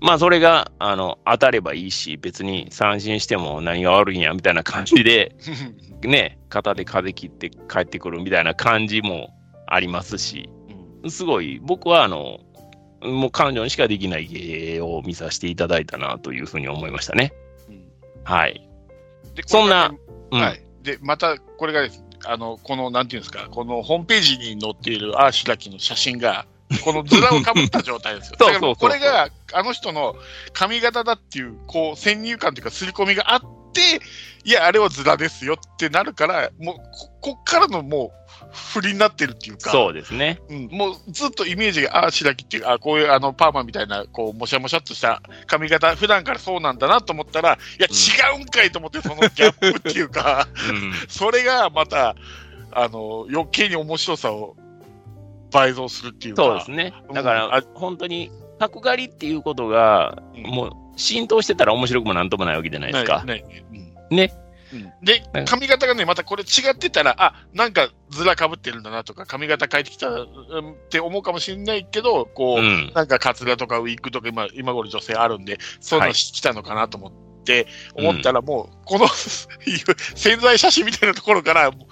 [0.00, 5.36] まあ、それが、あの、当たればいいし、別に三振しても何が悪いんや、みたいな感じで、
[6.02, 9.34] ね、肩で風切って帰ってくるみたいな感じも
[9.70, 10.48] ありますし、
[11.02, 12.40] うんすごい、僕は、あの、
[13.02, 17.32] もう彼女にしかできない芸を見させていただいたなというふうに思いましたね。
[17.68, 17.84] うん
[18.24, 18.68] はい。
[19.34, 19.94] でそんな
[20.30, 20.62] うんはい。
[20.82, 26.46] で、また、これがです、あの、この、なんていうんですか、このホームページに載っているアーシュラキの写真が、
[26.84, 28.36] このズラをかぶった状態ですよ。
[28.38, 30.14] だかこれが、あの人の
[30.52, 33.40] 髪型だっていう、こう、先入観というか、刷り込みがあっ
[33.72, 34.00] て、
[34.44, 36.76] いや、あれはズラですよってなるから、もう、
[37.20, 38.19] ここっからのもう、
[38.52, 40.40] 振りになってるっていうか、そうですね。
[40.48, 50.92] うん、もうずっとイメージが、ああ、白木っていう、あこういうあのパーマみたいな、こう、もしゃもしゃっとした髪型、普段からそうなんだなと思ったら、いや、違うんかいと思って、そのギャップっていうか、うん。
[51.08, 52.16] それがまた、
[52.72, 54.56] あの、余計に面白さを
[55.50, 56.42] 倍増するっていうか。
[56.42, 56.92] そうですね。
[57.12, 63.24] だかうんら、本当に、角刈りっていうことが、うんもう、浸透してたら面白くもなんともないわけじゃないですか。
[64.10, 64.32] ね。
[64.72, 64.92] うん。
[65.02, 72.92] でうん、髪型がね、またこれ違ってたら、あ、なんかずらかぶってるんだなとか、髪型変えてきたうんって思うかもしれないけど、こう、うん。
[72.94, 77.12] なんかカツラとかウィッグとか今、今頃女性あるんで、そういうの来たのかなと思っ
[77.44, 79.08] て、思ったらもう、この
[80.14, 81.86] 潜在写真みたいなところから、もう、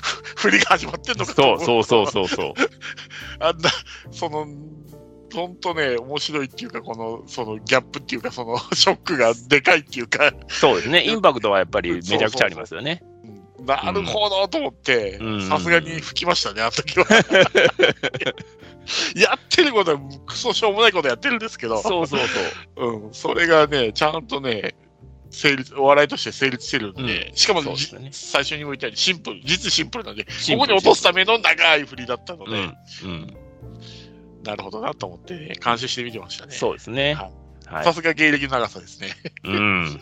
[0.36, 2.54] 振りが始まってんのかとそ思うそうそうそうそう。
[3.40, 3.70] あんな、
[4.10, 4.46] その、
[5.32, 11.04] ほんとね、面白いっていうか、この、そのギャップっていうか、その、 ショックがでかいっていうか、そうですね。
[11.04, 13.02] インパクトはやっぱりめちゃくちゃありますよね。
[13.02, 13.10] うん
[13.66, 17.06] なるほどと思ってうん、さすがに吹きましたね、あの時は。
[19.14, 22.20] やってることは、クソしょうもないことやってるんですけど、そうそう
[22.76, 23.04] そう。
[23.04, 24.74] うん、それがね、ちゃんとね、
[25.30, 32.76] 成立、お笑いとして成立してるんで、うんしかも、ねじ最初にも言ったようにシンプル、実シンプルなんで、ここに落とすための長い振りだったので、うん。
[33.04, 33.36] うん。
[34.44, 36.52] なるほどなと思って、ね、監視してみてましたね。
[36.52, 37.16] そうですね。
[37.84, 37.92] さ。
[37.92, 39.08] すが芸歴の長さですね。
[39.44, 40.00] うん。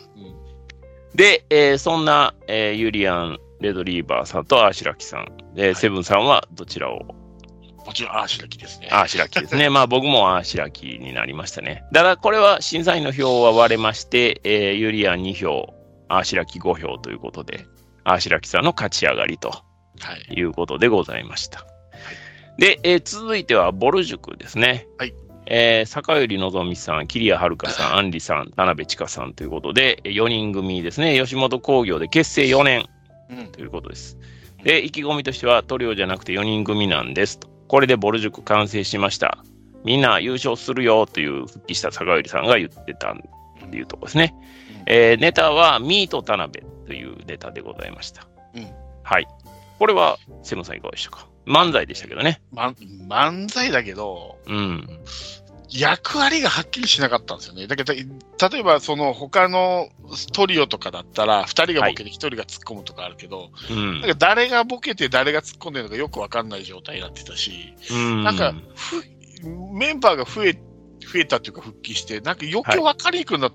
[1.15, 6.99] で、えーそんな、えーユリアン・レドリーバーさんとアーシラキさん、で、いセブンさんはどちらを？
[7.85, 8.89] もちろん、ああ、白木ですね。
[8.91, 9.69] アーシラキですね。
[9.69, 11.83] まあ僕もアーシラキになりましたね。
[11.93, 15.73] ただこれは審査員の票は割れまして、えーユリアン2票、
[16.07, 17.65] アーシラキ5票ということで、
[18.03, 20.33] アーシラキさんの勝ち上がりとはい。
[20.33, 21.65] いうことでございました。
[22.59, 24.87] で、えー続いてはボル塾ですね。
[24.97, 25.13] はい。
[25.45, 31.17] えー坂寄のぞみさん、桐谷遥さん、アンリさん、田辺千佳さんということで、4人組ですね。
[31.19, 32.85] 吉本興業で結成4年
[33.29, 33.47] うん。
[33.51, 34.17] ということです。
[34.63, 37.47] で、意気込みとしてはトリオじゃなくて4人組なんですと。
[37.67, 39.37] これでボル塾完成しました。
[39.85, 44.35] みんな優勝するよという復帰した坂寄さんが言ってたっていうところですね。
[44.87, 48.27] えーネタはミート田辺というネタでございました。
[48.55, 48.67] うん
[49.03, 49.27] はい。
[49.79, 51.28] これは、セブンさんいかがでしたか？
[51.49, 52.41] 漫才でしたけどね。
[52.51, 52.73] ま、
[53.07, 54.87] 漫才だけど、うん。
[55.71, 57.67] 役割がはっきりしなかったんですよね。
[57.67, 58.03] だけど、例
[58.59, 59.89] えばその他の
[60.33, 68.23] トリオとかだったら、二人がボケて一人が突っ込むとかあるけど、うんなんか誰がボケて誰が突っ込んでるのかよくわかんない状態になってたし、うん。
[68.23, 69.03] なんか、ふ
[69.73, 73.53] メンバーが増え、増えたっていうか復帰して、なんか余計分かりにくくなっ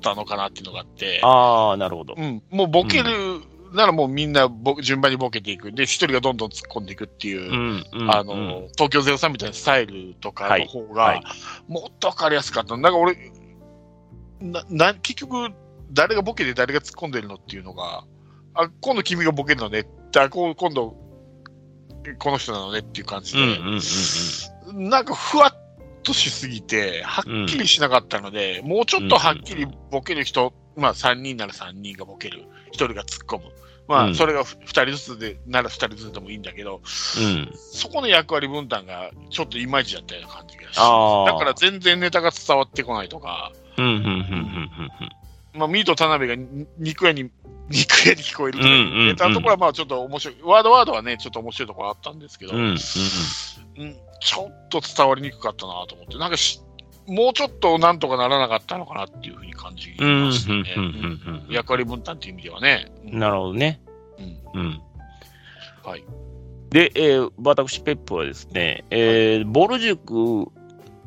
[0.00, 2.14] たのかなっていうのがあって、ああ、なるほど。
[2.16, 3.42] うん、もうボケる
[3.72, 5.72] ならもうみんなぼ順番にボケていく。
[5.72, 7.86] で、一人がどんどん突っ込んでいくっていう、うん。
[7.92, 11.24] うんあの、東京03みたいなスタイルとかの方が、はいはい
[11.68, 12.76] もっと分かりやすかった。
[12.76, 13.16] なんか俺、
[14.40, 15.52] な、な、結局、
[15.92, 18.04] 誰がボケて誰が突っ込んでるのっていうのが、
[18.54, 19.86] あ、今度君がボケるのね。
[20.16, 20.96] あ、こう今度、
[22.18, 23.42] この人なのねっていう感じうん。
[23.42, 23.48] うん。
[23.48, 23.58] で、
[24.70, 24.76] うん。
[24.76, 24.88] うん。
[24.90, 25.62] なんかふわっ
[26.02, 33.44] としすぎて、はっきりしなかったので、もうちょっとはっきりボケる人、まあ3人なら3人がボケる、1人が突っ込む。
[33.88, 37.50] まうんあ、それが2人ずつで、なら2人ずつでもいいんだけど、うん。
[37.54, 43.52] そこの役割分担がちょっといまいちだったような感じがしだから全然ネタが伝わってこないとか。
[45.54, 47.30] まあ、ミート田辺がに肉屋に、
[47.68, 52.60] 肉屋に聞こえるとか、うんうんうんネタのところはまあちょっと面白い、ワードワードはね、ちょっと面白いところあったんですけど、うん。
[52.60, 52.70] うん。
[52.70, 56.60] うんちょっと伝わりにくかったなと思って、なんかし、
[57.06, 60.26] もうちょっとなんとかならなかったのかなっていうふうに感じうん。
[60.26, 60.64] ましたね。
[61.50, 62.90] 役割分担っていう意味ではね。
[63.06, 63.80] うんなるほどね。
[64.54, 64.80] うんうん。
[65.84, 66.04] はい。
[66.70, 70.50] で、えー私、ペップはですね、えーボル塾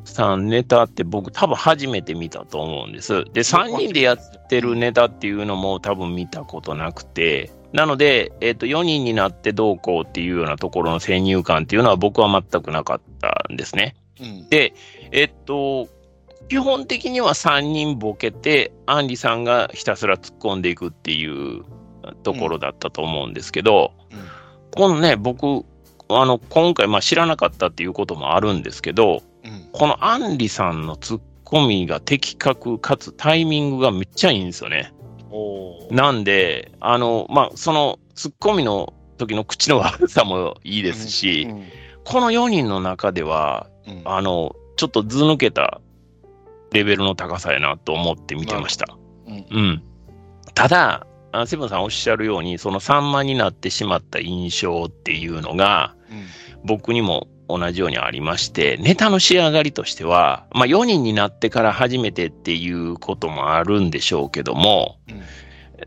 [0.04, 3.24] さんネタって僕多分初めて見たと思うんです。
[3.32, 13.96] で、3人でやってるネタっていうのも多分見たことなくて、なので、えっ、と、4人になってどうこうっていうようなところの先入観っていうのは僕は全くなかったんですね。
[14.20, 14.46] うん。
[14.50, 14.72] え
[15.24, 15.88] っと、
[16.48, 21.64] 基本的には3人ボケて、アンリさんがひたすら突っ込んでいくっていう
[22.22, 24.18] ところだったと思うんですけど、うん
[24.76, 25.64] このね、僕、
[26.10, 29.68] あの、今回、まあ知らなかったっていうこともあるんですけど、うん。
[29.72, 34.92] このアンリさんのツッコミが的確かつタイミングがめっちゃいいんですよね。
[35.90, 41.64] なんで、あの、まあ、そのツッコミの時の口の悪さもいいですし、うん
[42.08, 44.02] この4人の中では、うん。
[44.04, 45.80] あの、ちょっと図抜けた
[46.72, 48.86] レベルの高さやなと思って見てました。
[49.26, 49.46] うん。
[49.50, 49.82] うん。
[50.54, 56.24] ただ、あセブンさんおっしゃるように、その散漫になってしまった印象っていうのが、うん。
[56.64, 65.22] 僕にも同じようにありまして、ネタの仕上がりとしては、まあ4人になってから初めてっていうこともあるんでしょうけども、うん。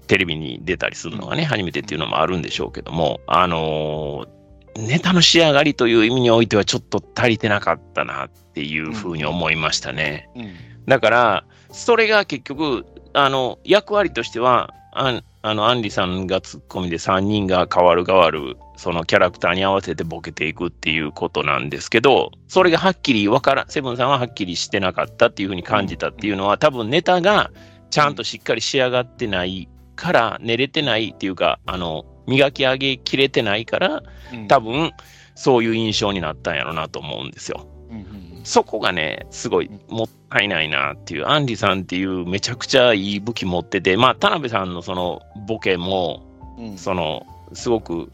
[0.07, 4.39] テレビに出たりするのがね、初めてっていうのもあるんでしょうけども、あのー
[4.78, 10.30] ネタの仕上がりという意味においてはちょっと足りてなかったなっていうふうに思いましたね。
[10.36, 12.84] うんだから、それが結局、
[13.14, 27.52] あの、役割としては、あんあの、アンリさんがツッコミで3人が変わる変わる、そのキャラクターに合わせてボケていくっていうことなんですけど、それがはっきりわからん、セブンさんははっきりしてなかったっていうふうに感じたっていうのは、多分ネタが
[27.91, 34.03] ちゃんとしっかり仕上がってないから、練れてないっていうか、あの、磨き上げきれてないから、
[34.34, 34.47] うん。
[34.47, 34.91] 多分、
[35.35, 37.68] そういう印象になったんやろうなと思うんですよ。
[37.89, 46.23] うんうんそこがね、すごいもったいないなっていう、アンリさんっていうめちゃくちゃいい武器持ってて、まあ、田辺さんのそのボケも、
[46.57, 46.77] うん。
[46.77, 48.10] その、すごく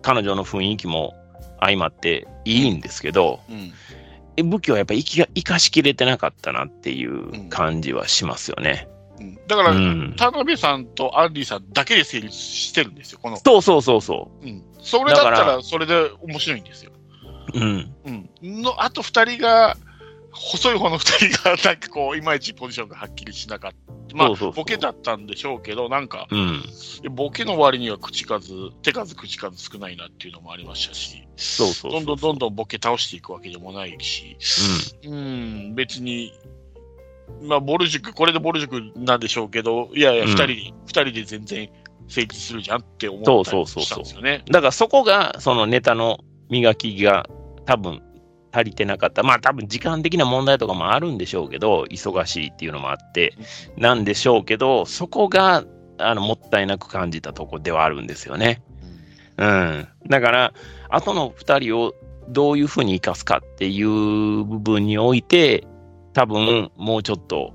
[0.00, 1.14] 彼女の雰囲気も
[1.60, 3.72] 相まっていいんですけど、うん。
[4.36, 8.88] え武器はやっぱり生きが生かしきれてなかったなっていう感じはしますよね。
[9.20, 13.36] うんだから、うん田辺さんとアンディさんだけで成立してるんですよ、この。
[13.36, 14.64] そうそうそうそうん。
[14.80, 16.92] それだったらら、それで面白いんですよ。
[17.54, 17.58] う。
[17.58, 17.94] うん。
[18.06, 18.62] うん。
[18.62, 19.76] の、あと二人が、
[20.30, 23.94] 細い方の二人が、なんかこう、いまいちポジションがはっきりしなかった。
[24.14, 26.62] まあそうそうそうボケだったんでしょうけど、なんか、うん。
[27.10, 32.00] ボケの割には口数、手数、口数少ないなっていうのもありましたし、そうそうそう。
[32.00, 34.36] どんどんどんどんボケ倒していくわけでもないし、
[35.04, 35.12] うん。
[35.12, 35.16] う
[35.70, 36.32] ん、別に、
[37.42, 41.68] まあ、ボル塾、これでボル塾なんでしょうけど、いやいや、うん二人で、二人で全然
[42.08, 44.42] 成立するじゃんって思ったりしたんですよね。
[44.50, 46.20] だからそこが、そのネタの
[46.50, 47.26] 磨きが
[47.66, 48.02] 多分
[48.52, 49.22] 足りてなかった。
[49.22, 53.34] まあ多分時間的な問題とかもあるんでしょうけど、忙しいっていうのもあって、
[53.76, 55.64] なんでしょうけど、そこが、
[55.98, 58.62] あの、もったいなく感じたとこではあるんですよね。
[59.36, 59.88] うん。
[60.08, 60.54] だから、
[60.88, 61.94] 後の二人を
[62.28, 65.66] どういうふうに生かすかっていう部分において、
[66.14, 67.52] 多分もうちょっと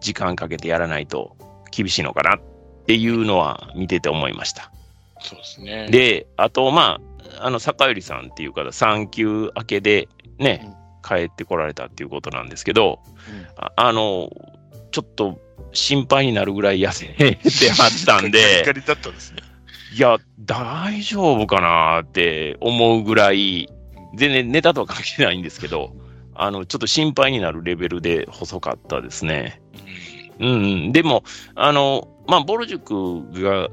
[0.00, 1.36] 時間かけてやらないと
[1.70, 2.40] 厳しいのかなっ
[2.86, 4.72] ていうのは見てて思いました。
[5.20, 5.88] そうですね。
[5.90, 7.00] で、あと、ま
[7.38, 10.08] あ、あの、坂寄さんっていう方、産休明けで
[10.38, 10.72] ね、
[11.06, 14.30] 帰ってこられたっていうことなんですけど、うんああの、
[14.90, 15.38] ちょっと
[15.72, 17.38] 心配になるぐらい痩せて
[17.70, 19.42] はったんで、 だったんですね。
[19.94, 23.68] いや、大丈夫かなって思うぐらい、
[24.14, 25.92] 全然ネタとは関係ないんですけど、
[26.38, 29.60] あの、ちょっと心配になるレベルで細かったですね。
[30.38, 30.56] うん、う
[30.88, 30.92] ん。
[30.92, 33.68] でも、あの、まあ、ボル塾が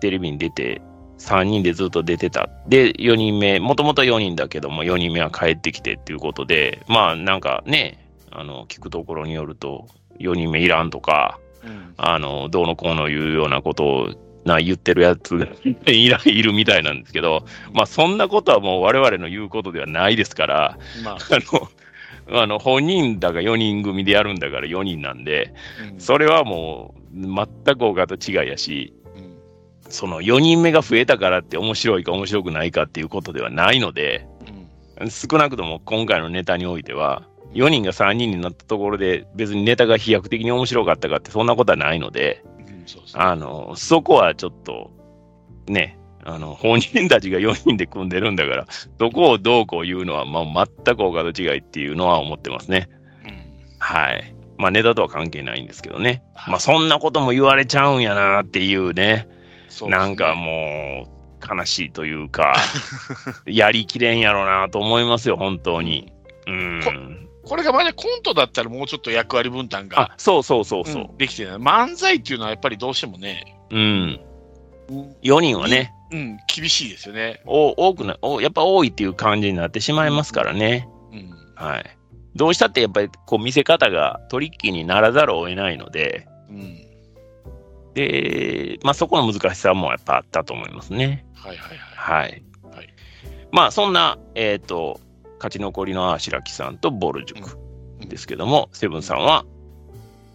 [0.00, 0.82] テレビに出て、
[1.18, 2.48] 3人でずっと出てた。
[2.66, 9.86] で、4人目、もともと4人だけども、4人目は帰ってきてっていうことで、まあ、なんかね、あの、聞くところによると、
[10.18, 14.08] 4人目いらんとか、うんあの、どうのこうのいうようなことを、
[14.44, 15.46] な、言ってるやつが
[15.86, 21.68] いらいるみたいなんですけど、まあ、そんなことはもう我々の言うことではないですから、まあ、あの、
[22.42, 25.52] あの、本人だが4人組でやるんだから4人なんで、
[25.92, 26.00] うん。
[26.00, 27.46] それはもう、全
[27.76, 29.36] く他と違いやし、うん。
[29.90, 34.26] その4人目が増えたからって面白いか面白くないかっていうことではないので、
[35.00, 35.10] うん。
[35.10, 42.49] 少なくとも今回のネタにおいては、4人が3人になったところで別にネタが飛躍的に面白かったかってそんなことはないので、うん
[42.90, 43.22] そうですね。
[43.22, 44.90] あの、そこはちょっと、
[45.66, 48.66] ね、あの、本人たちが4人で組んでるんだから、
[48.98, 52.88] そこをどうこう言うのは、まあ、全く他と違いっていうのは思ってますね。
[53.24, 53.40] うん
[53.78, 54.34] はい。
[54.58, 56.22] まあ、ネタとは関係ないんですけどね。
[56.34, 59.26] はいまあ、そんなことも言われちゃうんやなっていうね。
[59.68, 62.54] そうねなんかもう、悲しいというか、
[63.46, 66.12] やりきれんやろうなと思いますよ、本当に。
[66.46, 67.29] うん。
[67.50, 71.02] これがまだコントだったらもうちょっと役割分担があ、そうそうそうそう。
[71.10, 71.56] うんできてない。
[71.56, 74.20] 漫才っていうのはやっぱりどうしてもね、うん。
[74.88, 77.42] うん、4人はね、うん厳しいですよね。
[77.46, 80.88] お多くなお、やっぱ多いっていう感じになってしまいますからね。
[81.12, 81.98] うんはい。
[82.36, 86.86] どうしたってやっぱりこう見せ方がトリッキーにならざるを得ないので、うん
[87.94, 91.26] で、まあそこの難しさもやっぱあったと思いますね。
[91.34, 92.28] はいはいはい。
[92.28, 92.42] はい。
[92.76, 92.94] はい
[93.50, 95.00] まあそんな、えっ、と、
[95.40, 97.58] 勝ち残りのアーシラキさんとボル塾
[98.00, 99.44] ですけども、セブンさんは、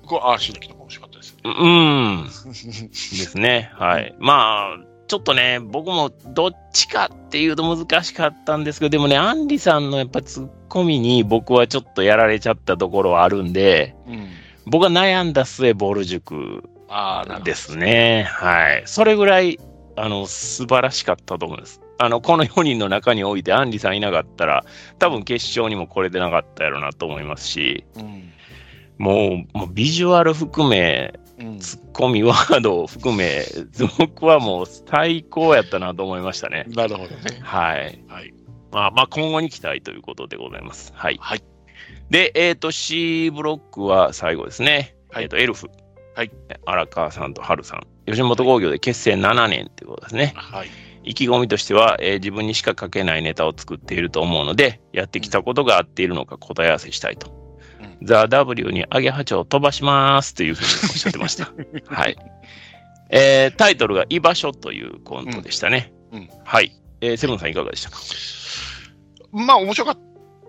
[0.06, 1.41] これ、ああ、白木の面白かったですね。
[1.44, 2.23] うーん、
[2.90, 3.72] ですね。
[3.76, 4.15] はい。
[4.19, 14.27] まあ、ちょっとね、僕もどっちかっていうと難しかったんですけど、でもね、アンリさんのやっぱツッコミに僕はちょっとやられちゃったところはあるんで、うん。
[14.65, 16.64] 僕は悩んだ末、ボル塾
[17.44, 18.23] ですね。
[18.23, 18.84] はい。
[18.86, 19.60] それぐらい、
[19.95, 21.82] あの、素晴らしかったと思います。
[21.98, 24.66] あの、この4人の中において、アンリさんいなかったら、
[25.00, 28.32] 多分決勝にもこれでなかったやろうなと思いますし、うん。
[28.98, 31.60] もう、もうビジュアル含め、うん。
[31.60, 33.44] ツッコミワードを含め、
[33.98, 36.66] 僕はもう最高やったなと思いましたね。
[36.70, 37.40] なるほどね。
[37.42, 38.04] はい。
[38.08, 38.34] はい。
[38.72, 40.94] まあ、まあ、今後に期待ということでございます。
[40.96, 41.18] はい。
[41.20, 41.44] はい。
[42.10, 44.96] で、えっ、と、C ブロックは最後ですね。
[45.12, 45.70] はいえっ、と、エルフ。
[46.16, 46.32] はい。
[46.66, 47.88] 荒川さんと春さん。
[48.06, 50.34] 吉本興業で結成7年ということですね。
[50.36, 50.68] はい。
[51.06, 57.30] 意気込みとしては、えー自分にしか書けないネタを作っていると思うので、やってきたことが合っているのか答え合わせしたいと。
[57.82, 61.52] うんザ・ W にアゲハチョウ飛ばしますというふうにおっしゃってました。
[61.88, 62.18] はい。
[63.10, 65.94] えータイトルが居場所というコントでしたね。
[66.11, 66.72] うんうんはい。
[67.02, 67.98] えーセブンさんいかがでしたか？
[69.32, 69.98] まあ、面白かっ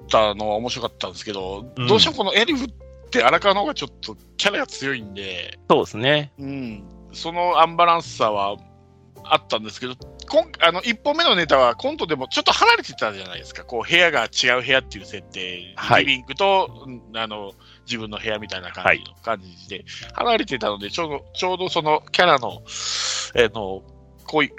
[0.08, 2.68] たのは面白かったんですけど、うんどうしてもこのエリフっ
[3.10, 6.32] て荒川の方がちょっとキャラが強いんで、そうですね。
[6.38, 8.56] うん、そのアンバランスさは
[9.24, 9.94] あったんですけど、
[10.28, 16.04] こんあの1本目のネタはコントでもちょっと離れてたじゃないですか、こう部屋が違う部屋っていう設定、はい。
[16.04, 17.52] リビングとうんあの
[17.86, 19.84] 自分の部屋みたいな感じの感じで、
[20.14, 22.62] 離れてたのでちょうど、ちょうどそのキャラの、
[23.34, 23.82] えーの
[24.26, 24.50] こうい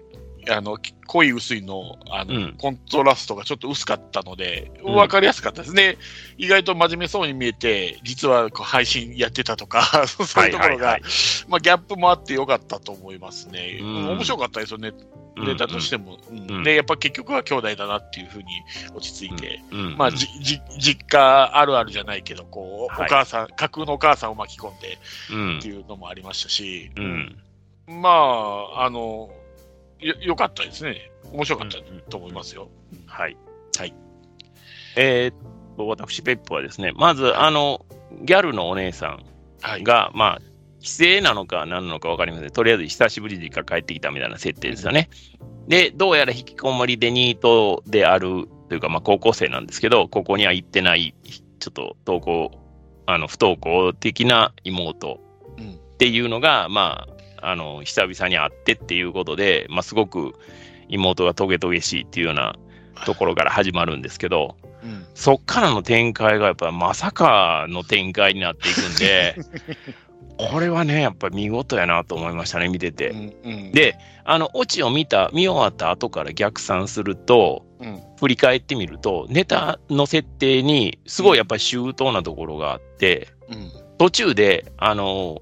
[0.49, 2.55] あの、濃い薄いの、あの、うん。
[2.57, 4.95] コントラストがちょっと薄かったので、うん。
[4.95, 5.97] わかりやすかったですね。
[6.37, 10.99] 意外と真面目そうに見えて、実はこう配信やってたとか、 そういうところが、
[11.47, 13.79] まあ、ギャップもあってよかったと思いますね。
[13.81, 14.09] うん。
[14.09, 14.91] 面白かったですよね、
[15.37, 16.19] ネタとしても。
[16.29, 16.37] うん。
[16.51, 16.63] うん。
[16.63, 18.45] で、やっぱ結局は兄弟だなっていうふうに
[18.93, 19.61] 落ち着いて、
[19.97, 23.05] まあ、じじ実家あるあるじゃないけど、こう、はい。
[23.07, 24.97] お母さん、架空のお母さんを巻き込んで
[25.31, 25.59] うん。
[25.59, 27.37] っていうのもありましたし、うん。
[27.87, 29.29] まあ、あの、
[29.99, 31.11] よ、よかったですね。
[31.31, 32.69] 面白かったうんうんと思いますよ。
[33.05, 33.37] はい。
[33.77, 33.93] はい。
[34.95, 35.35] えーっ
[35.77, 37.85] と、私、ペップはですね、まず、あの、
[38.23, 39.23] ギャルのお姉さん
[39.61, 39.83] はい。
[39.83, 40.41] が、まあ、
[40.79, 42.49] 帰省なのか何なのか分かりません。
[42.49, 45.09] とりあえず久しぶりに帰ってきたみたいな設定ですよね。
[45.67, 51.13] で、どうやら引きこもりでニートであるというか、まあ、高校生なんですけど、ここには行ってない、
[51.59, 52.51] ちょっと登校、
[53.05, 55.19] あの、不登校的な妹
[55.57, 60.35] うんっていうのが、まあ、あの、久々に会ってっていうことで、まあ、すごく
[60.89, 62.55] 妹がトゲトゲしいっていうような
[63.05, 65.05] ところから始まるんですけど、うん。
[65.15, 69.35] そっからの展開がやっぱまさかの展開になっていくんで、
[70.37, 73.09] これはね、やっぱり見事やなと思いましたね、見てて。
[73.09, 85.41] うんうん、で、あの、オチを見た、見終わった後から逆算すると、うん、振り返ってみると、ネタの設定にすごいやっぱり周到なところがあって、うん、途中で、あの、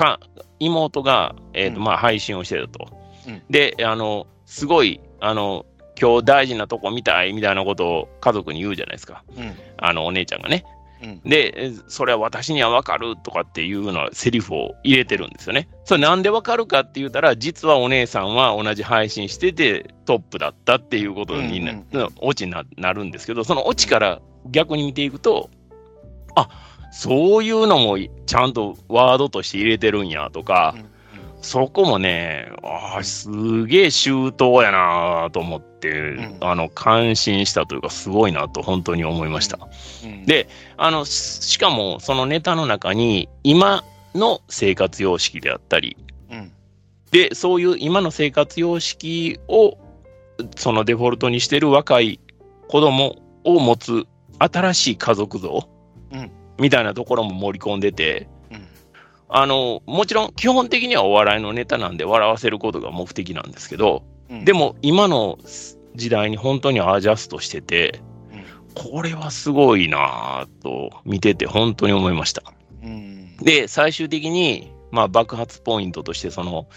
[0.00, 0.18] か、
[0.58, 2.88] 妹が、えっ、と、うんまあ、配信をしてたと。
[3.28, 5.66] うんで、あの、すごい、あの、
[6.00, 9.22] 今日大事なとこ見たいみたいなことを家族に言うじゃないですか。
[9.36, 10.64] うん、あの、お姉ちゃんがね。
[11.02, 11.20] うん。
[11.20, 15.68] で、えそれは私にはわかるとかっていうようなセリフを入れてるんですよね。
[15.84, 25.50] それなんでわかるかって言ったら、実はお姉さんは同じ配信しててトップだったっていうことにな、うんオチにななるんですけど、そのオチから逆に見ていくと、
[26.34, 26.48] あ
[26.90, 30.74] そういうのもちゃんとワードとして入れてるんやとか、
[31.42, 36.36] そこもね、あーすげえ周到やなと思って、ん。
[36.40, 39.58] あの、感心したというか、すごいなと本当に思いました。
[40.04, 41.10] うん、であの、し
[41.52, 43.84] しかもそのネタの中に、今
[44.14, 45.96] の生活様式であったり、
[46.30, 46.52] うん、
[47.10, 49.78] で、そういう今の生活様式を、
[50.56, 52.20] そのデフォルトにしてる若い
[52.68, 54.06] 子供を持つ
[54.38, 55.68] 新しい家族像、
[56.12, 56.30] うん
[56.60, 58.66] みたいなところも盛り込んでて、うん、
[59.28, 64.44] あの、もちろん基本的にはお笑いのネタなんで笑わせることが目的なんですけど、うん。
[64.44, 65.38] でも今の
[65.94, 68.00] 時代に本当にアジャストしてて、
[68.74, 72.42] これはすごいなぁと見てて本当に思いました。
[72.82, 76.68] うん、で、最終的に、まあ、爆発ポイントとして、その、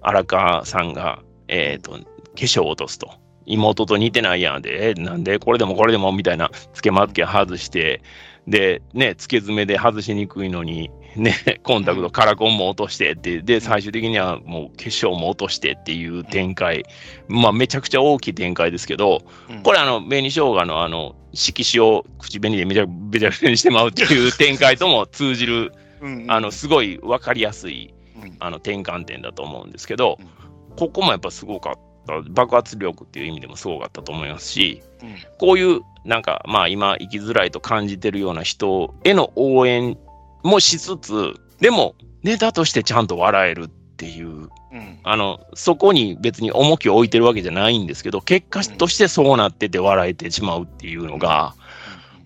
[0.00, 1.98] 荒川さんが、えっ、と、化
[2.34, 3.12] 粧を落とすと。
[3.46, 8.02] 妹と似てないやんで、えなんでこれでもこれでもみたいな、つけまつけ外して、
[8.50, 16.84] で、ね、つけ爪で外しにくいのに、ね、 コンタクト、カラコンも落としてって、で、最終的にはもう化粧も落としてっていう展開。
[17.28, 25.72] まあ、めちゃくちゃ大きい展開ですけど、うん、これあの、紅生姜のあの、色紙を口紅でめちゃべちゃべちゃにしてまうっていう展開とも通じる、
[26.02, 31.89] うん、あの、すごいわかりやすい、うん、あの、転換点だと思うんですけどうん、ここもやっぱすごかった。
[32.30, 39.96] 爆発力っていう意味でもすごかったと思いますし、うん、こういう、なんか、まあ今生きづらいと感じてるような人への応援
[40.42, 44.38] もしつつ、でも、ネタとしてちゃんと笑えるっていう、う
[44.76, 51.54] ん、あの、そこに別に重きを置いてるわけじゃないんですけど、結果としてそうなってて笑えてしまうっていうのが、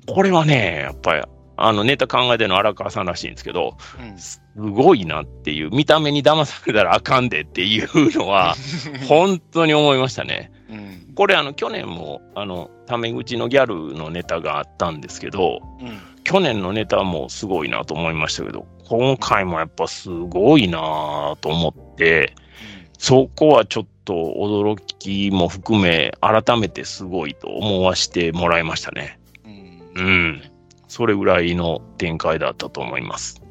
[0.07, 1.23] これはね、やっぱり、
[1.57, 8.55] あの、ネタ考えてるの荒川さんらしいんですけど、うん、すごいなっていう、見た目に騙されたらあかんでっていうのは、
[9.09, 10.51] 本当に思いましたね。
[10.71, 22.35] うん、これ、あの、去年も、あの、タメ口のギャルのネタがあったんですけど、うん、去年のネタもすごいなと思いましたけど、今回もやっぱすごいなと思って、
[22.99, 29.19] そこはちょっと驚きも含め、改めてすごいと思わせてもらいましたね。
[29.45, 30.03] うん、う。
[30.03, 30.43] ん。
[30.95, 33.43] それぐらいの展開だったと思います。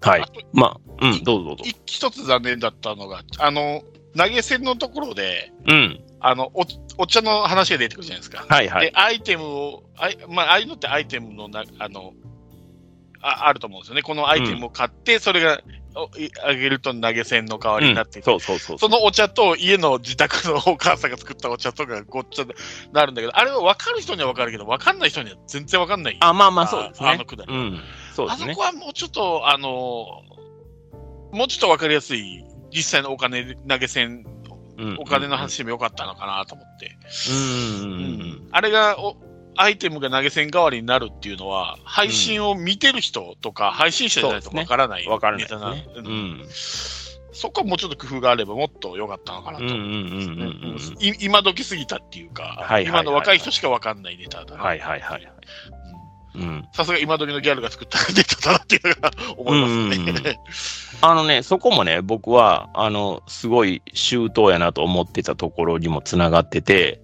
[0.00, 0.24] はい
[0.54, 1.64] まあ、うん、どうぞどうぞ。
[1.66, 3.82] い一つ残念だったのが、あの、
[4.16, 6.00] 投げ銭のところで、うん。
[6.18, 6.64] あの、お
[6.96, 8.44] お茶の話が出てくるじゃないですか。
[8.44, 8.90] で、はいはい。
[8.94, 12.14] アイテムを、あいまあ、ああいうのってアイテムのな、あの、
[13.20, 14.00] ああると思うんですよね。
[14.00, 15.60] このアイテムを買って、それが、
[16.44, 18.78] あげると投げ銭の代わりになっていてそうそうそう。
[18.78, 22.52] そのお茶と家の自宅のお母さんが作ったお茶とかごっちゃに
[22.92, 26.16] なるんだけど、あれは分かる人には分かるけど、分かんない人には全然分かんない。
[26.20, 27.08] あ、まあまあそうですね。
[27.10, 27.80] あのくだりうん。
[28.14, 28.64] そうですねあそこ。
[28.64, 29.68] はもうちょっと、あの、
[31.32, 32.44] もうちょっと分かりやすい、
[32.74, 34.24] 実際のお金投げ銭、
[34.78, 36.96] うんお金の話でもよかったのかなと思って。
[37.30, 39.16] うんうんうんあれがお、
[39.56, 45.12] アイテムが投げ銭代わりになるっていうのは、配信を見てる人とか、配信者じゃないと分からないうん。
[45.12, 45.94] わからないネタなですね。
[45.96, 46.06] ううん
[46.40, 46.46] ん。
[47.32, 49.64] そこはもうちょっと工夫があればもっと良かったのかなと。
[51.20, 54.62] 今時すぎたっていうか、はい今の若い人しか分かんないネタだな。
[54.62, 55.32] はいはいはい。
[56.72, 59.96] さすが今時のギャルが作ったネタだなっていうのが思いますね。
[59.96, 60.36] うんうんうん、
[61.02, 67.01] あのね、そこもね、僕は、あの、すごい周到やなと思ってたところにもつながってて、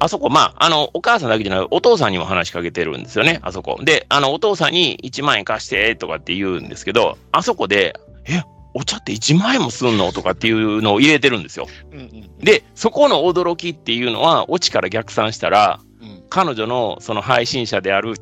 [0.00, 3.80] あそこ、まあ、あの、お母さんだけじゃなく、お父さんにも話しかけてるんですよね、あそこ。
[3.82, 8.42] で、あの、お父さんに1万円貸してとかって言うんですけど、あそこで、え、
[8.74, 10.12] お茶って1万円もすんの？
[10.12, 11.66] とかっていうのを入れてるんですよ。
[11.92, 18.14] うんうん、で、そこの驚きっていうのは、オチから逆算したら、うん、彼女のその配信者である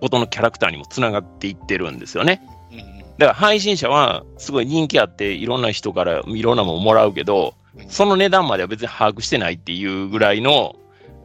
[0.00, 2.42] ことのキャラクターにもつながっていってるんですよね。
[2.70, 7.54] うんうん、だから配信者はすごい人気あって、いろんな人からいろんなものもらうけど、
[7.88, 10.76] その値段までは別に把握してないっていうぐらいの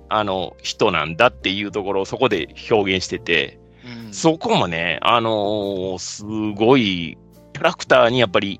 [0.10, 3.60] あの、人なんだっていうところをそこで表現してて、
[4.07, 7.18] うん、そこもね、あのー、すごい、
[7.53, 8.60] キャラクターにやっぱり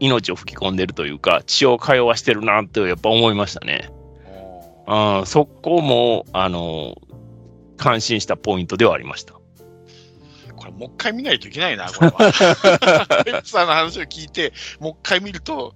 [0.00, 3.90] 命を吹き込んでるというか、血を通わしてるなってやっぱ思いましたね。
[4.86, 9.34] うん、そこも、あのー、感心したポイントではありました。
[10.56, 12.16] これもう一回見ないといけないな、これは。
[13.24, 15.74] ペッツさんの話を聞いて、もう一回見ると、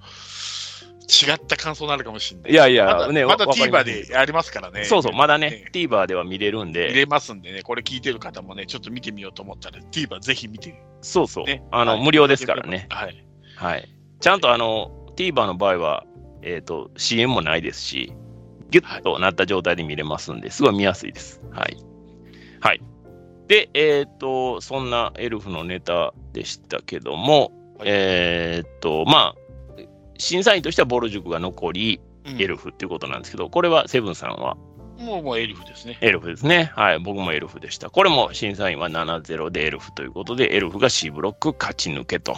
[1.02, 2.52] 違った感想になるかもしれない。
[2.52, 4.84] いやいや、まだね、まだ TVer でやりますからね。
[4.84, 6.88] そうそう、まだね、ね TVer では見れるんで。
[6.88, 11.44] 見れますんでね、これ聞いてる方もね、ちょっと見てみようと思ったら、TVer ぜひ見てそうそう。
[11.44, 12.86] ね、あの、はい、無料ですからね。
[12.90, 13.24] はい。
[13.56, 13.88] はい。
[14.20, 16.04] ちゃんとあの、TVer の場合は、
[16.42, 18.12] えっ、ー、と、CM もないですし、
[18.70, 21.42] ギュッとなった状態で見れますんで、すごい見やすいです。
[21.50, 21.76] はい。
[22.60, 22.80] はい。
[23.48, 29.41] で、えっ、ー、と、そんなエルフのネタでしたけども、はい、えっ、と、まあ、
[30.22, 34.56] 審査員としてはボル塾が残り、エルフっていうことなんですけど、これはセブンさんは？
[34.98, 35.98] もうもうエルフですね。
[36.00, 36.70] エルフですね。
[36.76, 37.00] はい。
[37.00, 37.90] 僕もエルフでした。
[37.90, 42.36] これも審査員は7-0でエルフということで、エルフが C ブロック勝ち抜けと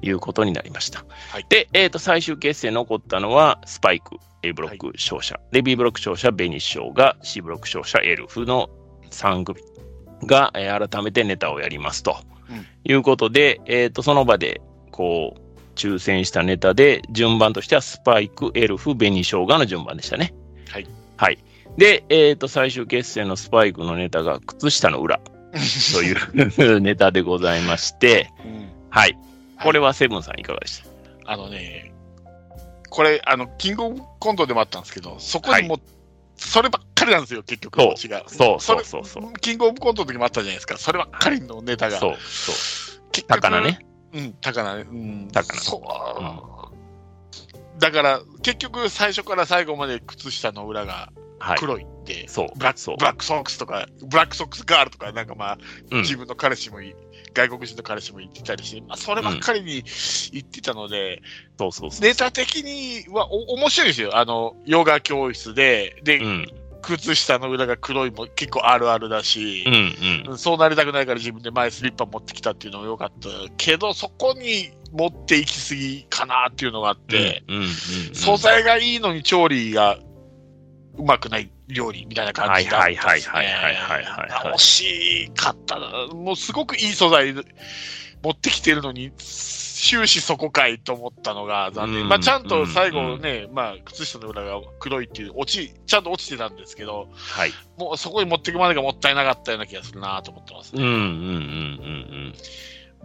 [0.00, 1.04] いうことになりました。
[1.30, 5.34] はい、で、えっ、ー、と、最終決戦残ったのはスパイク、A ブロック勝者。
[5.34, 8.70] はい、で、B ブロック勝者、ベニッショーが C ブロック勝者、エルフの
[9.10, 9.60] 3組
[10.24, 12.16] が、えー、改めてネタをやりますと、
[12.84, 14.60] いうことで、えっ、ー、と、その場で、
[14.92, 15.47] こう、
[15.78, 20.34] 抽選したネタで、順番としてはスパイク、エルフ、紅生姜の順番でしたね。
[20.68, 20.86] はい。
[21.16, 21.38] はい。
[21.76, 25.20] で、えっ、ー、と、最終決戦のスパイクのネタが、靴下の裏
[25.94, 26.12] とい
[26.72, 29.16] うネタでございまして、うん、はい。
[29.62, 31.92] これはセブンさんいかがでした、あのね、
[32.90, 35.82] これ、あの、キングオブコントでもあったんですけど、そこにも、はい、
[36.36, 37.80] そればっかりなんですよ、結局。
[37.80, 38.22] そう違う。
[38.26, 40.76] そうそうそうそうキングオブコントの時もあったじゃないですか。
[40.78, 41.98] そればっかりのネタが。
[41.98, 43.02] そうそう。
[43.12, 43.87] 結菜ね。
[44.12, 45.60] うん、高菜、うん、高菜。
[45.60, 51.12] そう、うん、だから、結局、最初から最後まで靴下の裏が
[51.58, 51.82] 黒い。
[51.82, 52.48] って、はい、そう。
[52.56, 55.58] ブラックブラックソックスとか、ブラックソックスガールとか、なんかまあ、
[55.90, 56.94] うん、自分の彼氏もいい。
[57.34, 59.84] 外国人の彼氏も言ってたりして、まあ、そればっかりに
[60.32, 61.20] 言ってたので、
[62.00, 64.16] ネタ的にはお面白いですよ。
[64.16, 66.46] あの、ヨガ教室で、で、うん、
[66.82, 77.42] 靴下の裏が黒いも結構あるあるだし、うんうん、そうなりたくないから自分で前スリッパ持ってきたっていうのもよかったけど、そこに持っていき過ぎかなっていうのがあって、
[78.12, 79.98] 素材がいいのに調理が
[80.96, 83.46] うまくない料理みたいな感じだったですね。
[84.54, 86.08] 惜しかったな。
[86.14, 87.34] もうすごくいい素材
[88.22, 92.08] 持ってきてるのに、終始そこかいと思ったのが残念。
[92.08, 97.52] まあ、ちゃんと最後ね、まあ、靴下の裏が黒いっていう、落ち、ちゃんと落ちてたんですけど、はい。
[97.78, 100.82] もうそこに持っていくまでがもったいなかったような気がするなと思ってますね。
[100.82, 101.06] うんうんうんう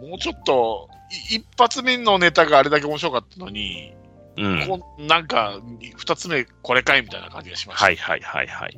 [0.00, 0.10] うん。
[0.10, 0.88] もうちょっと、
[1.30, 3.94] 一発目のネタがあれだけ面白かったのに、
[4.36, 5.60] うん、こなんか、
[5.96, 7.84] 二つ目これかいみたいな感じがしました。
[7.84, 8.76] はいはいはいはい。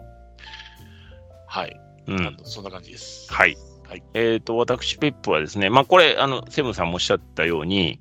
[1.47, 1.81] はい。
[2.09, 3.33] うん、そんな感じです。
[3.33, 3.57] はい。
[3.89, 8.01] はい、えっ、ー、と、私、ペップはですね、まあ、これ、あの、セブンさんもおっしゃったように、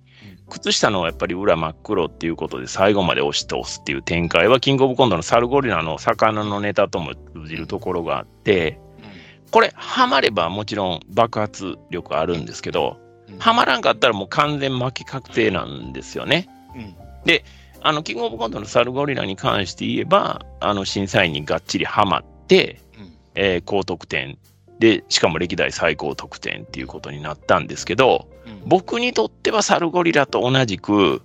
[0.49, 8.79] 靴下のやっぱり裏真っ黒っていうことで最後まで押して押すっていう展開は、キングオブコントのサルゴリラの魚のネタとも通じるところがあって、
[9.51, 12.97] これ、ハマればもちろん爆発力あるんですけど、
[13.39, 16.47] ハマらんかったらもう完全負け確定なんですよね。
[17.25, 17.43] で、
[17.81, 22.79] あの、キングオブコントのサルゴリラに関して言えば、あの、審査員にがっちりハマって、
[23.35, 24.37] えー、高得点
[24.79, 31.21] で、しかも歴代最高得点っていうことになったんですけど、うん、僕にとってはサルゴリラと同じく、うん、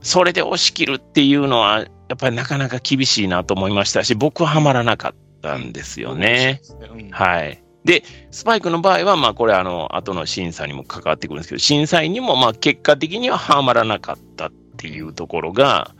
[0.00, 6.60] それで押し切るっていうのは、やっぱりなかなか厳しいなと思いましたし、僕はハマらなかったんですよね。
[6.92, 7.62] うん、はい。
[7.84, 15.94] で、スパイクの場合は、まあこれあの、後の審査にも関わってくるんですけど、審査員にもまあ結果的にはハマらなかったっていうところが、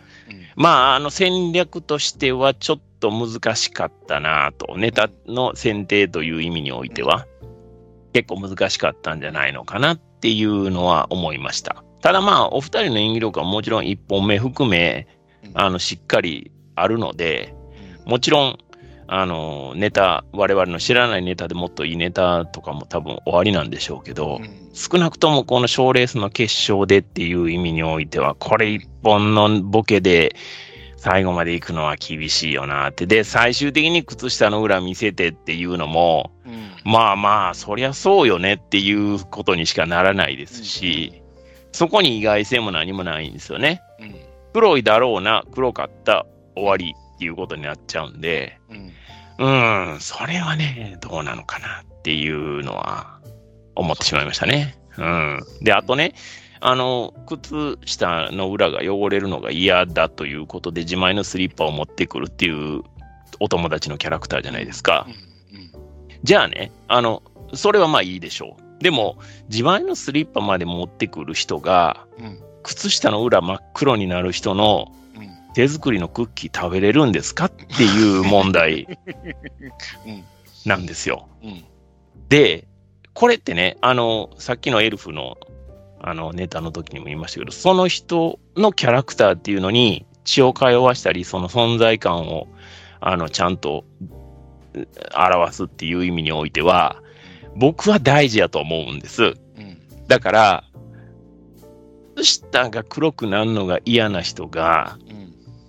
[0.57, 7.27] まああの戦略としてはちょっと難しかったなと、ネタの選定という意味においては、
[8.13, 11.83] 結構難しかったんじゃないのかなっていうのは思いました。
[12.01, 15.07] ただまあ、お二人の演技力はもちろん1本目含め、
[15.55, 17.55] あの、しっかりあるので、
[18.05, 18.59] もちろん、
[19.15, 30.35] あの、ネタ、我々の知らないネタでもっといいネタとかも多分終わりなんでしょうけど、うん、少なくともこの賞レースの決勝でっていう意味においては、これ一本のボケで
[30.97, 33.05] 最後まで行くのは厳しいよなって。
[33.05, 41.23] で、最終的に靴下の裏見せてっていうのも、うん、まあまあ、そりゃそうよねっていうことにしかならないですし、うん、
[41.73, 43.83] そこに意外性も何もないんですよね。
[44.55, 46.25] 黒いだろうな、黒かった、
[46.55, 48.93] 終わりっていうことになっちゃうんで、うん、
[50.01, 53.19] それはね、どうなのかなっていうのは
[53.75, 54.77] 思ってしまいましたね。
[54.99, 55.41] うん。
[55.61, 56.15] で、あとね、
[56.61, 62.83] あの、靴下の裏が汚れるのが嫌だということで、自前のスリッパを持ってくるっていう
[63.41, 65.07] お友達のキャラクターじゃないですか。
[66.23, 67.23] じゃあね、あの、
[67.55, 68.83] それはまあいいでしょう。
[68.83, 69.19] でも、
[69.49, 72.07] 自前のスリッパまで持ってくる人が、
[72.63, 74.93] 靴下の裏真っ黒になる人の
[75.55, 78.87] 手作りのクッキー食べれるんですかっていう問題。
[80.65, 81.29] なんですよ。
[81.43, 81.65] うん、
[82.29, 82.69] で、
[83.15, 85.37] これってね、あの、さっきのエルフの
[86.05, 92.49] あのネタの時にも言いましたけど、その人のキャラクターっていうのに血を通わしたり、その存在感を
[93.01, 93.85] あのちゃんと
[95.17, 97.01] 表すっていう意味においては、
[97.55, 99.23] 僕は大事やと思うんです。
[99.23, 99.37] うん、
[100.09, 100.65] だから、
[102.17, 105.22] 靴下が黒くなるのが嫌な人が、うん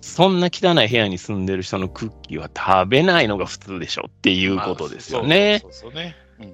[0.04, 5.62] そんな汚い部屋に住んでる人のクッキーは食べないのが普通でしょっていうことですよね。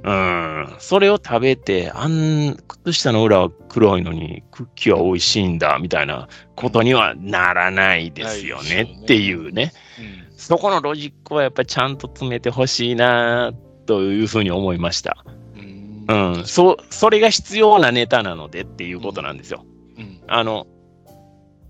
[0.05, 0.77] うん。
[0.79, 9.73] それを食べて、あん、靴下の裏は黒いのに、クッキーは美味しいんだ、みたいなことにはならないですよね、っていうね。
[9.99, 13.53] うん、そこのロジックはやっぱりちゃんと詰めてほしいな、
[13.87, 15.25] というふうに思いました。
[15.57, 16.47] うん、うん。
[16.47, 19.65] そ、それが必要なネタなのでっていうことなんですよ。
[19.99, 20.69] うん、あの、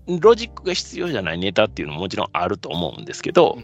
[0.07, 3.57] ロジックが必要じゃないネタっていうのももちろんあると思うんですけど、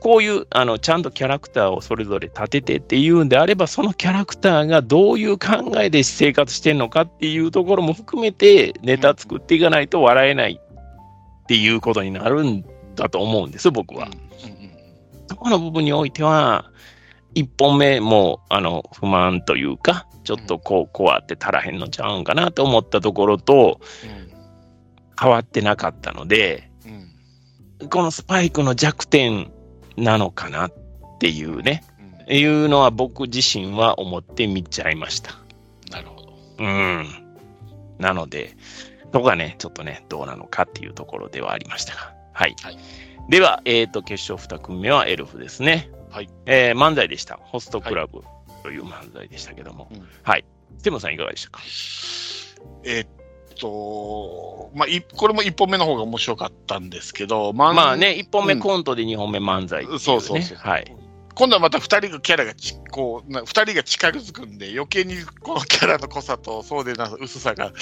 [0.00, 12.64] こういうあのちゃんとキャラクターをそれぞれ立ててっていうんであれば、そのキャラクターがどういう考えで生活してるのかっていうところも含めてネタ作っていかないと笑えないっていうことになるん
[12.96, 14.08] だと思うんです、僕は。
[15.26, 16.70] そこの部分においては、
[17.34, 23.80] 一本目もあの不満というか、ちょっとこう、こうあって足らへんのちゃうんかなと思ったところと、
[25.20, 26.70] 変わってなかったので、
[27.80, 29.50] うん、このスパイクの弱点
[29.96, 30.72] なのかなっ
[31.18, 31.84] ていうね、
[32.28, 35.32] うん、いうのは僕自身は思って見ちゃいました。
[35.90, 36.32] なるほど。
[36.58, 37.06] うん。
[37.98, 38.56] なので、
[39.12, 42.12] そこがね、ちょっとね、どうなのかっていうところではありましたが。
[42.32, 42.56] はい。
[42.62, 42.78] はい、
[43.30, 45.88] では、えっ、ー、と、決勝2組目はエルフですね。
[46.10, 46.28] はい。
[46.46, 47.38] えー、漫才でした。
[47.40, 48.22] ホストクラブ
[48.64, 49.88] という漫才でしたけども。
[49.90, 50.00] はい。
[50.24, 50.44] はい、
[50.82, 51.60] テモさんいかがでしたか？
[52.84, 53.06] えー、
[53.54, 59.98] と、まあ、これも1本目の方が面白かったんですけど、まあね、1本目コントで2本目漫才、ね。
[59.98, 60.58] そうそうそう。
[60.58, 60.96] はい。
[61.34, 67.72] 今度はまた2人のキャラがちこう2人が近づくんで余計にこのキャラの濃さとそうでな薄さが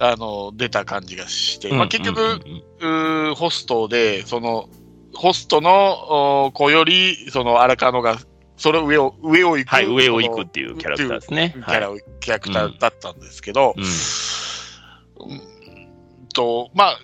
[0.00, 2.40] あの出た感じがして、まあ、結局、
[2.80, 4.68] うホストでその
[5.14, 8.18] ホストの子よりその荒川のが
[8.56, 11.52] それ上を上を行く、はい、上を行くっていうキャラクターですね。
[11.54, 13.84] キャラ、はい、キャラクターだったんですけど、うん
[16.32, 17.00] と、まあ、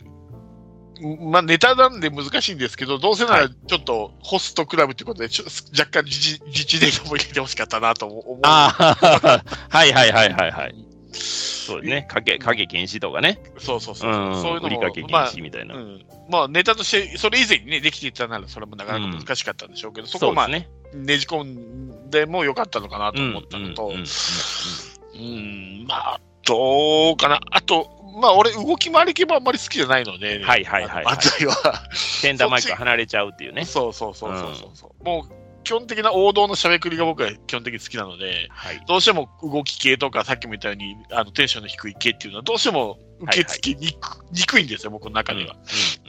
[1.19, 5.45] まあ、ネタなんで難しいんですけど、どうせならちょっとホストクラブってことで、ちょ
[5.78, 8.39] 若干自治データも入れてほしかったなと思う。
[8.43, 10.74] ああ、 はいはいはいはいはい。
[11.12, 13.41] そうね、影、影禁止とかね。
[13.59, 14.11] そうそうそう。
[14.11, 14.66] うん、そういうのも。
[14.66, 15.74] 売りかけ禁止みたいな。
[15.74, 26.20] まあ、うん、まあ、ネタとして、それ以前にね、できていたなら、それもなかなか難しかったんでしょうけど、うん、そこをまあ、ね、ねじ込んでもよかったのかなと思ったのと、うん、まあ、
[26.51, 27.40] どうかな。
[27.51, 27.89] あと、
[28.20, 31.16] まあ、俺、動き回り系もあんまり好きじゃないので、はいはいはい、はい。
[31.16, 31.55] 漫才は。
[31.93, 33.64] センターマイク離れちゃうっていうね。
[33.64, 45.55] そうそうそうそうそう、うん、もう、基本的な王道のしゃべくりが僕は基本的に好きなので、はい、どうしても動き系とか、さっきも言ったように、あのテンションの低い系っていうのは、どうしても受け付けにくはいはい、にくいんですよ、僕の中では、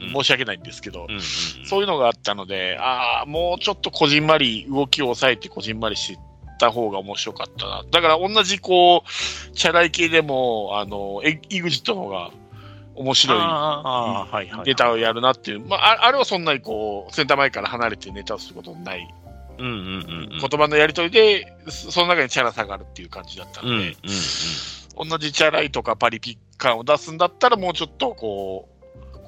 [0.02, 0.12] んうん。
[0.14, 1.20] 申し訳ないんですけど、うんうんうん、
[1.64, 6.18] そういうのがあったので、ああ、もうちょっとこじんまり、動きを抑えてこじんまりして
[6.62, 7.84] た方が面白かったな。
[7.90, 12.30] だから同じこう、チャラい系でも、あの、イグジットの方が
[12.94, 13.38] 面白い
[14.64, 15.60] ネタをやるなっていう。
[15.60, 19.14] まあ、あれはそんなにこう、センター前から離れてネタをすることのない。
[19.58, 19.78] うんうんう
[20.36, 23.86] ん言葉のやりとりで、その中にチャラさがあるっていう感じだったので、うんうん
[25.02, 28.71] うん、同じチャラいとかパリピ感を出すんだったら、もうちょっとこう、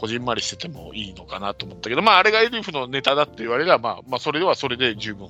[0.05, 5.29] こじんまりしててもいいのかなと思ったけど、まあ、あれがエルフのネタだって言われれば、まあ、まあ、それではそれで十分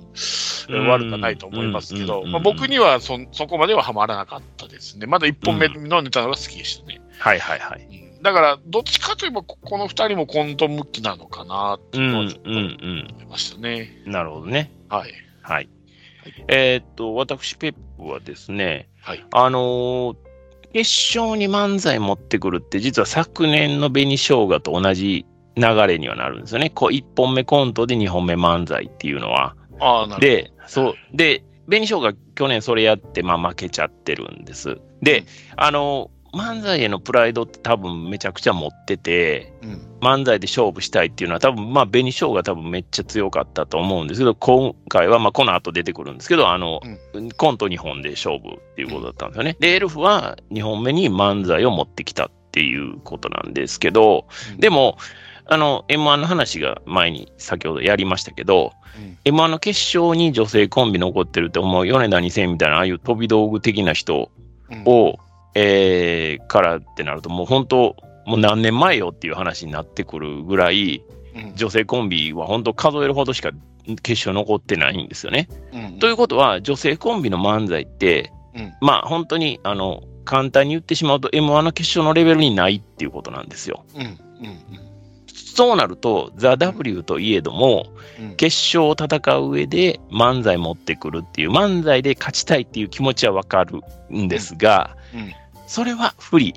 [0.88, 5.06] 悪くはないと思いますけど、まあ、僕にはそそこまでははまらなかったですね。
[5.06, 7.00] まだ1本目のネタが好きでしたね。
[7.20, 7.88] はいはいはい。
[8.20, 12.30] だから、どっちかといえば、この2人もコント向きなのかなっていうのは思
[13.22, 14.02] いましたね。
[14.06, 14.72] なるほどね。
[14.88, 15.12] はい。
[15.42, 15.68] はい。
[16.48, 20.16] えー、っと、私、ペップはですね、はい、あのー、
[20.74, 25.24] 決勝に漫才持ってくるって、実は昨年の紅生姜と同じ
[25.56, 26.68] 流れにはなるんですよね。
[26.68, 29.54] こう1本目コントで2本目漫才っていうのは。
[29.80, 30.18] あなるほど。
[30.18, 30.94] で、そう。
[31.12, 34.80] で、紅生姜去年それやって、まあ負けちゃってるんです。
[35.00, 35.26] で、うん、
[35.56, 46.80] あの、漫才へのプライドって多分めちゃくちゃ持ってて、うん、漫才で勝負したいっていうのは多分まあ紅しょうが多分めっちゃ強かったと思うんですけど、今回はまあこの後出てくるんですけど、あの、
[47.14, 49.56] うん、コント2本で勝負っていうことだったんですよね。
[49.60, 54.98] で、エルフは2本目に漫才を持ってきたっていうことなんですけど、うん、でも、
[55.46, 58.72] あの、M1 の話が前に先ほどやりましたけど、
[59.26, 64.30] うん、M1 の決勝に女性コンビ残ってるって思う米田2000みたいな、ああいう飛び道具的な人
[64.86, 65.18] を、
[65.54, 71.02] えー、からってなると、もう本当、もう何年前よっていう話になってくるぐらい、
[71.34, 73.50] うん、女性コンビは本当数えるほどしか
[74.02, 75.48] 決勝残ってないんですよね。
[75.72, 83.84] うん、ということは、女性コンビの漫才って、うん、まあ本当にあの簡単に言ってしまうと M1 の決勝のレベルにないっていうことなんですよ。
[83.94, 84.02] うん。
[84.02, 84.18] うん。
[85.26, 87.86] そうなると、ザ・ W といえども、
[88.36, 93.80] 決勝を戦う上で漫才持ってくるっていう、漫才で勝ちたいっていう気持ちはわかる
[94.12, 94.96] んですが、
[95.74, 96.54] それは不利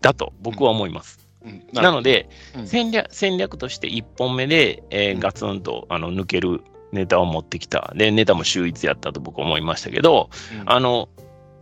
[0.00, 1.26] だと僕は思います。
[1.72, 2.28] ななので、
[2.64, 6.62] 戦略戦略として1本目で、えー、ガツンとあの抜ける
[6.92, 7.92] ネタを持ってきた。
[7.96, 10.30] で、ネタも秀逸やったと僕は思いましたけど、
[10.66, 11.08] あの、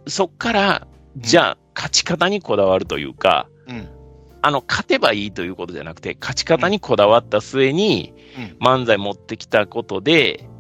[0.07, 3.49] そっから、じゃあ、勝ち方にこだわるというか、
[4.43, 8.12] あの、勝てばいいということじゃなくて、勝ち方にこだわった末に、
[8.61, 10.53] 漫才持ってきたことで、うん、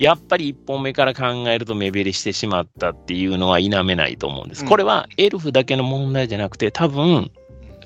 [0.00, 4.64] やっぱり1本目から考えると目減りしてしまったっていうのは否めないと思うんです。
[4.64, 7.30] これはエルフだけの問題じゃなくて、多分、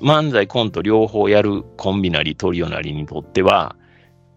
[0.00, 3.74] 漫才、コント両方やるコンビなりトリオなりにとっては、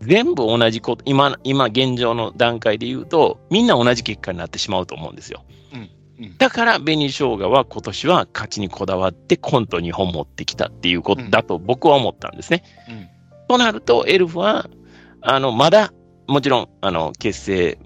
[0.02, 5.44] 全部同じこと、今、今現状の段階で言うと、みんな同じ結果になってしまうと思うんですよ。
[5.74, 5.90] うん
[6.40, 12.64] だから、紅生姜は今年は勝ちにこだわってコント2本持ってきたっていうことだと僕は思ったんですね。
[12.90, 13.08] うん、
[13.48, 14.68] となると、エルフは、
[15.22, 15.94] あの、まだ
[16.28, 17.78] もちろん、あの、結成、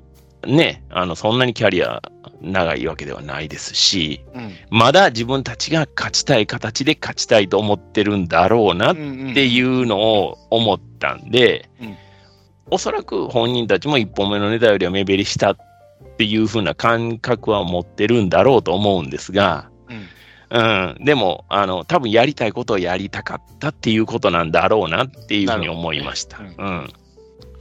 [0.45, 2.01] ね、あの、そんなにキャリア
[2.41, 11.87] 長いわけではないですし、うん、まだ自分たちが勝ちたい形で勝ちたいと思ってるんだろうなっていうのを思ったんで、うん。
[11.87, 11.97] うん、
[12.71, 15.57] おそらく本人たちも一本目のネタよりは目減りしたっ
[16.17, 19.69] ていうふうな感覚は持ってるんだろうと思うんですが、
[20.51, 26.39] うん、でも、あの、多分やりたいことをやりたかったっていうことなんだろうなっていうふうに思いました。
[26.39, 26.93] うん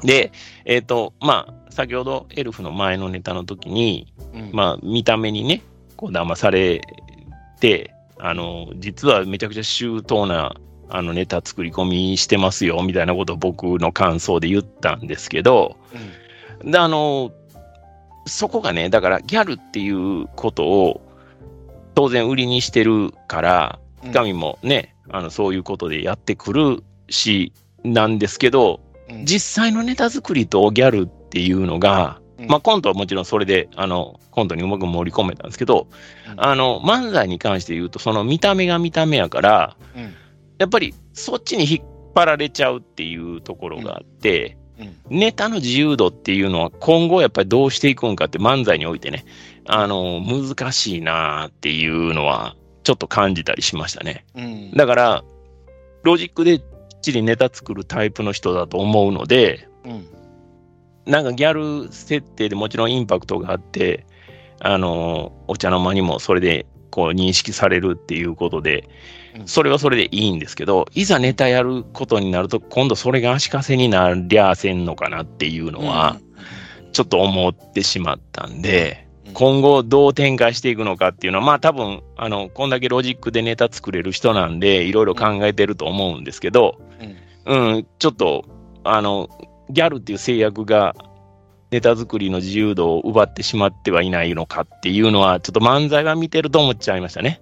[0.04, 0.32] で、
[0.64, 5.62] えっ、ー、と、まあ、先ほどエルフの前のネタの時に、うん、まあ、見た目にね、
[5.96, 6.80] こう騙され
[7.60, 10.54] て、あの、実はめちゃくちゃ周到な、
[10.88, 15.76] あの、ネタ作り込みしてますよ、みたいなことを僕の感想で言ったんですけど、
[16.62, 17.32] うん、で、あの、
[18.26, 21.00] そこがね、だからギャルっていうことを
[21.94, 23.78] 当然売りにしてるから、
[24.12, 27.52] 神もね、あの、そういうことでやってくるし、
[27.84, 28.80] なんですけど、
[29.24, 35.88] 実際のネタ作りとギャルっていうのが、うん、まあコントはもちろんそれで、あの、コントにうまく盛り込めたんですけど、
[36.32, 40.14] うん、あの、漫才に関して言うと、その見た目が見た目やから、うん、
[40.58, 44.56] やっぱりそっちに引っ張られちゃうっていうところがあって、
[45.08, 49.24] ネタの自由度っていうのは今後やっぱりどうしていくんかって漫才においてね、
[49.66, 54.24] あの、難しいなっていうのはちょっと感じたりしましたね。
[54.74, 55.24] だから、
[56.02, 56.62] ロジックで
[57.00, 60.06] ちりネタ作るタイプの人だと思うので、うん、
[61.06, 64.06] なんかギャル設定でもちろんインパクトがあって、
[64.60, 68.88] あの、お茶の間にもそれでこう認識されるっていうことで、
[69.46, 76.18] それはそれでいいんですけど、いざネタやることになると、今度それが足かせになりゃせんのかなっていうのは、
[76.92, 86.80] ちょっと思ってしまったんで、今後どう展開していくのかっていうのは、まあ多分、あの、こんだけロジックでネタ作れる人なんで、いろいろ考えてると思うんですけど、
[87.46, 88.44] うん、うん、ちょっと、
[88.84, 89.28] あの、
[89.70, 90.94] ギャルっていう制約が
[91.70, 97.40] ネタ作りの自由度を奪ってしまってはいないのかっていうのは、ちょっと漫才が見てると思っちゃいましたね。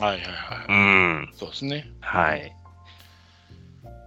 [0.00, 0.28] はいはいは
[0.62, 0.66] い。
[0.68, 1.30] うん。
[1.34, 1.90] そうですね。
[2.00, 2.54] はい。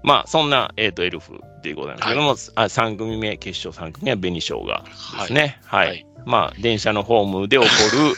[0.04, 5.60] まあ、そんな、えっ、ー、と、エルフでございますけども、はい、あ3組目、決勝3組目は紅生姜ですね。
[5.66, 5.88] はい。
[5.88, 8.14] はい、まあ、電車のホームで起こる、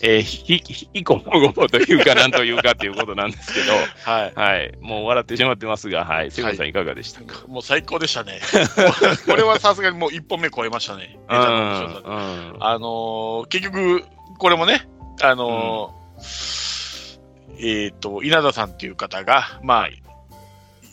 [0.02, 3.72] えー、ひ、ひ、ひこもごもというか、なんというかということなんですけど、
[4.04, 4.32] はい。
[4.34, 4.72] はい。
[4.82, 6.30] もう笑ってしまってますが、はい。
[6.30, 8.38] 瀬古さんいかがでしたか、もう最高でしたね。
[9.26, 11.18] これはさすがにもう一本目超えましたね。
[11.30, 12.56] うん、うん。
[12.60, 14.04] あのー結局、
[14.38, 14.86] これもね、
[15.22, 17.14] あのー
[17.60, 19.88] えっ、と、稲田さんっていう方が、まあ、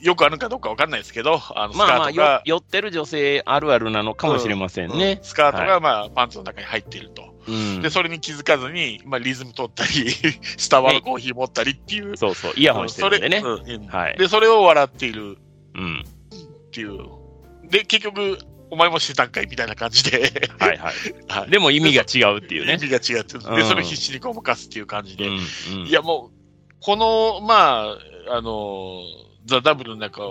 [0.01, 5.23] よくあるかどうかわかんないですけど、あのスカまあまあよートが、、寄ってる女性あるあるなのかもしれませんねうん。
[5.23, 7.31] スカートが、はまあ、パンツの中に入っていると。
[7.47, 10.11] うんで、それに気づかずに、まあ、リズム取ったり、
[10.57, 12.17] スタバのコーヒー持ったりっていう。
[12.17, 13.41] そうそう、イヤホンしてるんでね。
[13.89, 15.37] はいで、それを笑っている
[15.75, 16.03] うん。
[16.03, 16.99] っていう。
[17.69, 18.37] で、結局、
[18.69, 20.31] お前もしてたんかいみたいな感じで。
[20.59, 20.93] はいはい。
[21.27, 22.73] はいでも意味が違うっていうね。
[22.73, 25.27] 意味が違って、うんで、それを必死にごまかすっていう感じで。
[25.27, 25.37] うんう
[25.83, 26.41] んいや、もう、
[26.79, 27.95] この、ま
[28.29, 29.01] あ、あの、
[29.45, 30.21] ザ・ダブルの中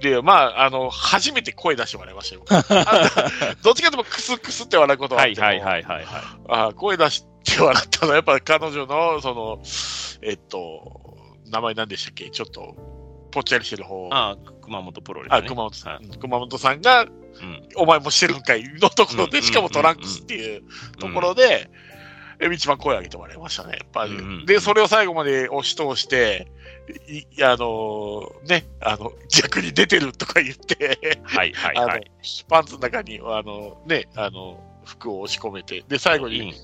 [0.00, 2.44] で、まあ、あの、初めて声出して笑いましたよ。
[2.48, 6.24] あどっちかというとクスクスって笑うことはあってもはいはいはいはいはい。
[6.48, 9.60] あ声出して笑ったのは、やっぱ彼女の、その、
[10.22, 11.16] えっと、
[11.50, 12.30] 名前何でしたっけ？
[12.30, 12.76] ちょっと、
[13.30, 14.08] ぽっちゃりしてる方。
[14.12, 15.38] ああ、熊本プロレス、ね。
[15.38, 20.62] あ熊本さん、熊本さんが、うんお前もしてるんかいのところで、うんしかもトランクスっていう
[20.98, 21.70] ところで、
[22.40, 24.12] え一番声上げてもらいましたね、やっぱり。
[24.12, 26.48] うんうんで、それを最後まで押し通して、
[27.08, 32.10] いいあのね、あの、逆に出てるとか言って、はいはいはい。
[32.48, 36.54] パンツの中に、あの、ね、あの、服を押し込めて、で、最後に、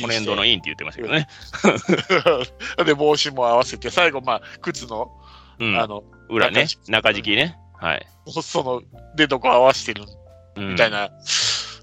[0.00, 1.28] トレンドのインって言ってましたけどね。
[2.84, 5.10] で、帽子も合わせて、最後、まあ、靴の、
[5.58, 5.78] うん。
[5.78, 6.66] あの、裏ね。
[6.66, 7.58] 中中敷きね。
[7.74, 8.06] はい。
[8.26, 8.82] その、
[9.16, 10.04] で、どこ合わせてる
[10.56, 11.10] うんみたいな、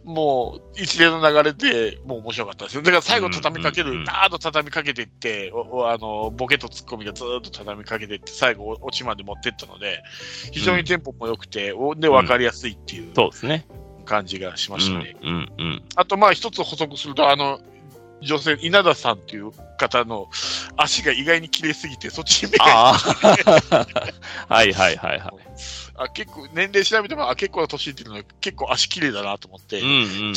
[0.07, 2.81] もう、一連の流れでもう面白かったですよ。
[2.81, 10.01] だから最後畳みかける、うんうんうんダーッと畳みかけていって、あの、ボケとツッコミがずーっと畳みかけていって、最後、おオチまで持ってったので、
[10.53, 13.67] 非常にテンポも良くて、おで、わかりやすいっていうそうですね。
[14.05, 15.17] 感じがしましたね。
[15.21, 15.83] うんうんうん。
[15.95, 17.59] あと、まあ、一つ補足すると、あの、
[18.21, 20.27] 女性、稲田さんっていう方の
[20.75, 22.97] 足が意外に綺麗すぎて、そっちに目がああ。
[24.49, 25.31] はいはいはいはい。
[25.95, 29.81] あ結構、年齢調べても、あ、結構な年いってるのに、結構足綺麗だなと思って、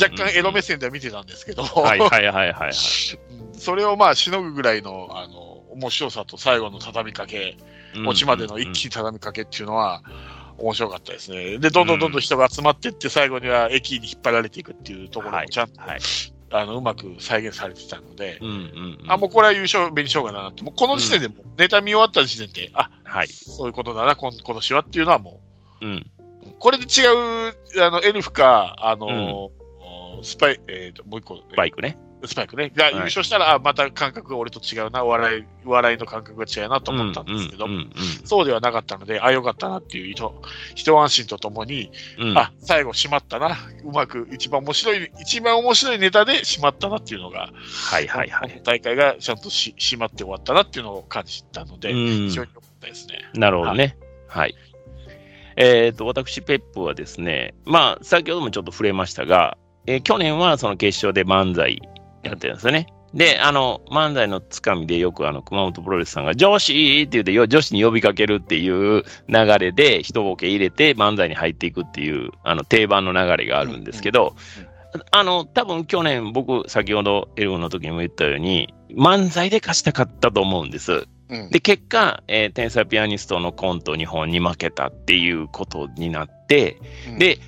[0.01, 7.57] 若干エロ目線では見てたんですけど、はいはいはいはいそれをまあ、しのぐぐらいの、あの、面白さと最後の畳みかけ、
[8.05, 10.01] 落ちまでの一気に畳みかけっていうのは、
[10.57, 11.57] 面白かったですね。
[11.57, 15.99] で、どんどんどんどん人が集まっていって、最後には駅に引っ張られていくっていうところはいもちゃんと、はい。
[16.51, 19.11] あの、うまく再現されてたので、うんうんうん。
[19.11, 23.27] あ、もうこれは優勝、紅しょうがだなって、もうこの時点でもうネタ見終わった時点で、あ、はい。
[23.27, 25.41] そういうことだな、今今年はっていうのはも
[25.81, 26.11] うん。
[26.43, 29.51] う、これで違う、あの、エルフか、あの、
[30.23, 31.97] スパイ、えっ、と、もう一個、バイクね。
[32.25, 37.67] スパイクね、が優勝したら、あ、また感覚が俺と違うな、笑い、笑いの感覚が違うなと思ったんですけど、
[38.25, 40.33] そうではなかったので、あ、よかったなっていう一
[40.75, 42.37] 一安心とともに、うんうん。
[42.37, 47.49] あ、最後閉まったな、うまく一番面白い、一番面白いネタで閉まったなっていうのが、
[47.91, 48.61] はいはいはい。
[48.63, 53.29] 大会がちゃんとし閉まって終わったなっていうのを感じたので、うん非常に良かったですね。
[53.33, 53.97] なるほどね。
[54.27, 54.55] はい。
[55.57, 61.81] えっ、と、私、ペップはですね、まあ、先ほどもちょっと触れましたが、えー去年はその決勝で漫才
[62.23, 62.87] やってるんですよね。
[63.13, 74.35] で、あの、漫才のつかみでよくあの、熊本プロレスさんが、女子って言ってよ、女子に呼びかけるっていう流れで、一ボケ入れて漫才に入っていくっていう、あの、定番の流れがあるんですけど、
[75.11, 81.05] あの、多分去年僕、先ほどエルゴの時にも言ったように、漫才で勝ちたかったと思うんです。
[81.29, 86.77] うんで、結果、えー天才ピアニストのコント日本に負けたっていうことになって、
[87.09, 87.39] うんで、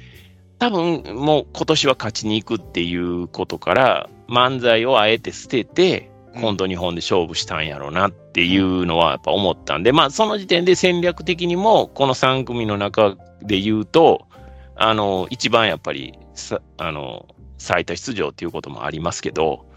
[0.59, 6.09] 多分もう今年は勝ちに行くっていうことから、漫才をあえて捨てて、
[6.41, 14.27] コント日本で勝負したんやろうなっていうのはやっぱ思ったんで、まあその時点で戦略的にも、この3組の中で言うと、
[14.75, 17.27] あの、一番やっぱりさ、あの、
[17.59, 19.67] 最多出場っていうこともありますけど、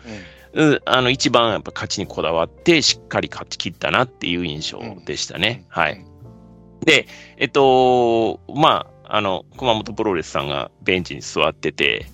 [0.55, 5.67] うんあの、一番やっぱ勝ちにこだわって、しっかり勝ち切ったなっていう印象でしたね。
[5.69, 6.03] はい。。
[6.85, 7.07] で、
[7.37, 12.07] えっと、まあ、あの、熊本プロレスさんがベンチに座ってて、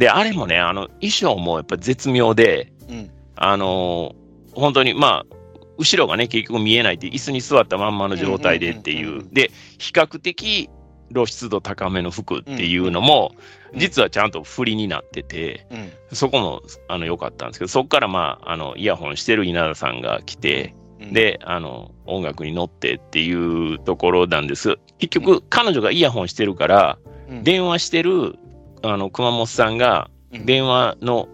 [0.00, 3.10] で、あれもね、あの、衣装もやっぱ絶妙で、うん。
[3.36, 4.14] あの、
[4.54, 5.36] 本当に、まあ、
[5.76, 9.28] 後ろがね、結局見えないって、椅子に座ったまんまの状態でっていう。
[9.30, 10.70] で、比較的
[11.12, 13.32] 露出度高めの服っていうのも、
[13.74, 13.78] うん。
[13.78, 15.90] 実はちゃんと振りになってて、うん。
[16.16, 24.78] そこも、あの、良かったんですけど、そこからまあ、あの、イヤホンしてる稲田さんが来て、うん、で、あの、音楽に乗ってっていうところなんです。
[24.96, 26.98] 結局、彼女がイヤホンしてるから、
[27.28, 28.38] うん、電話してる、
[28.82, 30.46] あの、熊本さんが、うん。
[30.46, 31.28] 電話の、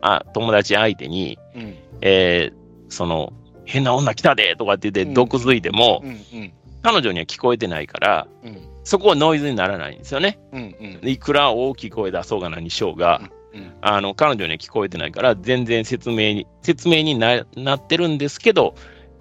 [0.00, 1.74] あ、友達相手に、うん。
[2.02, 2.60] えー
[2.90, 3.32] その、
[3.64, 5.14] 変な女来たでとかって言って、うん。
[5.14, 6.12] 毒づいても、うんう
[6.44, 6.52] ん。
[6.82, 8.58] 彼女には聞こえてないから、うん。
[8.84, 10.40] そこはノイズにならないんですよね。
[10.52, 11.08] うんうん。
[11.08, 18.74] いくら大きい声出そうが何しようが、うんあの、彼女には聞こえてないから、全然説明に、説明にななってるんですけど、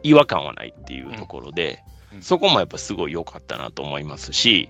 [0.03, 1.83] 違和感はないっていうところで、
[2.13, 4.69] うん、そこもやっぱすごい良かったなと思いますし、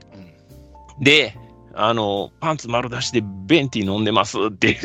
[0.98, 1.38] うん、で、
[1.74, 4.82] あの、パンツ丸出しでベンティ飲んでますっていう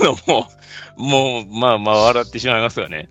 [0.00, 0.48] の も、
[0.96, 3.08] もう、まあまあ笑ってしまいますよね。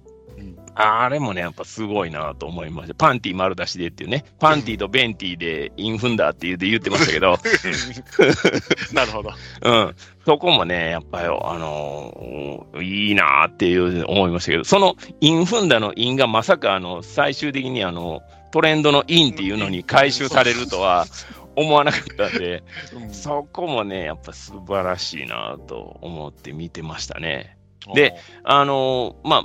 [0.79, 2.93] あれもね、やっぱすごいなと思いました。
[2.93, 7.35] パンティ丸出しでっていうね、パンティとベンティで韻踏んだーって言って言ってましたけど。
[8.93, 9.31] なるほど。
[9.63, 9.95] うん。
[10.23, 18.21] そこもね、やっぱり、あのー、いいなっていう思いましたけど、そのインフンダーのインがまさか、あの、最終的にあの、
[18.51, 21.05] トレンドのインっていうのに回収されるとは
[21.57, 22.63] 思わなかったんで、
[23.11, 27.57] そこもね、やっぱ素晴らしいなと思って見てましたね。
[27.95, 29.43] で、あのー、まあ、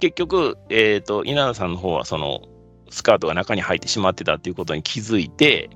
[0.00, 2.42] 結局、えっ、ー、と、稲田さんの方は、その、
[2.90, 5.70] スカートが中に入ってしまってたっていうことに気づいて、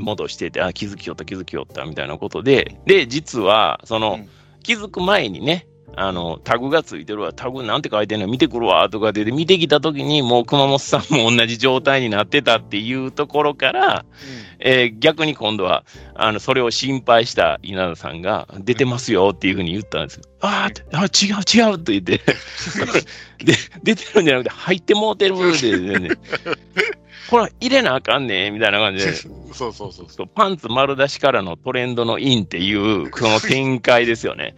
[0.00, 4.18] 戻してて、あ、気づきよった、気づきよった、みたいなことで、で、実は、その、
[4.64, 14.04] 気づく前にね、あの、タグがついてるわ、タグなんて書いてんの見てくるわ、とかで、見てきたときに、もう熊本さんも同じ状態になってたっていうところから、
[14.60, 20.22] うん、えー、逆に今度は、あの、それを心配した稲田さんが、出てますよっていうふうに言ったんですよ。
[20.42, 22.20] うん、ああ、違う違うと言って
[23.44, 26.10] で、出てるんじゃなくて、入ってもうてるで、ね、
[27.28, 29.12] これ入れなあかんねみたいな感じで。
[29.12, 29.28] そ
[29.68, 30.26] うそうそうそう。
[30.26, 34.54] パンツ丸出しからのトレンドのインっていう、この展開ですよね。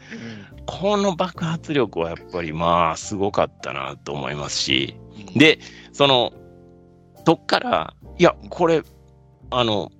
[0.66, 4.96] この爆発力はやっぱりまあすごかったなと思いますし、
[5.36, 5.58] で、
[5.92, 6.32] その、
[7.24, 8.82] どっから、いや、これ、
[9.50, 9.90] あの、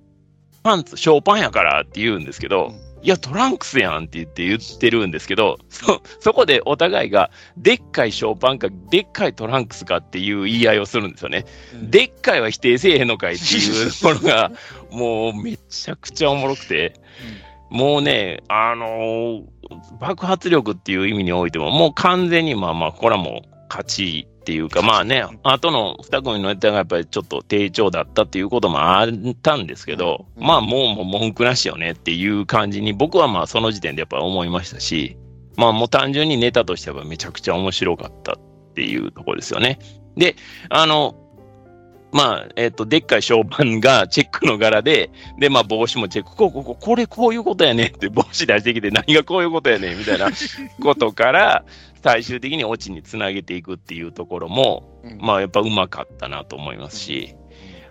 [0.63, 2.73] パンツ、ショーパンやからって言うんですけど、
[3.05, 11.45] いや、トランクスやんって言って言ってるんですけど、そ、そこでお互いが、でっかいショーパンか、でっかいトランクスかっていう言い合いをするんですよね。
[11.75, 14.51] うん、でっかいは否定せえへんのかいっていう ところが、
[14.89, 16.93] もうめちゃくちゃおもろくて、
[17.69, 19.43] もうね、あのー、
[19.99, 29.09] 爆発力っていう意味においても、もう完全にまあまあ、これはもう勝ちっていうか、まあね、後の2組のネタがやっぱりちょっと低調だったっていうこともあっ
[29.41, 35.17] たんですけど、うん、まあもうもう文句なしよねっていう感じに僕はまあその時点でやっぱ思いましたし、
[35.57, 38.37] まあもう単純にネタとしてはめちゃくちゃ面白かったっ
[38.75, 39.79] ていうところですよね。
[40.15, 40.35] で、
[40.69, 41.15] あの、
[42.15, 50.29] まあ、えっ、ー、と、でっかい小判がチェックの柄で、で、まあ、帽子もチェック、こう、こう、これこういうことやねって帽子出してきて、何がこういうことやねみたいな
[50.81, 51.65] ことから、
[52.01, 57.35] 最終的にオチにつなげていくっていうところも、うん、まあ、やっぱうまかったなと思いますし、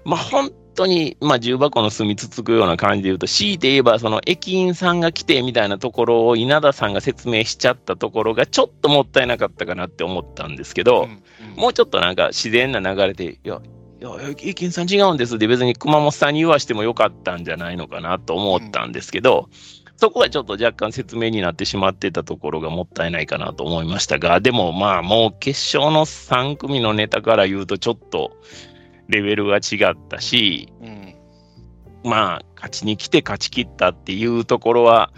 [0.05, 11.11] うん、まあ、本当に、まあ、重箱の隅つつくような感じで言うと、強いて言えば、その駅員さんが来てみたいなところを稲田さんが説明しちゃったところがちょっともったいなかったかなって思ったんですけど、
[11.57, 13.61] もうちょっとなんか自然な流れで、いや、
[14.05, 28.37] いや、駅員さん違うんですって別に熊本さんに言わしてもよかったんじゃないのかなと思ったんですけど、うん、そこはちょっと若干説明になってしまってたところがもったいないかなと思いましたが、でもまあもう決勝の3組のネタから言うとちょっと
[29.09, 31.15] レベルが違ったし、うん、
[32.05, 35.13] まあ勝ちに来て勝ち切ったっていうところは、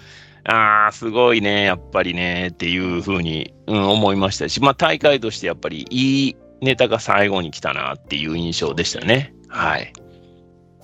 [0.48, 9.34] ああ、すごいね、やっぱりね、っていうふうに、うん、思いましたし、まあ大会としてやっぱりいいネタが最後に来たなっていう印象でしたね。
[9.48, 9.92] はい。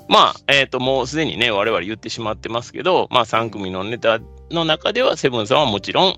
[0.08, 4.20] まあ、えっ、ー、と、もうすでにね、我々言ってしまってますけど、まあ3組のネタ
[4.50, 6.16] の中では、セブンさんはもちろん、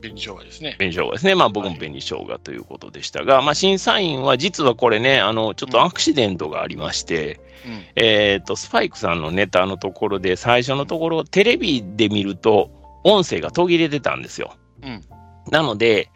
[0.00, 0.74] 紅生姜ですね。
[0.78, 1.34] 紅生姜ですね。
[1.34, 12.70] まあ僕も紅生姜ということでしたが、はい、まあ審査員は実はこれね、あの、ちょっとアクシデントがありまして、うん、えっ、ー、と、スパイクさんのネタのところで、最初のところ、テレビで見ると、
[13.04, 14.54] 音声が途切れてたんですよ。
[14.82, 15.02] うん、
[15.50, 16.10] なので、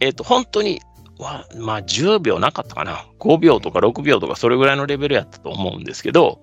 [0.00, 0.80] えっ、ー、と、本当に
[1.20, 3.06] は、まあ10秒なかったかな。
[3.18, 6.40] 5秒とか6秒とかそれぐらいのレベルやったと思うんですけど、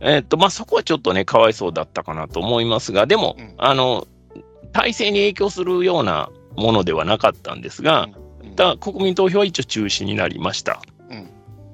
[0.00, 4.06] うん、えっと、まあそこはちょっとね、かわいそうだったかなと思いますが、でも、うん、あの、
[4.72, 8.08] 体制に影響するようなものではなかったんですが、
[8.56, 10.80] だ国民投票は一応中止になりました。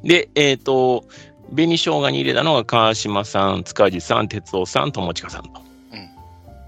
[0.02, 1.04] で、えっ、ー、と、
[1.50, 5.68] 紅しょうがに入れたのが川島さん、塚地さん、哲夫さん、友近さんと。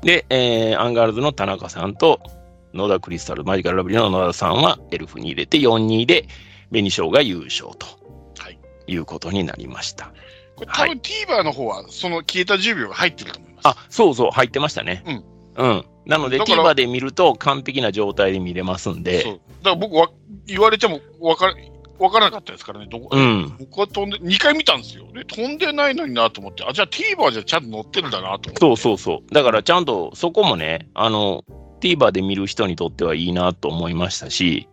[0.03, 2.21] で、えー、アンガールズの田中さんと、
[2.75, 6.27] 野田クリスタル、マジカルラブリーの野田さんはエルフに入れて4-2で、
[6.71, 7.87] 紅しょうが優勝と、
[8.39, 10.13] はい、いうことになりました。
[10.57, 13.69] これ多分 TVer の方は、その消えた10秒が入ってると思います。
[13.69, 15.03] あ、そうそう、入ってましたね。
[15.07, 15.25] うん。
[15.57, 15.85] うん。
[16.07, 19.23] なので TVer で見ると完璧な状態で見れますんで。
[19.23, 19.33] そう。
[19.33, 19.41] だか
[19.71, 20.11] ら僕は
[20.47, 21.55] 言われても分から、
[21.99, 25.07] 分からなかったですからね、どこ、うん、僕は飛んで、2回見たんですよ。
[25.13, 28.61] で、飛んでないのになと思って、あ、じゃあ TVer じゃちゃんと載ってるんだなと思って。
[28.61, 29.35] そうそうそう。
[29.35, 31.45] だからちゃんとそこもね、あの、
[31.81, 34.69] TVer で見る人にとってはいいなと思いましたし、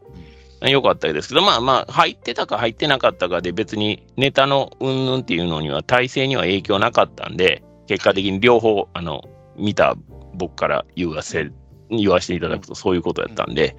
[0.61, 9.21] よかったですけど、まあまあ、入ってたか入ってなかったかで別にネタのうんぬんっていうのには体制には影響なかったんで、結果的に両方、あの、
[9.55, 9.95] 見た
[10.33, 11.51] 僕から言わせ
[11.89, 13.75] 言わせていただくとそういうことやったんで、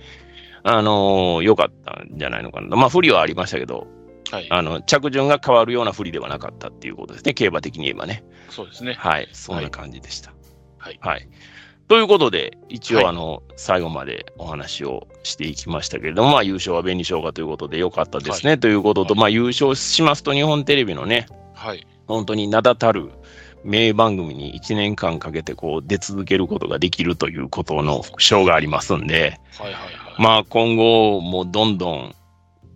[0.63, 2.77] あのー、良かったんじゃないのかな。
[2.77, 3.87] まあ、不利はありましたけど、
[4.31, 8.25] はい、あの着順が変わるような不利ではなかったっていうことですね、競馬的に言えばね。
[8.51, 8.95] そうですね。
[8.95, 10.33] はい、そんな感じでした。
[10.79, 10.99] はい。
[11.01, 11.29] はい、
[11.89, 23.11] ということで、一応、あの、はい、最後までお話をしていきましたけれども、まあ、優勝は紅しょうがということで良かったですね、はい、ということと、まあ、優勝しますと、日本テレビのね、はい、本当に名だたる
[23.65, 32.15] 名番組に1年間かけてこう出続けることができるということの賞がありますんで、はいはいはい、まあ今後もどんどん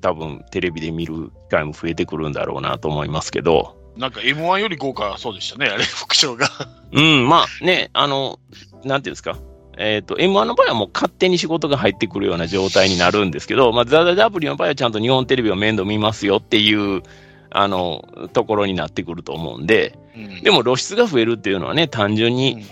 [0.01, 3.82] 多分テレビで見る機会も増えてくるんだろうなと思いますけど。
[3.97, 6.49] なんか M1 より豪華そうでしたね、あれ、 副賞が。
[6.93, 8.39] うん、まあね、あの、
[8.85, 9.39] なんていうんですか。
[9.79, 17.03] えっ、ー、と、M1 の場合はもう勝手に仕事が入ってくるような状態になるんですけど、まあ、ザ・ザ・ダブリの場合はちゃんと日本テレビを面倒見ますよっていう、
[17.51, 22.65] あの、ところになってくると思うんで、うん、でも露出が増えるっていうのはね、単純に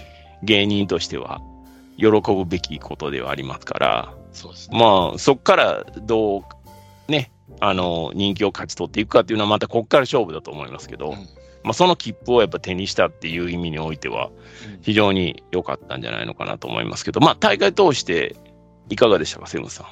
[0.43, 1.41] 芸人としては
[1.97, 6.43] 喜ぶべきことではありますから、そうですね、まあ、そこからどう
[7.11, 7.31] ね、
[7.61, 11.16] あの、人気を勝ち取っていくかっていうのはまたここから勝負だと思いますけど、うん、
[11.62, 14.31] まあ、その切符をやっぱ手にしたっていう意味においては、
[14.81, 18.35] 非常に良かったんじゃないのかなと思いますけど、まあ、大会通して
[18.89, 19.87] いかがでしたか、セムさん？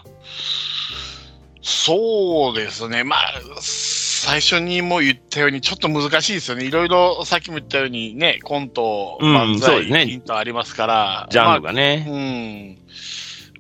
[1.61, 3.19] そうですね、まあ、
[3.61, 6.65] 最初にも言ったように、ちょっと難しいですよね。
[6.65, 11.29] いろいろさっきも言ったようにね、コント、漫才、うん、ね、ヒントありますから。
[11.31, 12.07] ジャンルがね。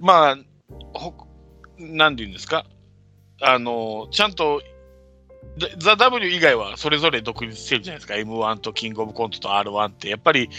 [0.01, 0.39] まあ、うん。
[0.41, 1.15] まあ、ほ、
[1.79, 2.65] なんて言うんですか？
[3.41, 4.63] あの、ちゃんと、
[5.79, 8.15] ザ・ W 以外はそれぞれ独立してるじゃないですか。
[8.15, 10.09] M1 とキングオブコントと R1 って。
[10.09, 10.51] やっぱり、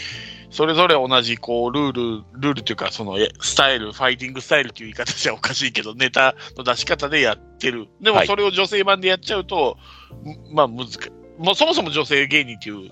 [0.50, 7.88] それぞれ同じ、こう、ルール、ルールというか、その、スタイル、ファイティングスタイルという言い方じゃおかしいけど、ネタの出し方でやってる。
[8.00, 9.78] でも、それを女性版でやっちゃうと、
[10.24, 11.10] はい、まあ、難しい。
[11.38, 12.90] もうそもそも女性芸人っていう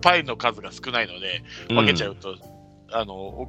[0.00, 2.38] パイの数が少ないので、分けちゃうと、うん、
[2.92, 3.48] あの、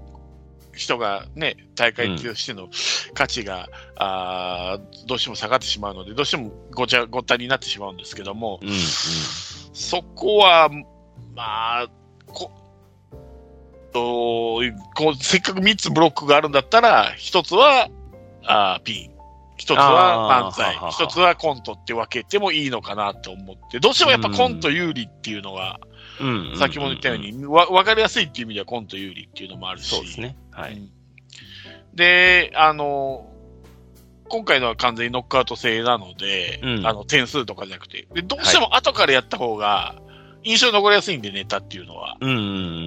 [0.74, 2.70] 人がね、大会としての
[3.14, 3.66] 価値が、うん、
[3.98, 8.76] あどうしても下がってしまうので、どうしてもごちゃごったになってしまうんですけども、うんうん、
[9.74, 10.70] そこは、
[11.36, 11.88] まあ、
[12.28, 12.52] こ
[13.92, 14.62] と
[14.96, 17.90] こうせっかく3つブロックがあるんだったら、1つは
[18.44, 19.12] あピン、
[19.60, 25.80] 1つは漫才、1つはコントって分けてもいいのかなと思って、どうしてもやっぱコント有利っていうのが、
[26.58, 29.90] さっきも言ったように、わ分かりやすいっていう意味ではコント有利っていうのもあるし。
[29.90, 30.36] そうですね。
[30.52, 30.82] はい。
[31.94, 33.28] で、あの、
[34.30, 39.96] 今回のは完全にノックアウト制なので、うん、あの点数とかじゃなくてで、どうしても後からやった方が
[40.44, 42.18] 印象に残りやすいんで、ネタっていうのは。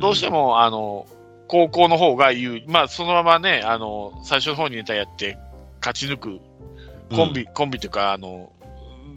[0.00, 1.06] どうしても、あの、
[1.46, 5.38] 高校の方が有利、まあ、そのままね、あの、最初の方にネタやって
[5.80, 6.40] 勝ち抜く
[7.14, 8.50] コンビ、うん、コンビというか、あの、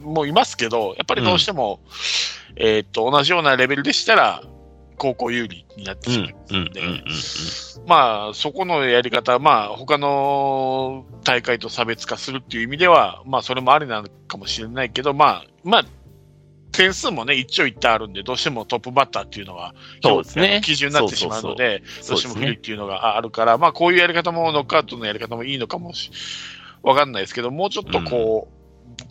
[0.00, 1.80] もういますけど、やっぱりどうしても、
[2.56, 4.42] うん、えっと、同じようなレベルでしたら、
[4.98, 6.82] 高校有利になってしまいますので、
[7.86, 15.84] まあ、そこのやり方、まあ、他の大会と差別化するっていう意味では、まあ、それもありなのかもしれないけど、まあ、まあ、
[16.72, 20.60] 点数もね、一長一短あるんで、どうしてもトップバッターっていうのは、そうですね。
[20.62, 26.10] 基準になってしまうので、どうしても不利っていうのがあるから、まあ、こういうやり方も、ノックアウトのやり方もいいのかもし、
[26.82, 28.57] わかんないですけど、もうちょっとこう、うん、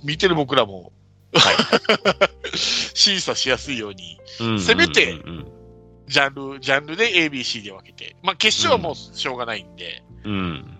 [0.03, 0.91] 見てる僕らも、
[1.33, 4.19] はい、 審査しやすいように、
[4.59, 5.21] せめて、
[6.07, 10.77] ジャンル、ジャンルで ABC で分けて、まあ、決勝はもうしょうがないんで、うん。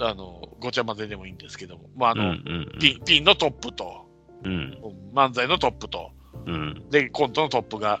[0.00, 4.06] あの、ごちゃ混ぜでもいいんですけども、まあ、あの、うんうんうん、ピン、ピンのトップと、
[4.44, 4.78] うん、
[5.14, 6.10] 漫才のトップと、
[6.46, 8.00] うん、で、コントのトップが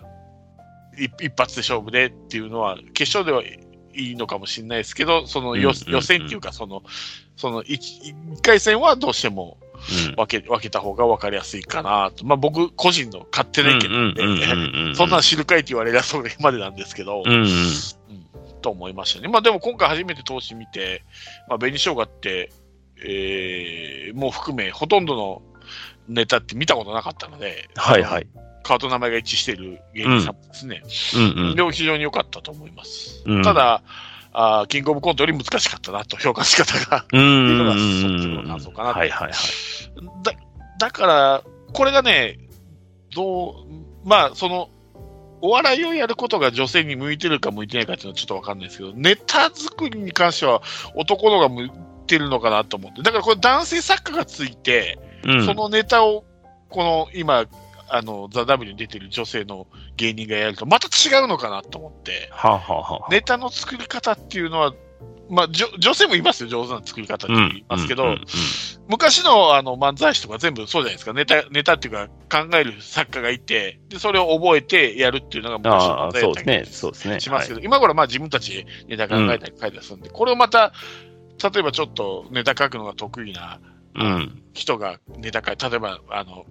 [0.96, 3.42] 一発で勝負でっていうのは、決勝では
[3.94, 6.82] いいのかもしれないですけど、その予,、予選っていうか、その、
[7.36, 9.58] その 1, 1回戦はどうしても
[10.16, 12.24] 分け,、分けた方が分かりやすいかなと。
[12.24, 17.46] まあ僕個人の勝手な意見で、そんなん知るかいって言われりゃそれまでなんですけど、うんうん
[18.60, 19.28] と思いましたね。
[19.28, 21.02] まあでも今回初めて投資見て、
[21.48, 22.52] まあ紅生姜って、
[23.02, 25.42] えー、もう含めほとんどの
[26.08, 28.26] ネタって見たことなかったので、はいはい。
[28.62, 30.82] 顔と名前が一致している芸人さんですね。
[31.14, 33.22] うんうん、でも非常に良かったと思います。
[33.26, 33.82] うん、ただ
[34.32, 36.98] あ、キングオブコントより難しかったなと、評価し方が。
[37.02, 37.80] っていうのが、そっ
[38.20, 39.32] ちの感想かなはいはいはい。
[40.22, 40.32] だ
[40.78, 41.42] だから、
[41.72, 42.38] これがね、
[43.14, 43.54] どう、
[44.08, 44.70] まあ、その、
[45.42, 50.62] お笑いをやることが女性に向いてるか向いてないかっていうのはちょっとわかんないですけど、ネタ作りに関しては
[50.94, 51.70] 男の方が向い
[52.06, 53.02] てるのかなと思って。
[53.02, 56.24] だからこれ男性作家がついて、うん、そのネタを、
[56.68, 57.46] この今、
[57.90, 64.74] あの、ザ・ダブに出てる女性の芸人がやると、また違うのかなと思って、はあはあ、ネタの作り方っていうのは、
[65.28, 68.24] まあ、女性もいますよ、上手な作り方って言いますけど、うんうんうん
[68.90, 77.14] 昔のあの漫才師とか全部そうじゃないですか、ネタ、ネタっていうか考える作家がいて、で、それを覚えてやるっていうのが昔の漫才そうですね。
[77.14, 77.20] だ。
[77.20, 80.72] しますけど、今頃まあ自分たちでネタ考えたり書いたりするんで、これをまた、
[81.40, 83.60] 例えばちょっとネタ書くのが得意なは
[83.94, 84.06] い。
[84.06, 84.42] うん。
[84.54, 86.44] 人がネタ書い例えば、あの、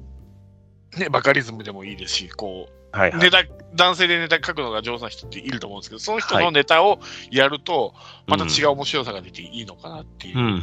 [0.97, 3.19] ね、バカリズムでもいいですし、こう、はいはい。
[3.19, 3.43] ネタ、
[3.75, 6.99] 男性でネタ書くのが上手な人っていると思うんですけど、その人はいのネタを
[7.31, 7.93] やると、
[8.27, 10.61] また違う面白さが出ていいのかなっていう、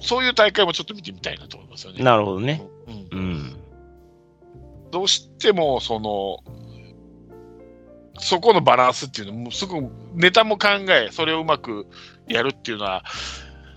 [0.00, 1.98] そういう大会もちょっと見てみたいなと思いますようん。
[1.98, 2.04] ね。
[2.04, 2.62] なるほどね。
[2.86, 3.56] うんうん。
[4.90, 6.38] どうしても、その、
[8.18, 11.86] そこのバランスっていうのも、すごくネタも考え、それをうまく
[12.26, 13.04] やるっていうのは、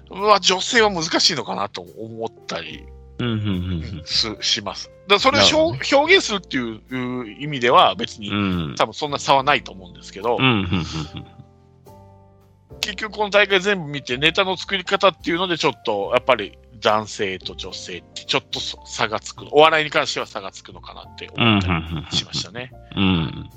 [0.09, 2.85] まあ、女性は難しいのかなと思ったり
[3.19, 4.91] うん、うん、うんすします。
[5.07, 8.31] だそれを表表現するっていう意味では別に。
[8.77, 11.43] 多分そんな差はないと思うんですけど、うん、うん、うん
[12.81, 22.71] 結局この大会全部見てネタの作り方っていうのでちょっとやっぱり男性と女性ってちょっと差がつくお笑いに関しては差がつくのかなって思っうんたりしましたね。
[22.95, 23.49] うん。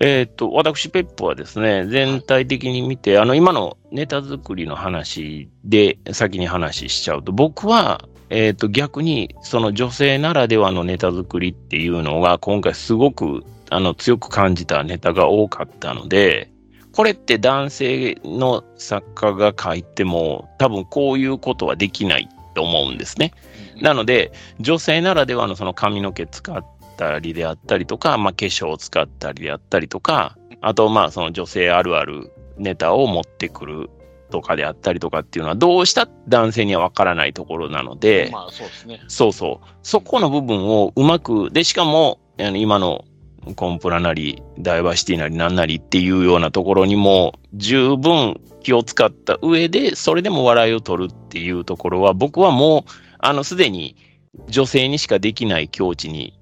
[0.00, 16.50] えっ、と、私、ペップはですね、全体的に見て、あの、今のネタ作りの話で先に話しちゃうと、僕は、えっ、と、逆に、その女性ならではのネタ作りっていうのが、今回すごく、あの、強く感じたネタが多かったので、
[16.92, 23.32] これって男性の作家が書いても、多分こういうことはできないと思うんですね。
[23.80, 26.64] なので、女性ならではのその髪の毛使っ
[26.96, 33.90] たりであったりとか、まあ、化粧を使ったりであったりとか、あと、まあ、その女性あるあるネタを持ってくる
[34.30, 39.00] とかであったりとかっていうのは、どうした男性にはわからないところなので、まあそうですね。
[39.08, 39.68] そうそう。
[39.82, 43.04] そこの部分をうまく、で、しかも、あの今の
[43.54, 53.96] コンプラなり、ダイバーシティなりなんなりっていうようなところにも、十分気を使った上で、それでも笑いを取るっていうところは、僕はもう、あの、すでに
[54.48, 56.38] 女性にしかできない境地に、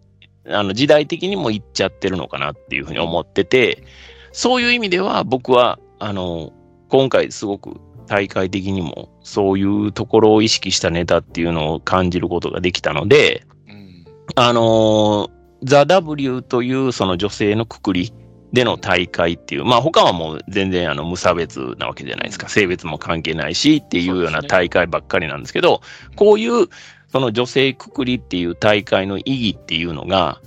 [0.49, 3.85] あの、時代的にも行っちゃってるのかなっていうふうに思ってて、
[4.33, 6.53] そういう意味では僕は、あの、
[6.89, 14.05] 今回すごく大会的にもそういうところを意識したネタっていうのを感じることができたので、うん。
[14.37, 15.31] あのー、
[15.63, 18.13] ザ・ W というその女性のくくり
[18.53, 22.49] での大会っていう、まあ他はもう全然あの無差別なわけじゃないですか。
[22.49, 25.81] 性別も関係ないしっていうような大会ばっかりなんですけど、
[26.17, 26.69] こういう
[27.15, 30.41] その女性くくりっていう大会の意義っていうのが、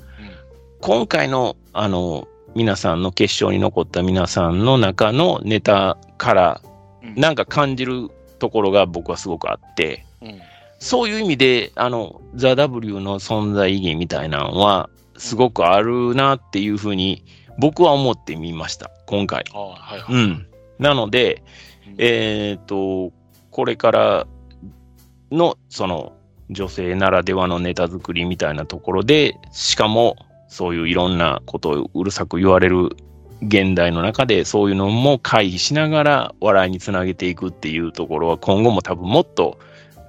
[0.81, 6.61] 今回のあの、皆さんの決勝に残った皆さんの中のネタから
[7.02, 10.41] うんなんか感じるところが僕はすごくあって、うん
[10.80, 17.23] そういう意味で、あの、ザ・ W の存在意義みたいなのは、すごくあるなっていうふうに、
[17.57, 19.44] 僕は思ってみました、今回。
[19.56, 20.15] ああはいはい。
[20.15, 20.48] うん。
[20.77, 21.41] なので、
[21.88, 23.11] うんえっ、と、
[23.49, 24.27] これから
[25.31, 26.16] の、その、
[26.49, 30.15] 女性ならではのネタ作りみたいなところで、しかも、
[30.48, 32.95] そういういろんなことをうるさく言われる
[33.41, 39.60] 現代の中で、そういうのも回避しながら笑いにつなげていくっていうところは、今後も多分もっと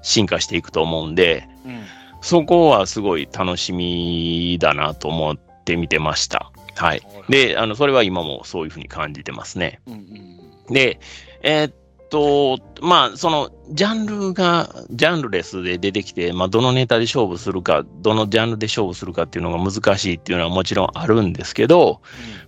[0.03, 1.85] 進化していくと思うんで、うん
[2.21, 6.51] そこはすごい楽しみだなと思って見てました。
[6.75, 7.03] はい。
[7.29, 9.81] で、あの、それは今もそういうふうに感じてますね。
[9.87, 10.39] うんうん
[10.71, 11.01] で、
[11.43, 11.75] えーっ
[12.11, 22.01] と、まあ、その、ジャンルが、ジャンルレスで出てきて、まあ、どのネタで勝負するか、どのジャンルで勝負するかっていうのが難しいっていうのはもちろんあるんですけど、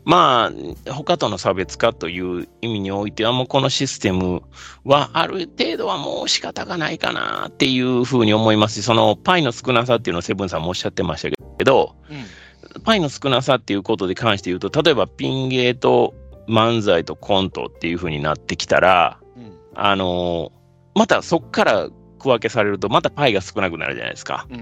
[0.05, 0.51] ま
[0.87, 4.43] あ、他との差別化という意味においては、もうこのシステム
[4.85, 12.81] はある程度はもう仕方がないかなっていうふうに思いますし、そのパイの少なさっていうのをセブンさんもおっしゃってましたけど、うん。
[12.83, 16.15] パイの少なさっていうことで関して言うと、例えばピン芸と
[16.49, 19.19] 漫才とコントっていう風になってきたら、
[19.74, 20.60] あのー
[20.92, 24.47] またそっから区分けされると、またパイが少なくなるじゃないですか。
[24.50, 24.60] うん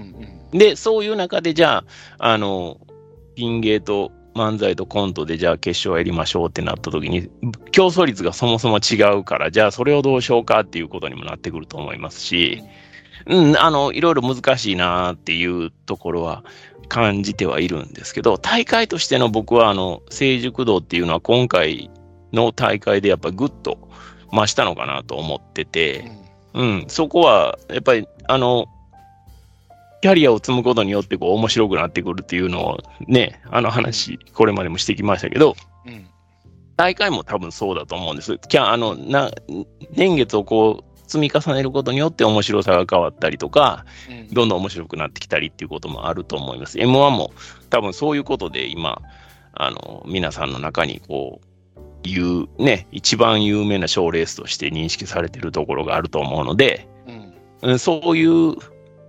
[0.51, 1.83] うんで、そういう中で、じゃ
[2.17, 2.89] あ、あのー
[3.35, 7.29] ピン芸と漫才とコントで、じゃあ決勝やりましょうってなった時に、
[7.71, 12.63] 競争率がそもそも違うから、じゃあそれをどうしようかっていうことにもなってくると思いますし、
[13.27, 16.43] うん、あの、いろいろ難しいなっていうところは
[16.87, 21.89] 感じてはいるんですけど、大会としての僕は、あの、成熟度っていうのは今回
[22.33, 23.88] の大会でやっぱりぐっと
[24.31, 26.11] 増したのかなと思ってて、
[26.53, 28.65] うん、そこは、やっぱり、あの、
[30.01, 32.77] キャリアを積むことによってこう面白くなってくるっていうのを
[33.07, 36.07] ね、あの話、これまでもしてきましたけど、うん。
[36.77, 38.37] 大会も多分そうだと思うんです。
[38.47, 39.29] キャあのな
[39.91, 44.27] 年月をこう積み重ねることによって面白さが変わったりとか、うん。
[44.33, 46.77] どんどん面白くなってきたりっていうこともあると思います。
[46.77, 47.33] M1 も
[47.69, 49.01] 多分そういうことで今、
[49.53, 51.48] あの、皆さんの中にこう、
[52.03, 56.87] いうね、一番有名な賞レースとして認識されているところがあると思うので、
[57.61, 58.55] うん、そういう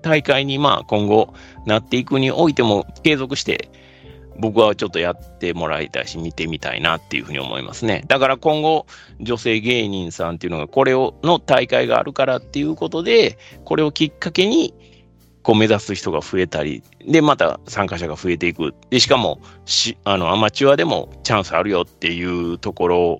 [0.03, 1.35] 大会にまあ今後
[1.67, 3.71] なっていくにおいても継続して
[4.39, 8.05] 僕はちょっとやってもらいたいし見てみたいなっていうふうに思いますね。
[8.09, 8.87] だから今後
[9.21, 14.75] 女性芸人さんっていうのがこれをの大会があるからっていうことでこれをきっかけに
[15.43, 18.75] こう目指す人が増えたり、で、また参加者が増えていく。
[18.91, 23.19] で、しかも、し、あの、アマチュアでもチャンスあるよっていうところ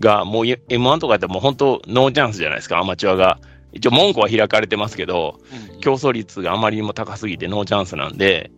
[0.00, 3.38] が、もう M1 とかってもう本当ノーチャンスじゃないですか、アマチュアが。
[3.74, 5.40] 一応門戸は開かれてますけど、
[5.72, 8.50] うん、競争率があまりにも高すぎてノーチャンスなんで、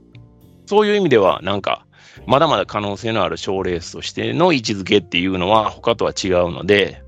[0.67, 1.87] そういう意味では、なんか、
[2.27, 7.03] まだまだ可能性のある賞レースとしての位置づけっていうのは他とは違うので、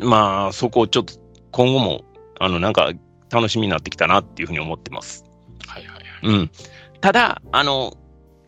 [0.00, 1.14] まあ、そこをちょっと
[1.50, 2.04] 今後も、
[2.38, 2.92] あの、なんか
[3.30, 5.24] 楽しみになってきたなっていうふうに思ってます。
[5.66, 6.04] はいはいはい。
[6.22, 6.50] うん。
[7.00, 7.96] ただ、あの、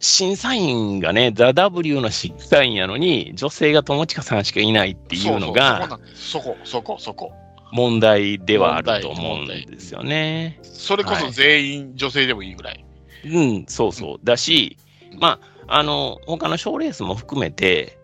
[0.01, 7.33] 審査員がね、ザ・ W の審査員やのに、女性が友近さんしかいないっていうのが、そこ、そこ、そこ。
[7.73, 10.59] 問題ではあると思うんですよね。
[10.63, 12.85] それこそ全員女性でもいいぐらい。
[13.23, 14.19] はい、うん、そうそう。
[14.25, 14.77] だし、
[15.13, 17.99] うん、まあ、あの、他の賞レースも含めて、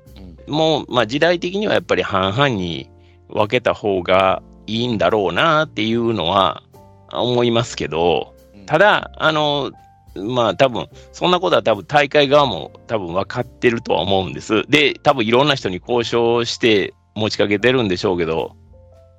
[0.47, 2.89] うん、もう、まあ、時代的にはやっぱり半々に
[3.29, 6.63] 分けた方がいいんだろうなっていうのは
[7.23, 8.35] 思いますけど、
[8.67, 9.71] ただ、あの、
[10.17, 14.65] まあ多分、そんなことは多分大会側も多分分かってるとは思うんです。
[14.69, 18.57] で、多分いろんな人に交渉して持ちかけてるんでしょうけど、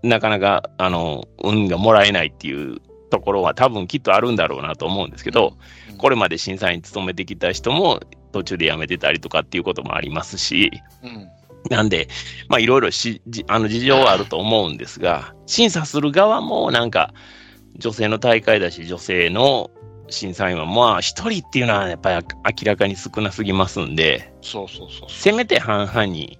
[0.04, 5.54] なかなか、あの、運がもらえないっていうところは多分きっとあるんだろうなと思うんですけど、
[5.98, 8.00] これまで審査員務めてきた人も
[8.32, 10.72] 途中で辞めてたりとかっていうこともありますし、
[11.04, 11.28] うん、
[11.70, 12.08] なんで、
[12.50, 17.14] まあいろいろし、あの事情はあると思うんですが、審査する側もなんか、
[17.78, 19.70] 女性の大会だし、女性の
[20.10, 22.26] 審査員は、まあ、一人っていうのはやっぱり
[22.62, 26.40] 明らかに少なすぎますんで、そうそうそうせめて半々に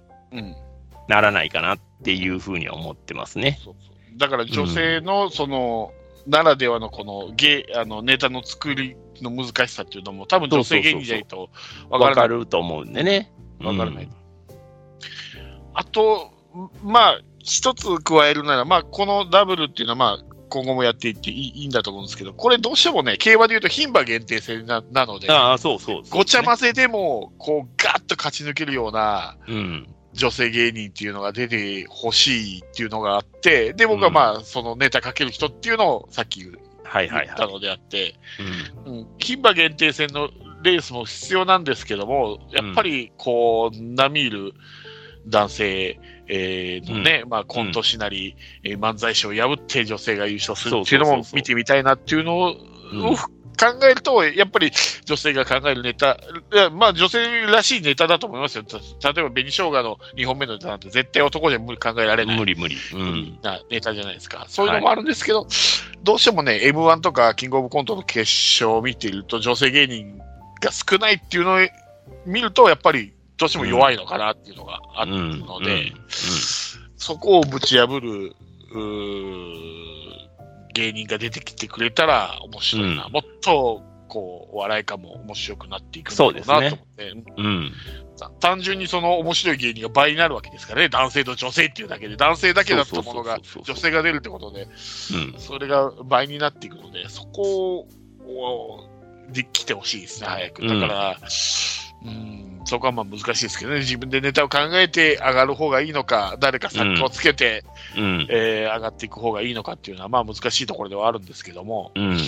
[1.06, 3.58] ならないかなっていうふうには思ってますね。
[3.62, 5.92] そうそうだから女性のその、
[6.26, 11.50] うん、ならではのこのゲあのネタの作りの難しさっていうのも、多分女性芸人じゃないと
[11.90, 13.32] 分かると思うんでね。
[13.60, 14.04] 分からない。
[14.04, 14.10] うん、
[15.74, 16.30] あと、
[16.82, 29.36] まあ、一つ加えるなら、まあ、このダブルっていうのは、まあ、今後もやっていっていいんだと思うんですけど、これどうしてもね、競馬でいうと牝馬限定戦ななので、あそうそう、ごちゃ混ぜでも、こう、ガッと勝ち抜けるような、
[30.14, 36.54] 女性芸人っていうのが出てほしいっていうのがあって、で、僕はまあ、そのネタかける人っていうのをさっき言っ
[37.36, 38.14] たのであって、
[39.18, 40.30] 牝馬限定戦の
[40.62, 44.54] レースも必要なんですけども、やっぱりこう、並みいる
[45.26, 52.54] 男性、えー、のね、うん、まあ、コント師なり、うん、漫才師を破って女性が優勝するっていうのも見てみたいなっていうのを、
[53.58, 54.70] 考えると、やっぱり
[55.04, 56.16] 女性が考えるネタ、
[56.72, 58.64] まあ女性らしいネタだと思いますよ。
[58.70, 62.38] 例えば紅生姜の2本目のネタなんて絶対男で無理考えられない。
[62.38, 62.76] 無理無理。
[62.94, 63.38] うん。
[63.42, 64.46] なネタじゃないですか。
[64.48, 65.48] そういうのもあるんですけど、はい、
[66.04, 70.18] どうしてもね、M1 とかキングオブコントの決勝を見ていると女性芸人
[70.60, 71.58] が少ないっていうのを
[72.26, 75.92] 見ると、やっぱりどうしても弱いのかなっていうのがあるので、
[76.96, 78.34] そこをぶち破る、
[80.74, 83.06] 芸人が出てきてくれたら面白いな。
[83.06, 87.14] うん、もっと、こう、お笑い感も面白くなっていくんだろうなと思って。
[87.14, 87.72] ね、うん。
[88.40, 90.88] 単純にその面白い芸人が倍になるわけですからね。
[90.88, 94.68] 男性と女性っていうだけで、男性だけだったものが女性が出るってことで、
[95.38, 97.86] それが倍になっていくので、そこ
[98.26, 98.98] を、
[99.30, 100.66] できてほしいですね、早く。
[100.66, 107.64] だから、うんうん、そこはまあ難しいですけどね、自分でネタを考えて上がる方がいいのか、誰か作家をつけて、
[107.96, 112.18] うん、えー、上がっていく方がいいのかっていうのは、まあ難しいところではあるんですけども、うん、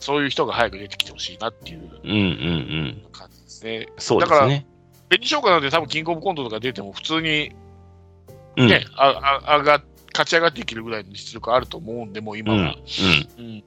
[0.00, 1.88] そういう人が早く出てきてほしいなっていう
[3.12, 3.88] 感じですね。
[3.98, 4.36] そうですね。
[4.38, 4.64] だから、紅
[5.20, 7.54] 生姜なんて多分キングオブコントとか出ても普通にね、
[8.56, 12.58] うん、ああ上が勝ち上がっていけるぐらいの実力あると思うんで、もう今は。
[12.58, 13.64] うん、うん、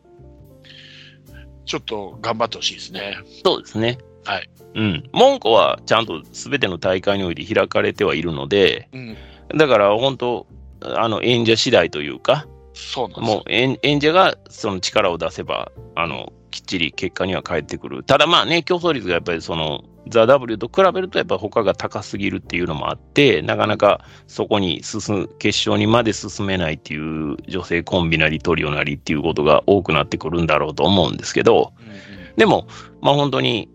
[1.65, 3.17] ちょっと頑張ってほしいですね。
[3.43, 3.97] そうですね。
[4.23, 4.49] はい。
[4.77, 5.09] うん。
[5.11, 9.17] 門戸はちゃんとすべての大会において開かれてはいるので、うん、
[9.57, 10.47] だから本当、
[10.81, 18.03] あの、演者次第というか、そうなんもう演演者がその力を出せば、あの、きっちり結果には返ってくる。
[18.03, 32.67] ただまあね、競争率がやっぱりその、ザ・ W と比べるとやっぱ他が高すぎるっていうのもあって、なかなかそこに進む、決勝にまで進めないっていう女性コンビなりトリオなりっていうことが多くなってくるんだろうと思うんですけど、うんうん、でも、
[33.01, 33.69] まあ本当に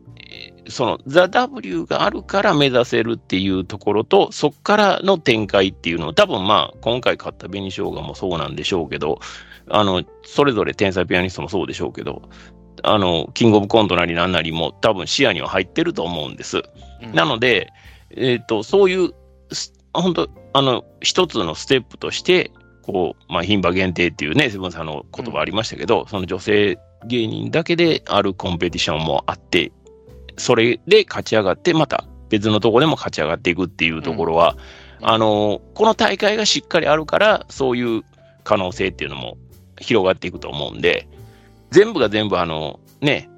[0.69, 9.21] そのザ・ W があるから目指せるっていうところと、そこからの展開っていうのを、多分まあ、今回買った紅生姜もそうなんでしょうけど、
[9.69, 12.23] あの、それぞれ天才ピアニストもそうでしょうけど、
[12.83, 16.63] あの、キングオブコントなりなんなりも多分視野には入ってると思うんです。
[17.03, 17.71] うん、なので、
[18.11, 19.13] えっ、ー、と、そういう
[19.95, 22.51] 本当、あの、一つのステップとして、
[22.83, 29.73] こう、まあ、牝馬限定っていうね、セブンさんの言葉ありましたけど、うん、その女性芸人だけであるコンペティションもあって、
[30.37, 34.57] それで勝ち上がって、また別のとこでも勝ち上がっていくっていうところは、
[35.01, 38.03] うん、あの、この大会がしっかりあるから、そういう
[38.45, 39.37] 可能性っていうのも
[39.79, 41.07] 広がっていくと思うんで、
[41.71, 43.29] 全部が全部あの、ね、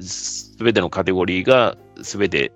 [0.00, 2.52] すべてのカテゴリーがすべて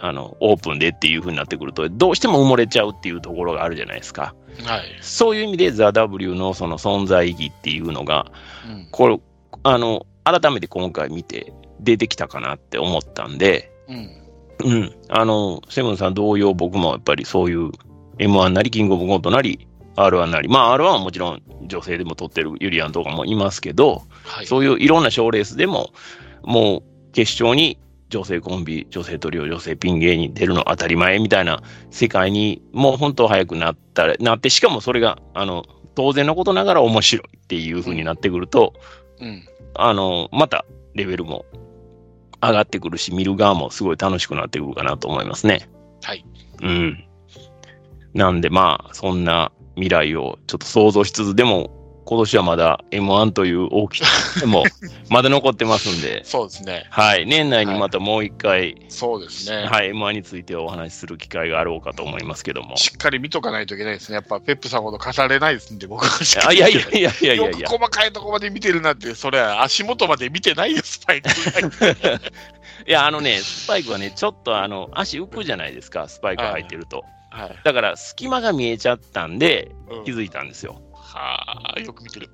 [0.00, 4.34] あのオープンでっていうふうになってくると、どうしても埋もれちゃうっていうところがあるじゃないですか。
[4.64, 8.30] はい、そういう意味で、ザ・ W のその存在意義っていうのが、
[8.68, 9.20] うん、これ
[9.62, 11.52] あの、改めて今回見て
[11.82, 14.20] 出てきたかなって思ったんで、うん、
[14.64, 17.70] うん、あの、セブンさん同様、僕もやっぱりそういう
[18.18, 25.90] M1 なり、キングオブコントなり、R1 なり、まあ R1 はもちろん女性でも取ってるユリアンとかもいますけど、はい、そういういろんな賞レースでも、
[26.42, 27.78] もう決勝に
[28.08, 38.74] 女性コンビ、女性トリオ、女性ピン芸人出るの当たり前みたいな世界にもう本当早くなったなって、しかもそれが、あの、当然のことながら面白いっていう風になってくると、
[39.20, 39.44] うん、
[39.74, 41.44] あの、またレベルも
[42.42, 45.68] 上がってくるし、見る側もすごい楽しくなってくるかなと思いますね。
[46.02, 46.24] はい。
[46.62, 47.04] うん。
[48.14, 51.70] なんでまあ、そんな未来をちょっと想像しつつ、でも
[52.04, 54.64] 今年はまだ M1 という大きさでも
[55.10, 56.86] まだ残ってますんで、そうですね。
[56.90, 57.26] はい。
[57.26, 59.66] 年内にまたもう一回、はい、そうですね。
[59.66, 59.90] はい。
[59.92, 62.76] M1 についてお話しする機会があろうかと思いますけども。
[62.76, 64.16] しっかり見とかないといけないですね。
[64.16, 66.56] やっぱペップさんほど語れないですんで、僕はしっかり。
[66.56, 71.28] いやいやいやいやいやよく細かいとこまで見てるなんて、それは足元まで見てないよ、スパイク。
[72.88, 77.04] いや、あのね、スパイクはね、ちょっとあの、足浮くじゃないですか、スパイク入ってると。
[77.30, 79.70] はい、だから隙間が見えちゃったんで、
[80.04, 80.72] 気づいたんですよ。
[80.72, 80.78] は
[81.14, 82.30] あ、よく見てる。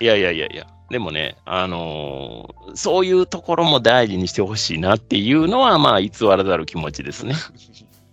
[0.00, 7.34] いやいやいやいや、でもね、あのー、そういうところも大事にしてほしいなっていうのは、まあ、偽らざる気持ちですね。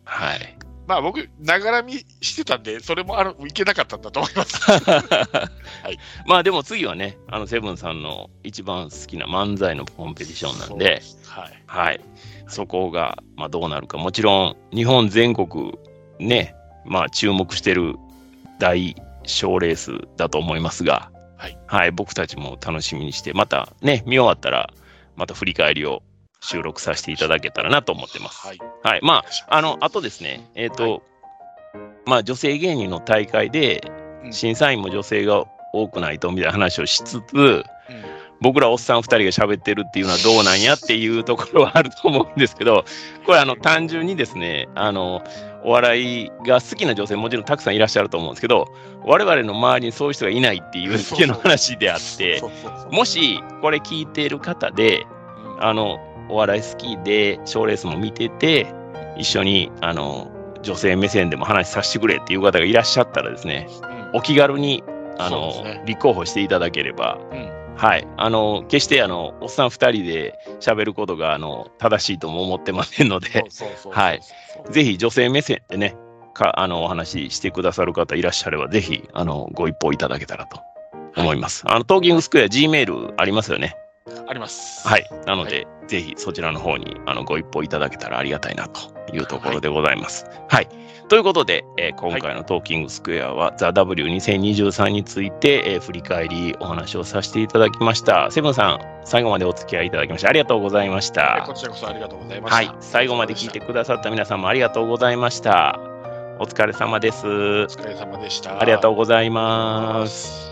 [0.05, 0.57] はい。
[0.87, 4.71] まあ僕、ながら見してたんで、それもあるいけなかったんだと思います。
[4.71, 5.49] は
[5.91, 12.01] い、まあでも次はね、あのセブンさんの一番好きな漫才のコンペティションなんで、はい、はい、
[12.47, 15.77] そこが、まあ、どうなるか、もちろん日本全国
[16.19, 16.55] ね、
[16.85, 17.97] まあ注目してる
[18.57, 18.95] 大
[19.27, 24.71] 賞レースだと思いますが、はい、はい、僕たちも楽しみにして、またね、見終わったら、
[25.15, 26.01] また振り返りを
[26.41, 28.47] 収録させていただけたらなと思ってます。
[28.47, 28.57] はい。
[28.83, 31.01] はい、まあ、あの、あとですね、えっ、ー、と、はい、
[32.05, 33.81] まあ、女性芸人の大会で、
[34.31, 37.63] 審査員も女性が多くないとみたいな話をしつつ、うん。
[38.39, 42.85] 僕らおっさん2人が喋ってるっていうのはどうなんやっていうところはあると思うんですけど、
[43.25, 45.23] これあの単純にですね、あの、
[45.67, 48.73] お笑いが好きな女性もちろんたくさんいらっしゃると思うんですけど、
[49.03, 52.41] 我々の周りにそういう人がいないっていう だけの話であって、
[52.89, 55.05] もしこれ聞いている方で、
[55.59, 58.67] あの、お笑い好きで賞レースも見てて、
[59.17, 60.31] 一緒にあの
[60.61, 63.67] 女性目線でも話させてくれっていう方がいらっしゃったらですね、
[64.13, 64.85] お気軽に
[65.17, 68.07] あの、ね、立候補していただければ、うんはい。
[68.17, 73.43] あの、決して、あの、おっさん二人で喋ることが、あの、正しいとも思ってませんので、
[73.91, 74.21] はい。
[74.71, 75.95] ぜひ、女性目線でね、
[76.33, 80.59] か、あの、お話ししてくださる方いらっしゃれば、ぜひ、あの、ご一報いただけたらと
[81.15, 81.65] 思います。
[81.65, 83.75] はい、あの、トーキングスクエア G メールありますよね。
[84.27, 84.87] あります。
[84.87, 85.09] はい。
[85.25, 88.81] なので、はい、ぜひそちらの方にあのご一報いただけたらありがたいなと
[89.15, 90.25] いうところでございます。
[90.25, 90.37] はい。
[90.57, 90.69] はい、
[91.07, 98.29] ということで、えー、今回のトーキングスクエアは、はい、ザ・ W2023 について、えー、振り返りお話をさせていただきました。
[98.31, 101.43] セブンさん、最後までお付き合いいただきましてありがとうございました。
[101.45, 102.55] こちらこそありがとうございました。
[102.55, 102.75] はい。
[102.79, 105.79] 最後まで聞いてくださった皆さんもありがとうございました。
[106.39, 107.25] お疲れ様です。
[107.25, 107.29] お
[107.67, 108.61] 疲れ様でした。
[108.61, 110.46] ありがとうございます。